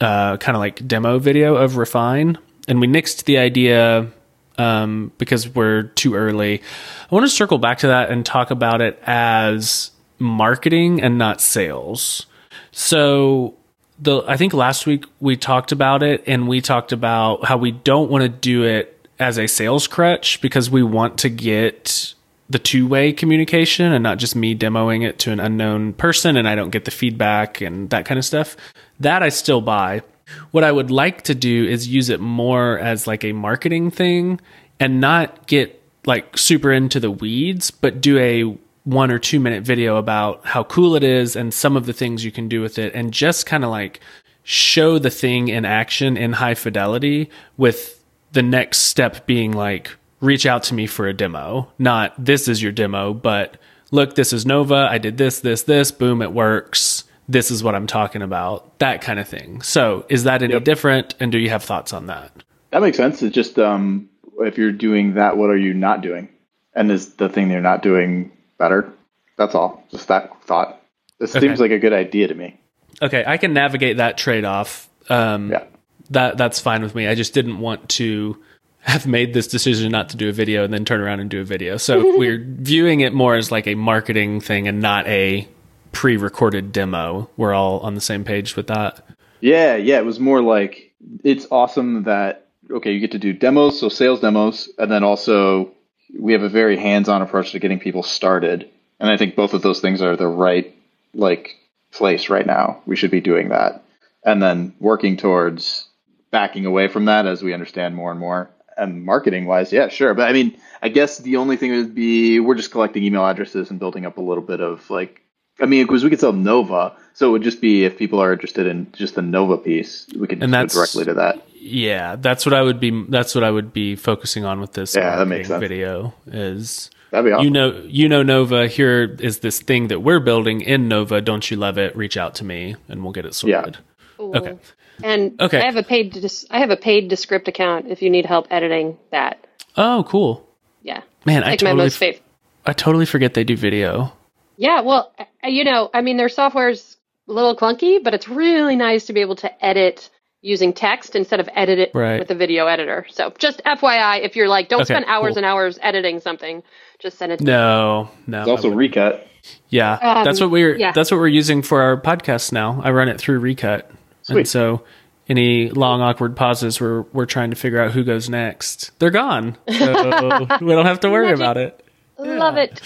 uh, 0.00 0.36
kind 0.38 0.56
of 0.56 0.60
like 0.60 0.86
demo 0.86 1.20
video 1.20 1.54
of 1.54 1.76
Refine. 1.76 2.36
And 2.66 2.80
we 2.80 2.88
nixed 2.88 3.24
the 3.24 3.38
idea, 3.38 4.10
um, 4.58 5.12
because 5.18 5.48
we're 5.48 5.84
too 5.84 6.16
early. 6.16 6.62
I 7.10 7.14
want 7.14 7.24
to 7.24 7.30
circle 7.30 7.58
back 7.58 7.78
to 7.78 7.86
that 7.86 8.10
and 8.10 8.26
talk 8.26 8.50
about 8.50 8.80
it 8.80 9.00
as 9.06 9.92
marketing 10.18 11.00
and 11.00 11.16
not 11.16 11.40
sales. 11.40 12.26
So 12.72 13.54
the 14.00 14.22
I 14.26 14.36
think 14.36 14.52
last 14.52 14.84
week 14.84 15.04
we 15.20 15.36
talked 15.36 15.70
about 15.70 16.02
it 16.02 16.24
and 16.26 16.48
we 16.48 16.60
talked 16.60 16.90
about 16.90 17.44
how 17.44 17.56
we 17.56 17.70
don't 17.70 18.10
want 18.10 18.22
to 18.22 18.28
do 18.28 18.64
it 18.64 18.97
as 19.18 19.38
a 19.38 19.46
sales 19.46 19.86
crutch 19.86 20.40
because 20.40 20.70
we 20.70 20.82
want 20.82 21.18
to 21.18 21.28
get 21.28 22.14
the 22.50 22.58
two-way 22.58 23.12
communication 23.12 23.92
and 23.92 24.02
not 24.02 24.18
just 24.18 24.34
me 24.34 24.54
demoing 24.54 25.06
it 25.06 25.18
to 25.18 25.32
an 25.32 25.40
unknown 25.40 25.92
person 25.92 26.36
and 26.36 26.48
I 26.48 26.54
don't 26.54 26.70
get 26.70 26.84
the 26.84 26.90
feedback 26.90 27.60
and 27.60 27.90
that 27.90 28.06
kind 28.06 28.18
of 28.18 28.24
stuff. 28.24 28.56
That 29.00 29.22
I 29.22 29.28
still 29.28 29.60
buy. 29.60 30.02
What 30.50 30.64
I 30.64 30.72
would 30.72 30.90
like 30.90 31.22
to 31.22 31.34
do 31.34 31.66
is 31.66 31.88
use 31.88 32.08
it 32.08 32.20
more 32.20 32.78
as 32.78 33.06
like 33.06 33.24
a 33.24 33.32
marketing 33.32 33.90
thing 33.90 34.40
and 34.80 35.00
not 35.00 35.46
get 35.46 35.82
like 36.06 36.38
super 36.38 36.72
into 36.72 37.00
the 37.00 37.10
weeds, 37.10 37.70
but 37.70 38.00
do 38.00 38.18
a 38.18 38.56
one 38.84 39.10
or 39.10 39.18
two 39.18 39.40
minute 39.40 39.64
video 39.64 39.96
about 39.96 40.46
how 40.46 40.64
cool 40.64 40.96
it 40.96 41.04
is 41.04 41.36
and 41.36 41.52
some 41.52 41.76
of 41.76 41.84
the 41.84 41.92
things 41.92 42.24
you 42.24 42.32
can 42.32 42.48
do 42.48 42.62
with 42.62 42.78
it 42.78 42.94
and 42.94 43.12
just 43.12 43.44
kind 43.44 43.62
of 43.62 43.70
like 43.70 44.00
show 44.42 44.98
the 44.98 45.10
thing 45.10 45.48
in 45.48 45.66
action 45.66 46.16
in 46.16 46.32
high 46.32 46.54
fidelity 46.54 47.28
with 47.58 47.97
the 48.32 48.42
next 48.42 48.78
step 48.78 49.26
being 49.26 49.52
like 49.52 49.90
reach 50.20 50.46
out 50.46 50.62
to 50.64 50.74
me 50.74 50.86
for 50.86 51.06
a 51.06 51.12
demo 51.14 51.70
not 51.78 52.12
this 52.22 52.48
is 52.48 52.62
your 52.62 52.72
demo 52.72 53.14
but 53.14 53.56
look 53.90 54.14
this 54.16 54.32
is 54.32 54.44
nova 54.44 54.88
i 54.90 54.98
did 54.98 55.16
this 55.16 55.40
this 55.40 55.62
this 55.62 55.90
boom 55.92 56.20
it 56.22 56.32
works 56.32 57.04
this 57.28 57.50
is 57.50 57.62
what 57.62 57.74
i'm 57.74 57.86
talking 57.86 58.22
about 58.22 58.78
that 58.80 59.00
kind 59.00 59.18
of 59.18 59.28
thing 59.28 59.60
so 59.62 60.04
is 60.08 60.24
that 60.24 60.42
any 60.42 60.54
Yep. 60.54 60.64
different 60.64 61.14
and 61.20 61.30
do 61.32 61.38
you 61.38 61.50
have 61.50 61.62
thoughts 61.62 61.92
on 61.92 62.06
that 62.06 62.32
That 62.70 62.82
makes 62.82 62.96
sense. 62.96 63.22
It's 63.22 63.34
just 63.34 63.58
um, 63.58 64.08
if 64.40 64.58
you're 64.58 64.72
doing 64.72 65.14
that, 65.14 65.36
what 65.38 65.48
are 65.50 65.56
you 65.56 65.72
not 65.72 66.00
doing? 66.02 66.28
And 66.74 66.90
is 66.92 67.14
the 67.14 67.28
thing 67.30 67.50
you're 67.50 67.60
not 67.62 67.82
doing 67.82 68.30
better? 68.58 68.92
That's 69.38 69.54
all. 69.54 69.82
Just 69.90 70.06
that 70.08 70.30
thought. 70.44 70.80
This 71.18 71.34
Okay. 71.34 71.46
seems 71.46 71.60
like 71.60 71.70
a 71.70 71.78
good 71.78 71.92
idea 71.94 72.28
to 72.28 72.34
me. 72.34 72.60
okay 73.00 73.24
i 73.26 73.36
can 73.38 73.52
navigate 73.54 73.96
that 73.98 74.18
trade-off 74.18 74.88
um, 75.08 75.50
Yeah. 75.50 75.64
That 76.10 76.36
that's 76.36 76.60
fine 76.60 76.82
with 76.82 76.94
me. 76.94 77.06
I 77.06 77.14
just 77.14 77.34
didn't 77.34 77.58
want 77.58 77.88
to 77.90 78.36
have 78.80 79.06
made 79.06 79.34
this 79.34 79.46
decision 79.46 79.92
not 79.92 80.08
to 80.10 80.16
do 80.16 80.28
a 80.28 80.32
video 80.32 80.64
and 80.64 80.72
then 80.72 80.84
turn 80.84 81.00
around 81.00 81.20
and 81.20 81.28
do 81.28 81.40
a 81.40 81.44
video. 81.44 81.76
So 81.76 82.00
we're 82.18 82.42
viewing 82.42 83.00
it 83.00 83.12
more 83.12 83.34
as 83.34 83.50
like 83.50 83.66
a 83.66 83.74
marketing 83.74 84.40
thing 84.40 84.66
and 84.66 84.80
not 84.80 85.06
a 85.06 85.46
pre-recorded 85.92 86.72
demo. 86.72 87.28
We're 87.36 87.54
all 87.54 87.80
on 87.80 87.94
the 87.94 88.00
same 88.00 88.24
page 88.24 88.56
with 88.56 88.68
that. 88.68 89.04
Yeah, 89.40 89.76
yeah. 89.76 89.98
It 89.98 90.04
was 90.04 90.20
more 90.20 90.40
like 90.40 90.92
it's 91.24 91.46
awesome 91.50 92.04
that 92.04 92.46
okay, 92.70 92.92
you 92.92 93.00
get 93.00 93.12
to 93.12 93.18
do 93.18 93.32
demos, 93.32 93.80
so 93.80 93.88
sales 93.88 94.20
demos, 94.20 94.68
and 94.78 94.90
then 94.90 95.02
also 95.02 95.72
we 96.18 96.32
have 96.32 96.42
a 96.42 96.48
very 96.48 96.76
hands-on 96.76 97.22
approach 97.22 97.52
to 97.52 97.58
getting 97.58 97.78
people 97.78 98.02
started. 98.02 98.68
And 99.00 99.10
I 99.10 99.16
think 99.16 99.36
both 99.36 99.54
of 99.54 99.62
those 99.62 99.80
things 99.80 100.02
are 100.02 100.16
the 100.16 100.26
right 100.26 100.74
like 101.14 101.56
place 101.92 102.28
right 102.28 102.46
now. 102.46 102.82
We 102.86 102.96
should 102.96 103.10
be 103.10 103.20
doing 103.20 103.48
that. 103.50 103.82
And 104.24 104.42
then 104.42 104.74
working 104.80 105.16
towards 105.16 105.87
backing 106.30 106.66
away 106.66 106.88
from 106.88 107.06
that 107.06 107.26
as 107.26 107.42
we 107.42 107.52
understand 107.54 107.94
more 107.96 108.10
and 108.10 108.20
more. 108.20 108.50
And 108.76 109.04
marketing 109.04 109.46
wise, 109.46 109.72
yeah, 109.72 109.88
sure. 109.88 110.14
But 110.14 110.28
I 110.28 110.32
mean, 110.32 110.56
I 110.82 110.88
guess 110.88 111.18
the 111.18 111.36
only 111.36 111.56
thing 111.56 111.72
would 111.72 111.94
be 111.94 112.38
we're 112.38 112.54
just 112.54 112.70
collecting 112.70 113.02
email 113.02 113.26
addresses 113.26 113.70
and 113.70 113.78
building 113.80 114.06
up 114.06 114.18
a 114.18 114.20
little 114.20 114.44
bit 114.44 114.60
of 114.60 114.88
like 114.88 115.22
I 115.60 115.66
mean, 115.66 115.84
because 115.84 116.04
we 116.04 116.10
could 116.10 116.20
sell 116.20 116.32
Nova, 116.32 116.94
so 117.14 117.28
it 117.28 117.32
would 117.32 117.42
just 117.42 117.60
be 117.60 117.84
if 117.84 117.98
people 117.98 118.20
are 118.22 118.32
interested 118.32 118.68
in 118.68 118.92
just 118.92 119.16
the 119.16 119.22
Nova 119.22 119.56
piece, 119.56 120.06
we 120.16 120.28
could 120.28 120.40
And 120.40 120.52
just 120.52 120.74
go 120.74 120.80
directly 120.80 121.04
to 121.06 121.14
that. 121.14 121.42
Yeah, 121.60 122.14
that's 122.14 122.46
what 122.46 122.54
I 122.54 122.62
would 122.62 122.78
be. 122.78 123.04
That's 123.08 123.34
what 123.34 123.42
I 123.42 123.50
would 123.50 123.72
be 123.72 123.96
focusing 123.96 124.44
on 124.44 124.60
with 124.60 124.74
this 124.74 124.94
Yeah, 124.94 125.16
that 125.16 125.26
makes 125.26 125.48
sense. 125.48 125.60
video. 125.60 126.14
Is 126.28 126.90
That'd 127.10 127.24
be 127.24 127.32
awesome. 127.32 127.44
you 127.46 127.50
know 127.50 127.82
you 127.84 128.08
know 128.08 128.22
Nova 128.22 128.68
here 128.68 129.16
is 129.18 129.40
this 129.40 129.60
thing 129.60 129.88
that 129.88 130.00
we're 130.00 130.20
building 130.20 130.60
in 130.60 130.86
Nova. 130.86 131.20
Don't 131.20 131.50
you 131.50 131.56
love 131.56 131.78
it? 131.78 131.96
Reach 131.96 132.16
out 132.16 132.36
to 132.36 132.44
me 132.44 132.76
and 132.88 133.02
we'll 133.02 133.12
get 133.12 133.26
it 133.26 133.34
sorted. 133.34 133.78
Yeah. 134.20 134.24
Okay. 134.24 134.56
And 135.02 135.40
Okay. 135.40 135.58
I 135.60 135.64
have 135.66 135.76
a 135.76 135.82
paid 135.82 136.12
dis- 136.12 136.46
I 136.50 136.58
have 136.60 136.70
a 136.70 136.76
paid 136.76 137.08
Descript 137.08 137.48
account 137.48 137.86
if 137.88 138.02
you 138.02 138.10
need 138.10 138.26
help 138.26 138.46
editing 138.50 138.98
that. 139.10 139.38
Oh, 139.76 140.04
cool. 140.08 140.46
Yeah. 140.82 141.02
Man, 141.24 141.44
I 141.44 141.50
Like 141.50 141.62
my 141.62 141.70
totally 141.70 141.84
most 141.84 141.96
favorite. 141.98 142.22
I 142.66 142.72
totally 142.72 143.06
forget 143.06 143.34
they 143.34 143.44
do 143.44 143.56
video. 143.56 144.12
Yeah, 144.56 144.80
well, 144.80 145.12
you 145.44 145.62
know, 145.64 145.88
I 145.94 146.00
mean, 146.00 146.16
their 146.16 146.28
software's 146.28 146.96
a 147.28 147.32
little 147.32 147.54
clunky, 147.56 148.02
but 148.02 148.12
it's 148.14 148.28
really 148.28 148.74
nice 148.76 149.06
to 149.06 149.12
be 149.12 149.20
able 149.20 149.36
to 149.36 149.64
edit 149.64 150.10
using 150.42 150.72
text 150.72 151.14
instead 151.16 151.40
of 151.40 151.48
edit 151.54 151.78
it 151.78 151.90
Right. 151.94 152.18
with 152.18 152.30
a 152.30 152.34
video 152.34 152.66
editor. 152.66 153.06
So 153.10 153.32
just 153.38 153.60
FYI, 153.64 154.20
if 154.22 154.34
you're 154.36 154.48
like, 154.48 154.68
don't 154.68 154.80
Okay, 154.82 154.94
spend 154.94 155.04
hours 155.06 155.30
cool. 155.34 155.38
and 155.38 155.46
hours 155.46 155.78
editing 155.82 156.20
something, 156.20 156.62
just 157.00 157.18
send 157.18 157.32
it. 157.32 157.38
to 157.38 157.44
No, 157.44 158.10
no. 158.26 158.40
It's 158.40 158.48
also 158.48 158.70
recut. 158.70 159.26
yeah, 159.68 159.92
Um, 159.94 160.24
that's 160.24 160.40
what 160.40 160.50
we're 160.50 160.76
yeah. 160.76 160.92
that's 160.92 161.10
what 161.10 161.18
we're 161.18 161.28
using 161.28 161.62
for 161.62 161.80
our 161.82 162.00
podcast 162.00 162.52
now. 162.52 162.80
I 162.84 162.90
run 162.90 163.08
it 163.08 163.18
through 163.18 163.38
Recut, 163.40 163.90
and 164.28 164.48
so 164.48 164.84
any 165.28 165.70
long 165.70 166.00
awkward 166.00 166.36
pauses, 166.36 166.80
we're 166.80 167.02
we're 167.12 167.26
trying 167.26 167.50
to 167.50 167.56
figure 167.56 167.80
out 167.80 167.92
who 167.92 168.04
goes 168.04 168.28
next. 168.28 168.90
They're 168.98 169.10
gone, 169.10 169.56
so 169.68 170.46
we 170.60 170.72
don't 170.72 170.86
have 170.86 171.00
to 171.00 171.10
worry 171.10 171.26
Magic. 171.26 171.40
about 171.40 171.56
it. 171.56 171.84
Love 172.18 172.56
it. 172.56 172.82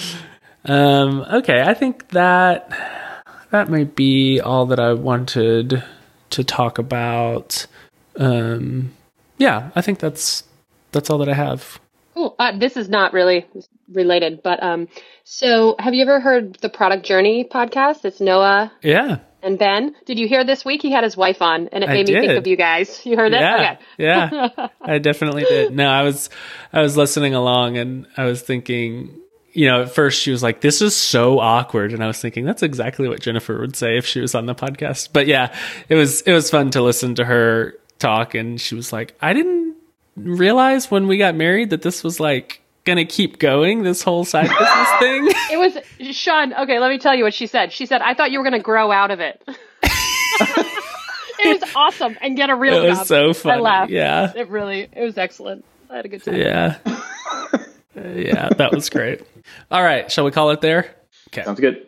Um, 0.65 1.21
okay, 1.33 1.63
I 1.63 1.75
think 1.75 2.09
that 2.11 2.71
that 3.51 3.71
might 3.71 3.95
be 3.95 4.41
all 4.41 4.67
that 4.67 4.81
I 4.81 4.93
wanted 4.93 5.83
to 6.31 6.45
talk 6.45 6.79
about. 6.79 7.67
Um, 8.17 8.93
yeah, 9.39 9.71
I 9.75 9.81
think 9.81 9.99
that's 9.99 10.45
that's 10.93 11.11
all 11.11 11.19
that 11.19 11.29
I 11.29 11.35
have. 11.35 11.81
Cool. 12.15 12.35
Uh, 12.39 12.57
this 12.57 12.77
is 12.77 12.89
not 12.89 13.13
really 13.13 13.47
related, 13.91 14.43
but 14.43 14.63
um, 14.63 14.89
so 15.25 15.77
have 15.79 15.95
you 15.95 16.03
ever 16.03 16.21
heard 16.21 16.55
the 16.57 16.69
Product 16.69 17.05
Journey 17.05 17.45
podcast? 17.45 18.05
It's 18.05 18.21
Noah 18.21 18.71
Yeah, 18.83 19.19
and 19.43 19.59
Ben. 19.59 19.95
Did 20.07 20.19
you 20.19 20.29
hear 20.29 20.45
this 20.45 20.65
week? 20.65 20.83
He 20.83 20.91
had 20.93 21.05
his 21.05 21.17
wife 21.17 21.43
on, 21.43 21.69
and 21.69 21.83
it 21.85 21.89
made 21.89 22.09
me 22.09 22.15
think 22.21 22.39
of 22.39 22.47
you 22.47 22.57
guys. 22.57 23.05
You 23.05 23.17
heard 23.17 23.33
that? 23.33 23.81
yeah, 23.99 24.27
Okay. 24.27 24.55
yeah. 24.59 24.69
I 24.81 24.99
definitely 24.99 25.43
did. 25.45 25.75
No, 25.75 25.89
I 25.89 26.03
was 26.03 26.31
I 26.73 26.81
was 26.83 26.97
listening 26.97 27.35
along 27.35 27.77
and 27.77 28.07
I 28.17 28.25
was 28.25 28.43
thinking, 28.43 29.19
you 29.53 29.67
know, 29.67 29.83
at 29.83 29.95
first 29.95 30.21
she 30.23 30.31
was 30.31 30.43
like, 30.43 30.61
"This 30.63 30.81
is 30.81 30.97
so 30.97 31.39
awkward," 31.39 31.93
and 31.93 32.03
I 32.03 32.07
was 32.07 32.19
thinking 32.21 32.45
that's 32.45 32.63
exactly 32.63 33.09
what 33.09 33.21
Jennifer 33.21 33.59
would 33.61 33.77
say 33.77 33.99
if 33.99 34.07
she 34.07 34.21
was 34.21 34.35
on 34.35 34.47
the 34.47 34.55
podcast. 34.55 35.11
But 35.13 35.27
yeah, 35.27 35.55
it 35.89 35.95
was 35.95 36.23
it 36.23 36.33
was 36.33 36.51
fun 36.51 36.71
to 36.71 36.81
listen 36.83 37.15
to 37.17 37.25
her 37.25 37.75
talk, 37.99 38.35
and 38.35 38.59
she 38.61 38.75
was 38.75 38.93
like, 38.93 39.15
"I 39.21 39.33
didn't 39.35 39.77
realize 40.17 40.91
when 40.91 41.07
we 41.07 41.19
got 41.19 41.35
married 41.35 41.71
that 41.71 41.83
this 41.83 42.03
was 42.03 42.19
like." 42.21 42.62
Gonna 42.85 43.05
keep 43.05 43.39
going 43.39 43.83
this 43.85 44.03
whole 44.03 44.25
side 44.25 44.49
business 44.49 44.89
thing. 44.99 45.29
It 45.53 45.59
was 45.59 46.17
Sean. 46.17 46.53
Okay, 46.53 46.81
let 46.81 46.91
me 46.91 46.99
tell 46.99 47.15
you 47.15 47.23
what 47.25 47.33
she 47.35 47.47
said. 47.47 47.73
She 47.73 47.87
said, 47.87 48.03
"I 48.03 48.15
thought 48.15 48.33
you 48.33 48.39
were 48.39 48.45
going 48.45 48.59
to 48.59 48.65
grow 48.65 48.91
out 48.91 49.11
of 49.13 49.21
it." 49.21 49.41
it 51.39 51.61
was 51.61 51.71
awesome 51.77 52.17
and 52.21 52.37
get 52.37 52.51
a 52.51 52.57
real 52.57 52.85
It 52.85 52.89
was 52.89 52.99
job. 52.99 53.07
so 53.07 53.33
funny. 53.35 53.59
I 53.59 53.61
laughed. 53.61 53.91
Yeah, 53.93 54.33
It 54.35 54.49
really, 54.49 54.89
it 54.93 55.03
was 55.05 55.17
excellent. 55.19 55.65
I 55.91 55.97
had 55.97 56.05
a 56.07 56.09
good 56.09 56.25
time. 56.25 56.37
yeah, 56.37 56.79
uh, 56.87 57.59
yeah. 58.15 58.49
That 58.51 58.73
was 58.73 58.89
great. 58.91 59.23
All 59.71 59.83
right, 59.83 60.11
shall 60.11 60.25
we 60.25 60.31
call 60.31 60.51
it 60.51 60.61
there? 60.61 60.95
Okay. 61.29 61.45
Sounds 61.45 61.61
good. 61.61 61.87